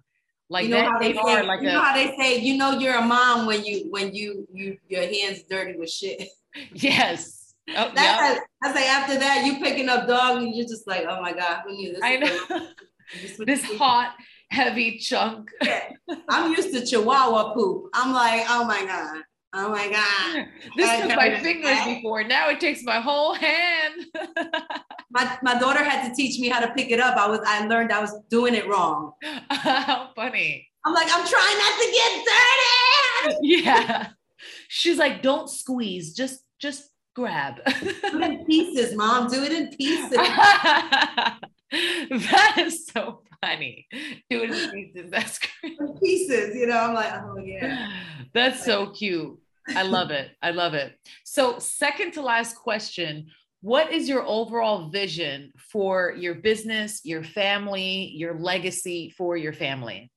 [0.51, 2.71] like you know how they, say, like you a, know how they say, you know,
[2.71, 6.27] you're a mom when you when you you your hands dirty with shit.
[6.73, 7.53] Yes.
[7.69, 8.43] Oh, That's yep.
[8.61, 11.61] I say after that, you picking up dog and you're just like, oh my god,
[11.65, 12.01] who knew this?
[12.03, 12.67] I know.
[13.45, 14.13] this hot,
[14.49, 15.49] heavy chunk.
[16.29, 17.89] I'm used to Chihuahua poop.
[17.93, 19.23] I'm like, oh my god.
[19.53, 20.47] Oh my God.
[20.77, 22.23] This I took my fingers before.
[22.23, 24.05] Now it takes my whole hand.
[25.11, 27.17] my, my daughter had to teach me how to pick it up.
[27.17, 29.11] I was I learned I was doing it wrong.
[29.49, 30.67] How funny.
[30.85, 33.37] I'm like, I'm trying not to get dirty.
[33.41, 34.07] Yeah.
[34.69, 37.59] She's like, don't squeeze, just just grab.
[37.65, 39.29] Do it in pieces, mom.
[39.29, 40.17] Do it in pieces.
[42.09, 43.87] that is so funny.
[44.29, 45.11] Do it in pieces.
[45.11, 45.77] That's great.
[46.01, 46.77] Pieces, you know.
[46.77, 47.89] I'm like, oh yeah.
[48.33, 49.39] That's so cute.
[49.69, 50.31] I love it.
[50.41, 50.97] I love it.
[51.23, 53.27] So, second to last question
[53.61, 60.11] What is your overall vision for your business, your family, your legacy for your family?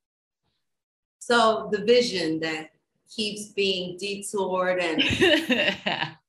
[1.20, 2.70] So, the vision that
[3.14, 5.02] keeps being detoured and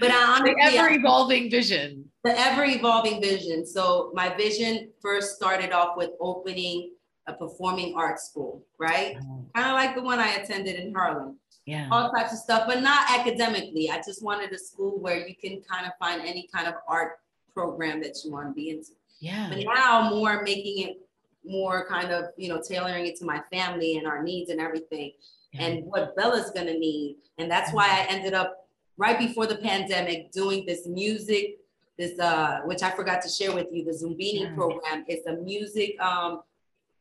[0.00, 2.04] but I honestly, the ever evolving vision.
[2.24, 3.66] The ever evolving vision.
[3.66, 6.92] So my vision first started off with opening
[7.26, 9.16] a performing arts school, right?
[9.20, 9.44] Oh.
[9.54, 11.38] Kind of like the one I attended in Harlem.
[11.64, 11.88] Yeah.
[11.90, 13.90] All types of stuff, but not academically.
[13.90, 17.18] I just wanted a school where you can kind of find any kind of art
[17.52, 18.92] program that you want to be into.
[19.18, 19.48] Yeah.
[19.48, 20.96] But now more making it
[21.44, 25.12] more kind of, you know, tailoring it to my family and our needs and everything
[25.52, 25.66] yeah.
[25.66, 27.16] and what Bella's gonna need.
[27.38, 28.65] And that's why I ended up
[28.96, 31.58] right before the pandemic doing this music,
[31.98, 34.54] this uh, which I forgot to share with you, the Zumbini yeah.
[34.54, 36.42] program is a music um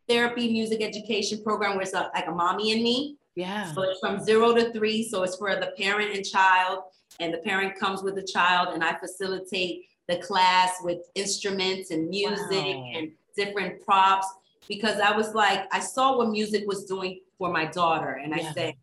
[0.08, 3.18] therapy music education program where it's a, like a mommy and me.
[3.36, 3.74] Yeah.
[3.74, 5.08] So it's from zero to three.
[5.08, 6.84] So it's for the parent and child,
[7.20, 12.08] and the parent comes with the child, and I facilitate the class with instruments and
[12.10, 12.92] music wow.
[12.96, 14.28] and different props
[14.68, 18.50] because I was like, I saw what music was doing for my daughter, and yeah.
[18.50, 18.76] I said,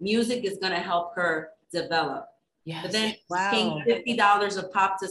[0.00, 2.28] music is going to help her develop.
[2.68, 2.82] Yes.
[2.82, 3.50] But then wow.
[3.50, 5.08] paying fifty dollars a pop to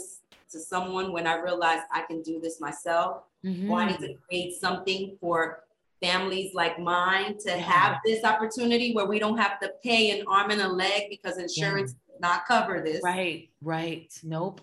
[0.51, 3.67] to someone when I realized I can do this myself mm-hmm.
[3.67, 5.63] wanting to create something for
[5.99, 7.57] families like mine to yeah.
[7.57, 11.39] have this opportunity where we don't have to pay an arm and a leg because
[11.39, 12.13] insurance yeah.
[12.13, 13.01] does not cover this.
[13.03, 14.13] Right, right.
[14.21, 14.61] Nope.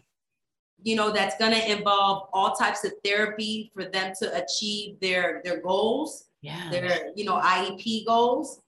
[0.85, 5.61] You know, that's gonna involve all types of therapy for them to achieve their their
[5.61, 6.71] goals, yeah.
[6.71, 8.61] their, you know, IEP goals.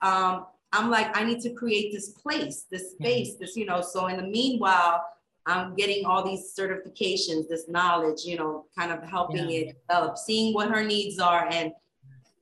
[0.00, 3.80] Um, I'm like, I need to create this place, this space, this, you know.
[3.80, 5.04] So in the meanwhile,
[5.46, 9.60] I'm getting all these certifications, this knowledge, you know, kind of helping yeah.
[9.60, 11.46] it develop, seeing what her needs are.
[11.50, 11.72] And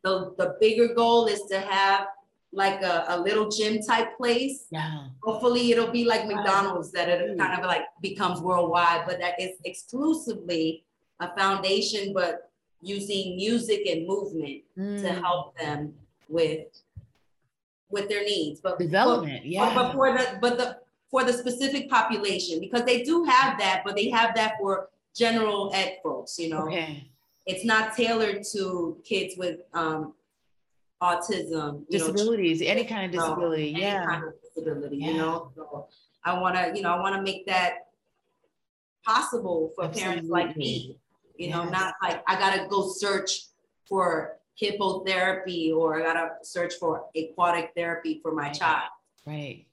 [0.02, 2.06] the, the bigger goal is to have
[2.52, 4.66] like a, a little gym type place.
[4.70, 5.06] Yeah.
[5.22, 9.56] Hopefully it'll be like McDonald's that it kind of like becomes worldwide, but that is
[9.64, 10.84] exclusively
[11.20, 12.50] a foundation, but
[12.80, 15.00] using music and movement mm.
[15.02, 15.94] to help them
[16.28, 16.66] with
[17.92, 19.74] with their needs, but development, but, yeah.
[19.74, 20.78] But, for the but the
[21.10, 25.70] for the specific population because they do have that, but they have that for general
[25.74, 26.38] ed folks.
[26.38, 27.08] You know, okay.
[27.46, 30.14] it's not tailored to kids with um,
[31.02, 34.96] autism, disabilities, know, any kind of disability, yeah, Any kind of disability.
[34.96, 35.06] Yeah.
[35.08, 35.86] You know, so
[36.24, 37.88] I want to, you know, I want to make that
[39.04, 40.12] possible for Absolutely.
[40.12, 40.98] parents like me.
[41.36, 41.56] You yes.
[41.56, 43.46] know, not like I gotta go search
[43.88, 48.54] for hippotherapy or I gotta search for aquatic therapy for my right.
[48.54, 48.90] child.
[49.26, 49.66] Right.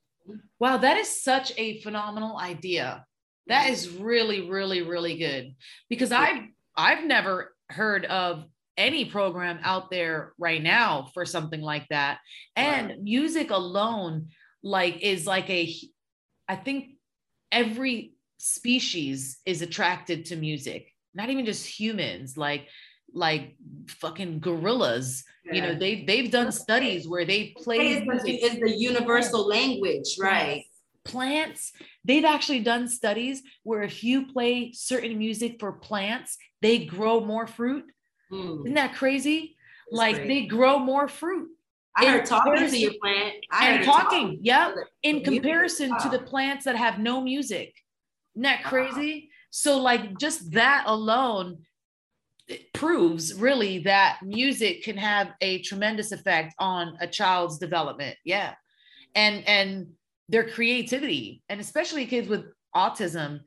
[0.60, 3.06] Wow, that is such a phenomenal idea.
[3.48, 5.56] That is really, really, really good
[5.90, 6.44] because I've
[6.78, 8.46] I've never heard of
[8.78, 12.20] any program out there right now for something like that.
[12.56, 13.02] And right.
[13.02, 14.30] music alone,
[14.64, 15.74] like, is like a
[16.48, 16.92] I think
[17.52, 22.68] every species is attracted to music, not even just humans, like
[23.14, 23.56] like
[23.88, 25.24] fucking gorillas.
[25.46, 25.54] Yeah.
[25.54, 30.64] You know, they they've done studies where they play is the universal language, right?
[31.06, 31.72] Plants,
[32.04, 37.48] they've actually done studies where if you play certain music for plants, they grow more
[37.48, 37.86] fruit.
[38.32, 38.62] Mm.
[38.62, 39.56] Isn't that crazy?
[39.90, 40.28] That's like great.
[40.28, 41.50] they grow more fruit.
[41.96, 43.36] I heard talking to your plant.
[43.52, 44.74] I and talking, yeah.
[45.04, 47.74] In comparison to the plants that have no music.
[48.36, 49.30] Isn't that crazy?
[49.50, 51.58] So, like, just that alone
[52.74, 58.18] proves really that music can have a tremendous effect on a child's development.
[58.26, 58.54] Yeah.
[59.16, 59.88] And and
[60.30, 62.46] their creativity, and especially kids with
[62.76, 63.42] autism.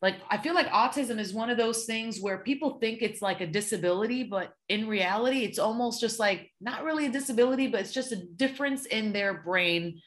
[0.00, 3.40] Like, I feel like autism is one of those things where people think it's like
[3.40, 7.92] a disability, but in reality, it's almost just like not really a disability, but it's
[7.92, 10.00] just a difference in their brain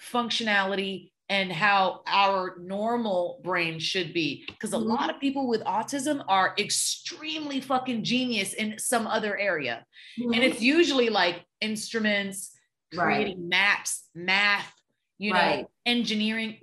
[0.00, 4.44] functionality and how our normal brain should be.
[4.46, 4.88] Because a mm-hmm.
[4.88, 9.84] lot of people with autism are extremely fucking genius in some other area.
[10.20, 10.34] Mm-hmm.
[10.34, 12.52] And it's usually like instruments,
[12.94, 13.48] creating right.
[13.48, 14.72] maps, math,
[15.18, 15.62] you right.
[15.62, 16.58] know, engineering,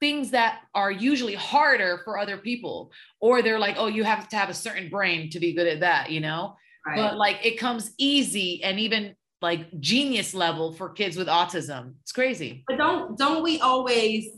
[0.00, 2.92] things that are usually harder for other people.
[3.20, 5.80] Or they're like, oh, you have to have a certain brain to be good at
[5.80, 6.56] that, you know?
[6.86, 6.96] Right.
[6.96, 11.92] But like it comes easy and even like genius level for kids with autism.
[12.02, 12.64] It's crazy.
[12.66, 14.30] But don't don't we always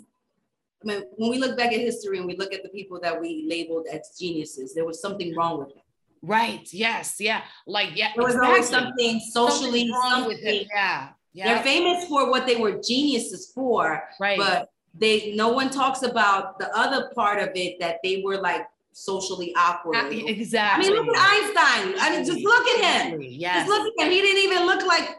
[0.83, 3.19] I mean, when we look back at history and we look at the people that
[3.19, 5.85] we labeled as geniuses, there was something wrong with them.
[6.23, 6.67] Right.
[6.73, 7.17] Yes.
[7.21, 7.43] Yeah.
[7.69, 8.11] Like yeah.
[8.17, 8.49] There was exactly.
[8.49, 10.29] always something socially something wrong something.
[10.29, 10.69] with them.
[10.75, 11.09] Yeah.
[11.33, 11.47] Yeah.
[11.47, 14.03] They're famous for what they were geniuses for.
[14.19, 14.39] Right.
[14.39, 18.67] But they no one talks about the other part of it that they were like
[18.97, 19.97] socially awkward.
[20.11, 20.89] Exactly.
[20.89, 21.95] I mean, look at Einstein.
[22.01, 23.21] I mean, just look at him.
[23.21, 23.67] Yes.
[23.67, 24.13] Just look at him.
[24.13, 25.17] He didn't even look like.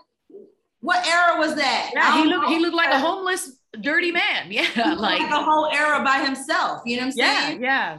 [0.80, 1.91] What era was that?
[1.94, 2.49] Yeah, he um, looked.
[2.49, 4.48] He looked like a uh, homeless, dirty man.
[4.52, 6.82] Yeah, like, like, a whole era by himself.
[6.86, 7.62] You know what I'm saying?
[7.62, 7.98] Yeah, yeah.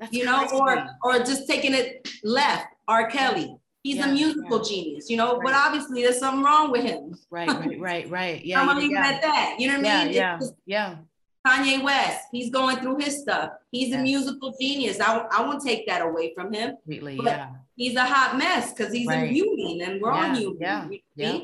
[0.00, 2.66] That's you know, or or just taking it left.
[2.86, 3.10] R.
[3.10, 3.54] Kelly.
[3.82, 4.68] He's yeah, a musical yeah.
[4.68, 5.44] genius, you know, right.
[5.44, 7.14] but obviously there's something wrong with him.
[7.30, 8.44] Right, right, right, right.
[8.44, 8.60] Yeah.
[8.60, 9.08] I'm gonna leave yeah.
[9.08, 9.56] it at that.
[9.58, 10.14] You know what I mean?
[10.14, 10.96] Yeah, yeah.
[11.46, 13.52] Kanye West, he's going through his stuff.
[13.70, 15.00] He's a musical genius.
[15.00, 16.76] I, I won't take that away from him.
[16.76, 17.50] Completely, yeah.
[17.76, 19.30] He's a hot mess because he's right.
[19.30, 20.58] a human and we're yeah, all human.
[20.60, 21.38] Yeah, yeah,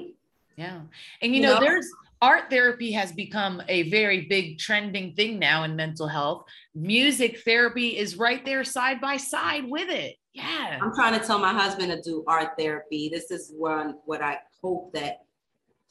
[0.57, 0.81] yeah.
[1.23, 1.89] And you, you know, know, there's
[2.21, 6.45] art therapy has become a very big trending thing now in mental health.
[6.75, 10.17] Music therapy is right there side by side with it.
[10.33, 10.79] Yeah.
[10.83, 13.09] I'm trying to tell my husband to do art therapy.
[13.09, 15.19] This is one what I hope that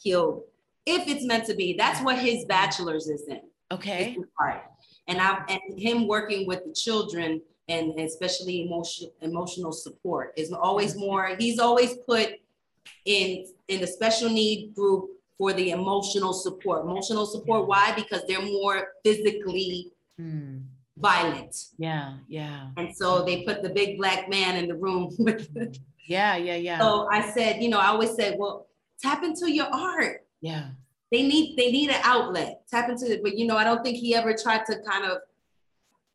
[0.02, 0.44] he'll,
[0.86, 3.42] if it's meant to be, that's what his bachelor's is in.
[3.74, 4.18] Okay.
[5.08, 10.96] And I and him working with the children and especially emotional emotional support is always
[10.96, 11.36] more.
[11.38, 12.36] He's always put
[13.06, 16.86] in in the special need group for the emotional support.
[16.86, 17.68] Emotional support.
[17.68, 17.94] Why?
[17.96, 20.60] Because they're more physically hmm.
[20.98, 21.56] violent.
[21.78, 22.70] Yeah, yeah.
[22.78, 25.50] And so they put the big black man in the room with.
[26.08, 26.80] yeah, yeah, yeah.
[26.80, 28.68] So I said, you know, I always said, well,
[29.02, 30.26] tap into your art.
[30.42, 30.70] Yeah
[31.14, 32.64] they need they need an outlet.
[32.70, 35.20] Tap into it, but you know, I don't think he ever tried to kind of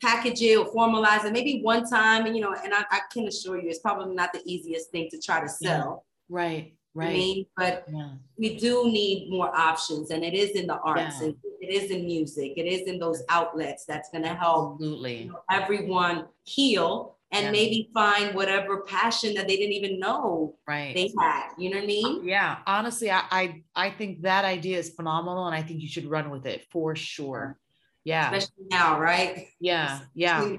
[0.03, 1.33] package it or formalize it.
[1.33, 4.33] Maybe one time, and you know, and I, I can assure you, it's probably not
[4.33, 6.05] the easiest thing to try to sell.
[6.29, 6.37] Yeah.
[6.37, 6.75] Right.
[6.95, 7.11] Right.
[7.11, 8.11] I mean, but yeah.
[8.37, 11.29] we do need more options, and it is in the arts, yeah.
[11.29, 15.23] and it is in music, it is in those outlets that's going to help Absolutely.
[15.23, 17.51] You know, everyone heal and yeah.
[17.51, 20.95] maybe find whatever passion that they didn't even know right.
[20.95, 21.51] they had.
[21.59, 22.27] You know what I mean?
[22.27, 22.59] Yeah.
[22.67, 26.31] Honestly, I, I I think that idea is phenomenal and I think you should run
[26.31, 27.59] with it for sure.
[28.05, 28.33] Yeah.
[28.33, 29.49] Especially now, right?
[29.61, 30.01] Yeah.
[30.15, 30.57] Yeah.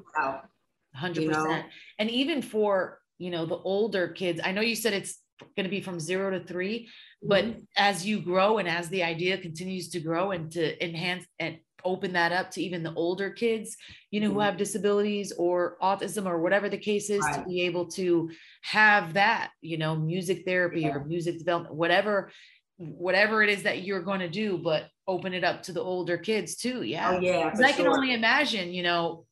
[0.95, 1.15] 100%.
[1.15, 1.63] You know?
[1.97, 5.19] And even for, you know, the older kids, I know you said it's
[5.55, 6.89] going to be from zero to three,
[7.23, 7.59] but mm-hmm.
[7.77, 11.57] as you grow and as the idea continues to grow and to enhance and
[11.89, 13.75] open that up to even the older kids,
[14.11, 14.35] you know, mm-hmm.
[14.35, 17.35] who have disabilities or autism or whatever the case is, right.
[17.35, 18.29] to be able to
[18.61, 20.89] have that, you know, music therapy yeah.
[20.89, 22.31] or music development, whatever
[22.79, 26.17] whatever it is that you're going to do, but open it up to the older
[26.17, 26.81] kids too.
[26.81, 27.11] Yeah.
[27.11, 27.53] Oh, yeah.
[27.61, 29.25] I can only imagine, you know,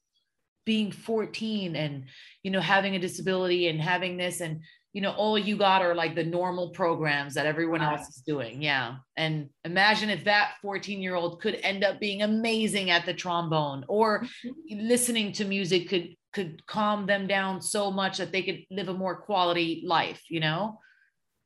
[0.66, 2.04] being 14 and,
[2.44, 4.64] you know, having a disability and having this and,
[4.98, 8.00] you know, all you got are like the normal programs that everyone right.
[8.00, 8.64] else is doing.
[8.64, 8.96] Yeah.
[9.16, 13.86] And imagine if that 14 year old could end up being amazing at the trombone
[13.88, 14.50] or mm-hmm.
[14.88, 18.94] listening to music could, could calm them down so much that they could live a
[18.96, 20.80] more quality life, you know?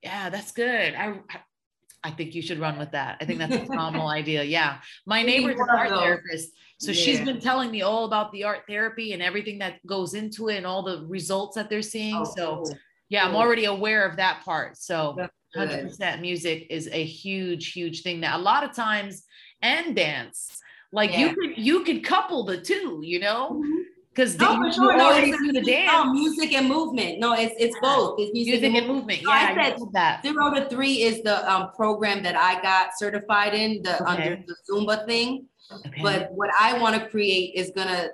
[0.02, 0.96] Yeah, that's good.
[0.96, 1.20] I,
[2.06, 3.18] I think you should run with that.
[3.20, 4.44] I think that's a phenomenal idea.
[4.46, 4.78] Yeah.
[5.06, 6.52] My neighbor's an art therapist.
[6.80, 7.02] So yeah.
[7.04, 10.56] she's been telling me all about the art therapy and everything that goes into it
[10.56, 12.16] and all the results that they're seeing.
[12.16, 12.78] Oh, so cool.
[13.12, 14.78] Yeah, I'm already aware of that part.
[14.78, 15.18] So
[15.56, 19.24] 100% music is a huge, huge thing that a lot of times
[19.62, 20.58] and dance,
[20.94, 21.20] like yeah.
[21.20, 23.52] you could, you could couple the two, you know?
[23.54, 23.82] Mm-hmm
[24.14, 24.98] because no, you, sure.
[24.98, 25.90] no, do the dance.
[25.90, 27.20] No, music and movement.
[27.20, 28.20] No, it's it's both.
[28.20, 29.24] It's music, music and, movement.
[29.24, 29.56] movement.
[29.56, 30.22] Yeah, I said that.
[30.22, 34.12] Zero to three is the um, program that I got certified in the okay.
[34.12, 35.46] under the Zumba thing.
[35.72, 36.02] Okay.
[36.02, 38.10] But what I want to create is gonna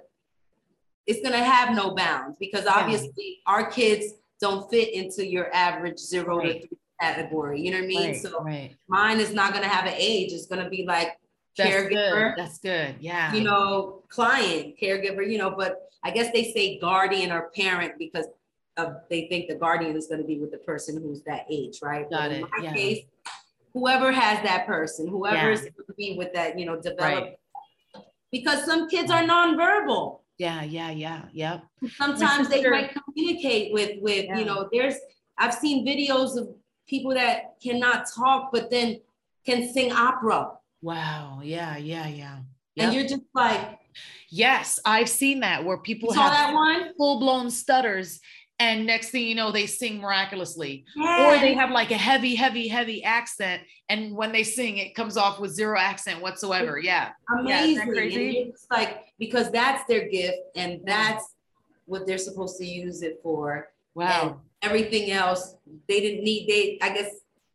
[1.08, 3.54] it's gonna have no bounds because obviously yeah.
[3.54, 6.62] our kids don't fit into your average zero right.
[6.62, 7.62] to three category.
[7.62, 8.08] You know what I mean?
[8.12, 8.76] Right, so right.
[8.88, 10.32] mine is not gonna have an age.
[10.32, 11.18] It's gonna be like
[11.58, 12.36] that's caregiver.
[12.36, 12.44] Good.
[12.44, 12.96] That's good.
[13.00, 13.34] Yeah.
[13.34, 18.28] You know, client, caregiver, you know, but I guess they say guardian or parent because
[18.78, 21.80] of, they think the guardian is going to be with the person who's that age,
[21.82, 22.10] right?
[22.10, 22.36] Got it.
[22.36, 22.74] In my yeah.
[22.74, 23.00] case,
[23.74, 25.50] whoever has that person, whoever yeah.
[25.50, 27.36] is to be with that, you know, develop.
[28.32, 30.20] Because some kids are nonverbal.
[30.38, 31.64] Yeah, yeah, yeah, yep.
[31.98, 34.38] Sometimes they might communicate with with yeah.
[34.38, 34.70] you know.
[34.72, 34.96] There's
[35.38, 36.50] I've seen videos of
[36.88, 39.00] people that cannot talk but then
[39.46, 40.52] can sing opera.
[40.82, 41.42] Wow.
[41.44, 42.38] Yeah, yeah, yeah.
[42.76, 42.86] Yep.
[42.86, 43.80] And you're just like,
[44.30, 48.20] Yes, I've seen that where people have that one full blown stutters,
[48.60, 52.68] and next thing you know, they sing miraculously, or they have like a heavy, heavy,
[52.68, 56.80] heavy accent, and when they sing, it comes off with zero accent whatsoever.
[56.80, 57.88] Yeah, amazing.
[57.88, 58.38] Yeah, crazy?
[58.50, 61.36] It's like because that's their gift, and that's
[61.86, 63.70] what they're supposed to use it for.
[63.94, 64.22] Wow.
[64.22, 65.56] And everything else,
[65.88, 66.48] they didn't need.
[66.48, 67.12] They, I guess,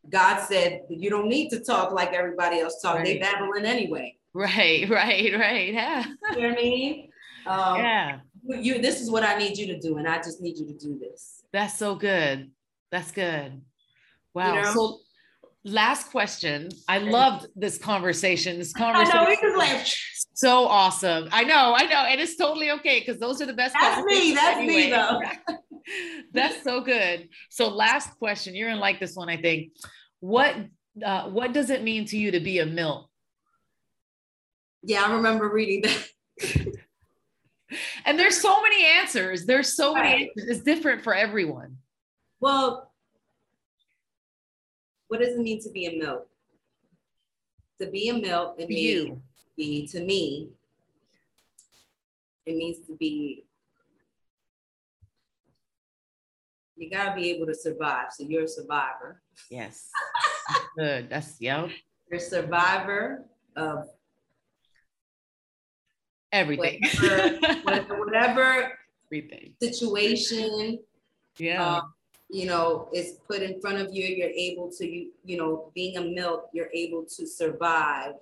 [0.09, 2.97] God said you don't need to talk like everybody else talk.
[2.97, 3.05] Right.
[3.05, 4.17] They babbling anyway.
[4.35, 5.73] Right, right, right.
[5.73, 6.05] Yeah.
[6.35, 7.09] You know what I mean?
[7.47, 8.21] Um, yeah.
[8.45, 10.73] You, this is what I need you to do, and I just need you to
[10.73, 11.45] do this.
[11.53, 12.51] That's so good.
[12.91, 13.63] That's good.
[14.35, 14.55] Wow.
[14.55, 14.73] You know?
[14.73, 14.99] So
[15.65, 16.71] last question.
[16.89, 18.59] I loved this conversation.
[18.59, 19.19] This conversation.
[19.19, 19.87] I know, like,
[20.35, 21.29] so awesome.
[21.31, 22.05] I know, I know.
[22.09, 23.75] And it's totally okay because those are the best.
[23.79, 24.35] That's me.
[24.35, 24.75] That's anyway.
[24.75, 25.21] me though.
[26.33, 27.29] That's so good.
[27.51, 28.55] So last question.
[28.55, 29.73] You're gonna like this one, I think.
[30.21, 30.57] What
[31.05, 33.09] uh, what does it mean to you to be a MILT?
[34.83, 36.69] Yeah, I remember reading that.
[38.05, 39.47] and there's so many answers.
[39.47, 40.57] There's so many answers.
[40.57, 41.77] It's different for everyone.
[42.41, 42.91] Well,
[45.09, 46.27] what does it mean to be a MILT?
[47.81, 49.23] To be a MILT, it means you.
[49.57, 50.49] be to me.
[52.47, 53.45] It means to be.
[56.77, 58.07] You gotta be able to survive.
[58.11, 59.23] So you're a survivor.
[59.51, 59.89] Yes.
[60.79, 61.11] Good.
[61.11, 61.71] That's yep.
[62.11, 63.25] You're a survivor
[63.57, 63.89] of
[66.33, 66.81] everything.
[67.63, 68.73] Whatever, whatever
[69.07, 69.55] everything.
[69.63, 70.79] situation
[71.39, 71.77] yeah.
[71.77, 71.93] um,
[72.31, 75.97] you know is put in front of you you're able to you you know being
[75.99, 78.15] a Milt you're able to survive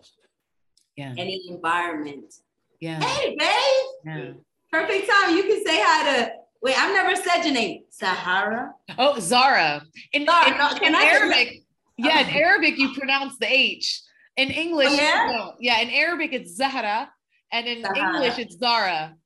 [0.97, 1.15] yeah.
[1.17, 2.35] any environment.
[2.81, 3.01] Yeah.
[3.01, 3.87] Hey babe.
[4.05, 4.33] Yeah.
[4.73, 5.37] Perfect time.
[5.37, 6.33] You can say hi to
[6.63, 7.85] wait i've never said your name.
[7.91, 8.75] Sahara?
[8.99, 9.83] Oh zara.
[10.13, 11.63] In, zara, in, no, in arabic
[11.97, 14.03] yeah in arabic you pronounce the h.
[14.37, 15.51] In english oh, yeah?
[15.61, 17.11] yeah in arabic it's zahra
[17.53, 18.15] and in Zahara.
[18.15, 19.17] English it's Zara.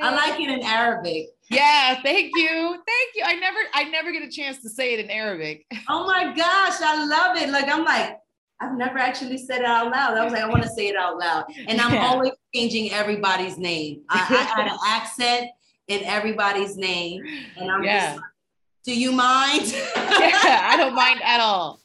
[0.00, 1.26] I like it in Arabic.
[1.48, 2.48] Yeah, thank you.
[2.48, 3.22] Thank you.
[3.24, 5.66] I never I never get a chance to say it in Arabic.
[5.88, 7.50] Oh my gosh, I love it.
[7.50, 8.18] Like I'm like,
[8.60, 10.16] I've never actually said it out loud.
[10.16, 11.44] I was like, I want to say it out loud.
[11.66, 12.06] And I'm yeah.
[12.06, 14.02] always changing everybody's name.
[14.08, 15.50] I, I had an accent
[15.88, 17.22] in everybody's name.
[17.56, 18.06] And I'm yeah.
[18.06, 18.24] just like,
[18.84, 19.66] do you mind?
[19.96, 21.80] yeah, I don't mind at all.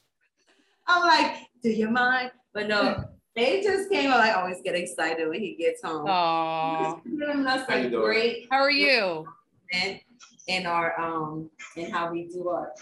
[0.88, 2.32] I'm like, do you mind?
[2.54, 3.04] But no,
[3.38, 4.12] they just came.
[4.12, 6.08] I always get excited when he gets home.
[6.10, 7.00] Oh,
[7.48, 8.48] us like great.
[8.50, 9.28] How are you?
[9.72, 10.00] And
[10.48, 12.74] in our um and how we do our.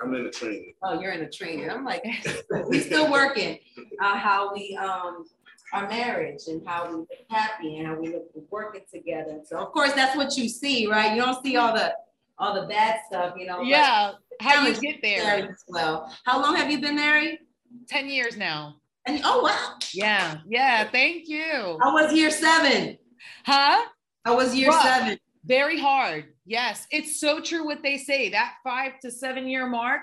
[0.00, 0.74] I'm in a training.
[0.84, 1.68] Oh, you're in a training.
[1.68, 2.04] I'm like,
[2.68, 3.58] we still working.
[4.00, 5.24] Uh, how we um
[5.72, 9.40] our marriage and how we look happy and how we look working together.
[9.44, 11.16] So of course that's what you see, right?
[11.16, 11.92] You don't see all the
[12.38, 13.62] all the bad stuff, you know.
[13.62, 14.12] Yeah.
[14.40, 15.56] How you get there?
[15.68, 17.40] Well, how long have you been married?
[17.88, 18.76] Ten years now.
[19.06, 19.78] And oh wow.
[19.92, 20.88] Yeah, yeah.
[20.90, 21.78] Thank you.
[21.82, 22.98] I was year seven.
[23.44, 23.84] Huh?
[24.24, 24.82] I was year Rough.
[24.82, 25.18] seven.
[25.44, 26.26] Very hard.
[26.46, 28.30] Yes, it's so true what they say.
[28.30, 30.02] That five to seven year mark,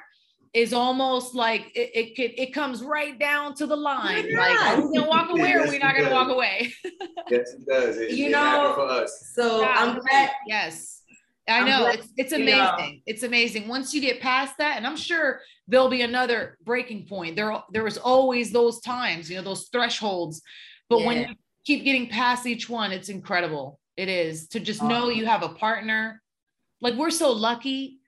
[0.54, 4.26] is almost like it, it could it comes right down to the line.
[4.28, 4.40] Yeah.
[4.40, 6.74] Like are we gonna walk away yes, or are we not gonna walk away?
[7.30, 7.98] yes, it does.
[7.98, 9.32] It, you it know, for us.
[9.36, 10.32] So yeah, I'm glad.
[10.48, 10.99] Yes.
[11.50, 13.02] I know it's it's amazing.
[13.06, 13.68] It's amazing.
[13.68, 17.36] Once you get past that, and I'm sure there'll be another breaking point.
[17.36, 20.42] There there was always those times, you know, those thresholds.
[20.90, 21.08] But yeah.
[21.08, 21.36] when you
[21.66, 23.80] keep getting past each one, it's incredible.
[23.98, 26.22] It is to just know you have a partner.
[26.82, 28.00] Like we're so lucky.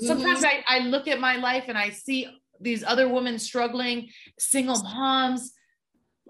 [0.00, 0.60] Sometimes mm-hmm.
[0.68, 2.28] I, I look at my life and I see
[2.60, 5.52] these other women struggling, single moms,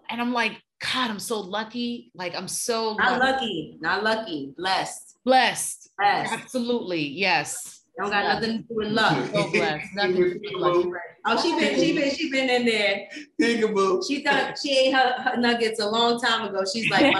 [0.08, 2.10] and I'm like, God, I'm so lucky.
[2.14, 5.18] Like I'm so not lucky, lucky not lucky, blessed.
[5.24, 5.88] Blessed.
[5.98, 6.32] Blessed.
[6.32, 7.02] Absolutely.
[7.02, 7.78] Yes.
[7.98, 9.26] Don't got nothing to do with luck.
[9.32, 9.88] So blessed.
[9.94, 10.86] Nothing to do with luck.
[11.26, 13.08] Oh, she been, she been, she been in there.
[13.40, 14.06] Peekaboo.
[14.06, 16.62] She thought she ate her, her, nuggets a long time ago.
[16.72, 17.12] She's like,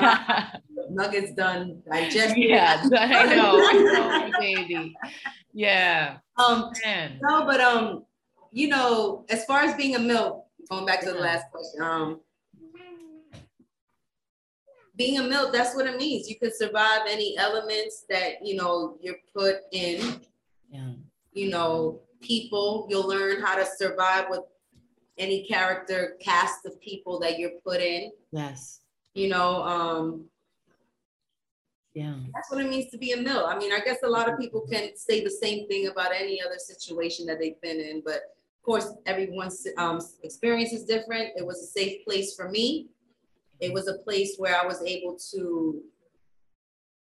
[0.91, 2.39] nuggets done digested.
[2.39, 4.95] Yeah, I know, I know, baby.
[5.53, 6.19] Yeah.
[6.37, 6.71] Um.
[6.85, 7.19] Man.
[7.23, 8.05] No, but um,
[8.53, 12.21] you know, as far as being a Milt, going back to the last question, um,
[14.99, 16.29] being a Milt, that's what it means.
[16.29, 20.21] You can survive any elements that you know you're put in.
[20.69, 20.91] Yeah.
[21.33, 22.87] You know, people.
[22.91, 24.41] You'll learn how to survive with
[25.17, 28.11] any character cast of people that you're put in.
[28.33, 28.81] Yes.
[29.15, 30.25] You know, um,
[31.95, 32.15] yeah.
[32.35, 33.47] That's what it means to be a Milt.
[33.49, 36.43] I mean, I guess a lot of people can say the same thing about any
[36.43, 41.31] other situation that they've been in, but of course, everyone's um, experience is different.
[41.37, 42.89] It was a safe place for me
[43.61, 45.83] it was a place where I was able to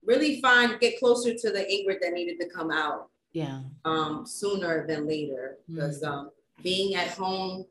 [0.05, 3.09] really find get closer to the Ingrid that needed to come out.
[3.33, 3.61] Yeah.
[3.83, 6.07] Um, sooner than later, because mm.
[6.07, 6.29] um,
[6.63, 7.65] being at home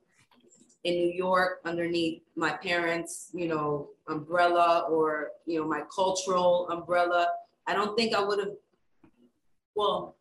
[0.85, 7.29] in New York underneath my parents, you know, umbrella or you know my cultural umbrella,
[7.67, 8.53] I don't think I would have.
[9.75, 10.17] Well,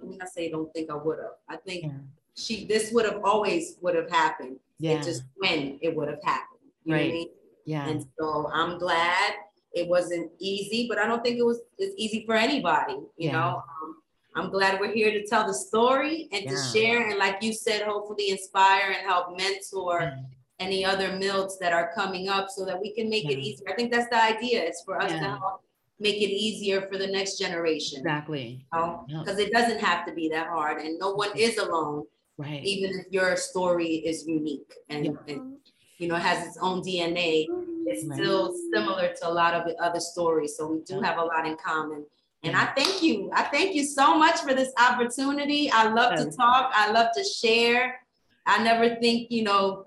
[0.00, 1.32] let me not say I don't think I would have.
[1.48, 1.90] I think yeah.
[2.34, 4.56] she this would have always would have happened.
[4.78, 4.92] Yeah.
[4.92, 6.60] It just when it would have happened.
[6.84, 7.00] You right.
[7.00, 7.28] know what I mean?
[7.66, 7.86] Yeah.
[7.86, 9.34] And so I'm glad
[9.74, 12.94] it wasn't easy, but I don't think it was it's easy for anybody.
[12.94, 13.32] You yeah.
[13.32, 13.96] know, um,
[14.34, 16.50] I'm glad we're here to tell the story and yeah.
[16.50, 20.14] to share, and like you said, hopefully inspire and help mentor yeah.
[20.60, 23.68] any other Milts that are coming up, so that we can make it easier.
[23.68, 24.62] I think that's the idea.
[24.62, 25.62] It's for us to help
[25.98, 27.98] make it easier for the next generation.
[27.98, 28.64] Exactly.
[28.70, 29.24] Because you know?
[29.26, 32.04] it doesn't have to be that hard, and no one is alone.
[32.38, 32.62] Right.
[32.62, 35.55] Even if your story is unique and, and
[35.98, 37.46] you know, has its own DNA.
[37.86, 38.18] It's right.
[38.18, 40.56] still similar to a lot of the other stories.
[40.56, 42.04] So we do have a lot in common.
[42.42, 43.30] And I thank you.
[43.34, 45.70] I thank you so much for this opportunity.
[45.70, 46.72] I love to talk.
[46.74, 48.00] I love to share.
[48.44, 49.86] I never think, you know,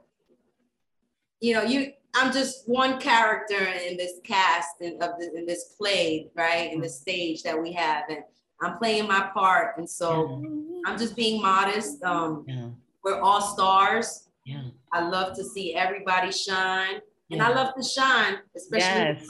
[1.40, 5.76] you know, you I'm just one character in this cast and of the, in this
[5.78, 6.72] play, right?
[6.74, 8.06] In the stage that we have.
[8.10, 8.24] And
[8.62, 9.78] I'm playing my part.
[9.78, 10.82] And so yeah.
[10.86, 12.04] I'm just being modest.
[12.04, 12.70] Um, yeah.
[13.04, 14.29] We're all stars.
[14.50, 14.64] Yeah.
[14.92, 17.02] I love to see everybody shine.
[17.32, 19.24] And I love to shine, especially yes.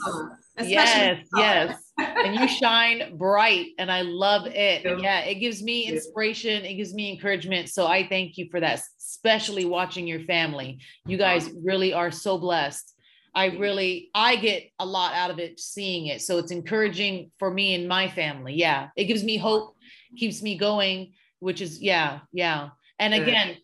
[0.58, 1.92] yes, yes.
[1.98, 4.84] and you shine bright and I love it.
[4.84, 4.96] Yeah.
[4.98, 7.68] yeah, it gives me inspiration, it gives me encouragement.
[7.68, 10.80] So I thank you for that, especially watching your family.
[11.06, 12.94] You guys really are so blessed.
[13.34, 16.22] I really I get a lot out of it seeing it.
[16.22, 18.54] So it's encouraging for me and my family.
[18.54, 18.88] Yeah.
[18.96, 19.76] It gives me hope,
[20.16, 22.70] keeps me going, which is yeah, yeah.
[22.98, 23.56] And again,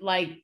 [0.00, 0.43] like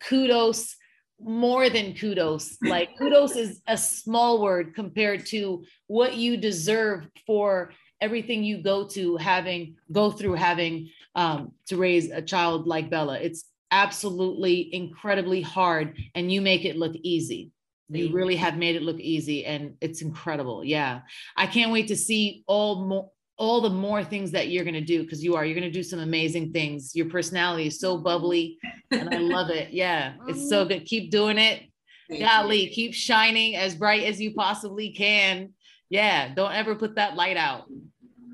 [0.00, 0.76] kudos
[1.22, 2.56] more than kudos.
[2.62, 8.86] Like kudos is a small word compared to what you deserve for everything you go
[8.88, 13.18] to having go through having um, to raise a child like Bella.
[13.18, 17.52] It's absolutely incredibly hard, and you make it look easy.
[17.92, 20.64] You really have made it look easy, and it's incredible.
[20.64, 21.00] Yeah,
[21.36, 23.10] I can't wait to see all more
[23.40, 25.72] all the more things that you're going to do because you are you're going to
[25.72, 26.94] do some amazing things.
[26.94, 28.04] Your personality is so mm-hmm.
[28.04, 28.58] bubbly
[28.90, 29.70] and i love it.
[29.72, 30.74] Yeah it's so mm-hmm.
[30.74, 30.84] good.
[30.84, 31.62] Keep doing it.
[32.10, 32.70] Thank golly you.
[32.70, 35.54] keep shining as bright as you possibly can.
[35.88, 37.64] Yeah don't ever put that light out.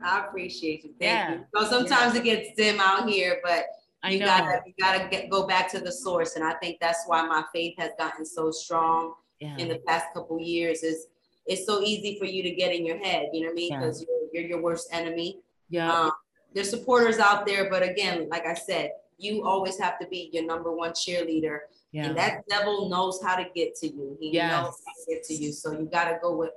[0.02, 0.90] I appreciate you.
[1.00, 1.34] Thank yeah.
[1.34, 1.44] you.
[1.54, 2.20] So sometimes yeah.
[2.20, 3.66] it gets dim out here but
[4.10, 7.26] you gotta you gotta get, go back to the source and i think that's why
[7.26, 9.56] my faith has gotten so strong yeah.
[9.56, 11.08] in the past couple years is
[11.46, 13.76] it's so easy for you to get in your head you know what i mean?
[13.76, 15.40] Because yeah you're your worst enemy.
[15.68, 15.92] Yeah.
[15.92, 16.12] Um,
[16.54, 20.44] there's supporters out there, but again, like I said, you always have to be your
[20.44, 21.60] number one cheerleader.
[21.92, 22.06] Yeah.
[22.06, 24.16] And that devil knows how to get to you.
[24.20, 24.50] He yes.
[24.50, 25.52] knows how to get to you.
[25.52, 26.50] So you got to go with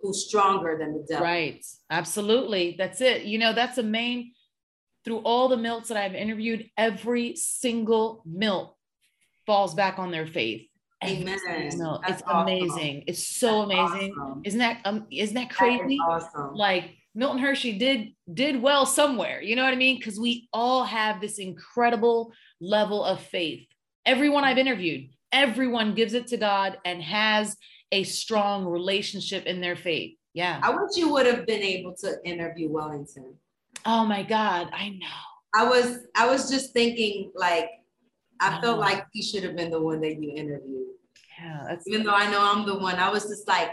[0.00, 1.24] who's stronger than the devil.
[1.24, 1.64] Right.
[1.90, 2.76] Absolutely.
[2.78, 3.24] That's it.
[3.24, 4.32] You know, that's a main
[5.04, 8.76] through all the Milts that I've interviewed, every single Milt
[9.46, 10.68] falls back on their faith.
[11.04, 11.38] Amen.
[11.44, 12.28] it's awesome.
[12.28, 13.04] amazing.
[13.08, 14.14] It's so That's amazing.
[14.20, 14.42] Awesome.
[14.44, 15.96] Isn't that um isn't that crazy?
[15.96, 16.54] That awesome.
[16.54, 19.42] Like Milton Hershey did did well somewhere.
[19.42, 19.98] You know what I mean?
[19.98, 23.66] Because we all have this incredible level of faith.
[24.06, 27.56] Everyone I've interviewed, everyone gives it to God and has
[27.92, 30.16] a strong relationship in their faith.
[30.34, 30.60] Yeah.
[30.62, 33.34] I wish you would have been able to interview Wellington.
[33.84, 35.06] Oh my God, I know.
[35.54, 37.68] I was I was just thinking like
[38.40, 40.88] I felt like he should have been the one that you interviewed.
[41.38, 43.70] Yeah, even though I know I'm the one, I was just like,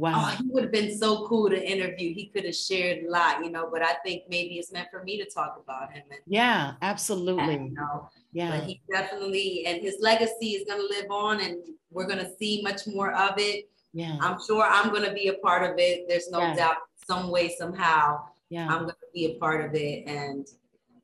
[0.00, 2.14] Oh, wow, oh, he would have been so cool to interview.
[2.14, 3.68] He could have shared a lot, you know.
[3.70, 6.04] But I think maybe it's meant for me to talk about him.
[6.10, 7.54] And, yeah, absolutely.
[7.54, 11.58] you know, yeah, but he definitely and his legacy is gonna live on, and
[11.90, 13.68] we're gonna see much more of it.
[13.92, 16.08] Yeah, I'm sure I'm gonna be a part of it.
[16.08, 16.54] There's no Yeah.
[16.56, 18.66] doubt, some way, somehow, yeah.
[18.70, 20.46] I'm gonna be a part of it, and.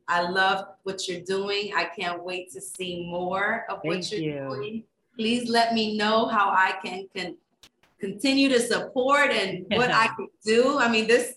[0.09, 1.73] I love what you're doing.
[1.75, 4.55] I can't wait to see more of what you're you.
[4.55, 4.85] doing.
[5.17, 7.37] Please let me know how I can can
[8.01, 10.79] continue to support and what I can do.
[10.79, 11.35] I mean, this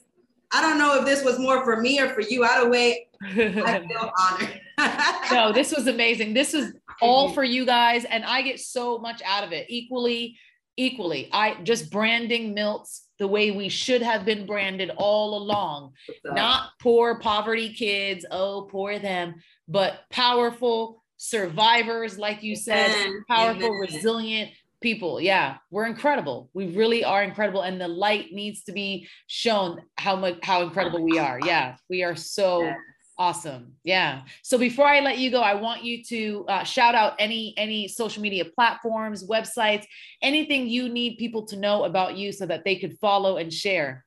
[0.52, 2.44] I don't know if this was more for me or for you.
[2.44, 4.62] Either way, I feel honored.
[5.32, 6.34] no, this was amazing.
[6.34, 9.68] This is all for you guys, and I get so much out of it.
[9.70, 10.38] Equally,
[10.76, 11.30] equally.
[11.32, 15.94] I just branding Milts the way we should have been branded all along.
[16.26, 19.36] Not poor poverty kids, oh, poor them,
[19.68, 23.26] but powerful survivors, like you said, Amen.
[23.28, 23.80] powerful, Amen.
[23.82, 25.20] resilient people.
[25.20, 26.50] Yeah, we're incredible.
[26.54, 27.62] We really are incredible.
[27.62, 31.40] And the light needs to be shown how much how incredible we are.
[31.44, 32.78] Yeah, we are so Yes.
[33.18, 33.74] awesome.
[33.84, 34.22] Yeah.
[34.44, 37.88] So before I let you go, I want you to uh, shout out any any
[37.88, 39.86] social media platforms, websites,
[40.22, 44.06] anything you need people to know about you so that they could follow and share.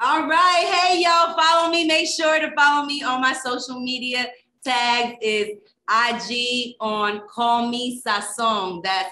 [0.00, 0.64] All right.
[0.72, 1.84] Hey, y'all, follow me.
[1.86, 4.28] Make sure to follow me on my social media.
[4.64, 5.48] Tags is
[5.90, 8.82] IG on Call Me Sazón.
[8.84, 9.10] That's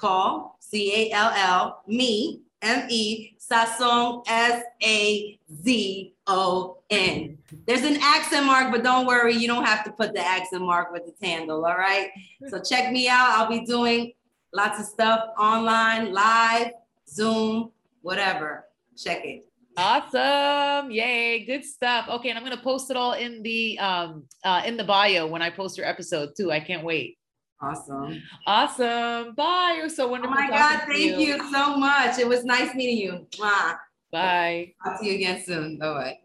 [0.00, 7.38] call C A L L me M E Sazón S A Z O N.
[7.66, 10.92] There's an accent mark, but don't worry, you don't have to put the accent mark
[10.92, 11.64] with the handle.
[11.64, 12.10] All right.
[12.48, 13.30] So check me out.
[13.30, 14.12] I'll be doing
[14.52, 16.72] lots of stuff online, live,
[17.08, 17.72] Zoom,
[18.02, 18.66] whatever.
[18.96, 19.46] Check it.
[19.76, 20.90] Awesome.
[20.90, 21.44] Yay.
[21.44, 22.08] Good stuff.
[22.08, 22.28] Okay.
[22.28, 25.42] And I'm going to post it all in the um uh in the bio when
[25.42, 26.52] I post your episode too.
[26.52, 27.16] I can't wait.
[27.62, 28.22] Awesome.
[28.46, 29.34] Awesome.
[29.34, 29.76] Bye.
[29.80, 30.34] It was so wonderful.
[30.36, 32.18] Oh my God, thank you so much.
[32.18, 33.26] It was nice meeting you.
[33.38, 33.76] Mwah.
[34.10, 34.74] Bye.
[34.82, 35.78] Talk to you again soon.
[35.78, 36.19] Bye bye.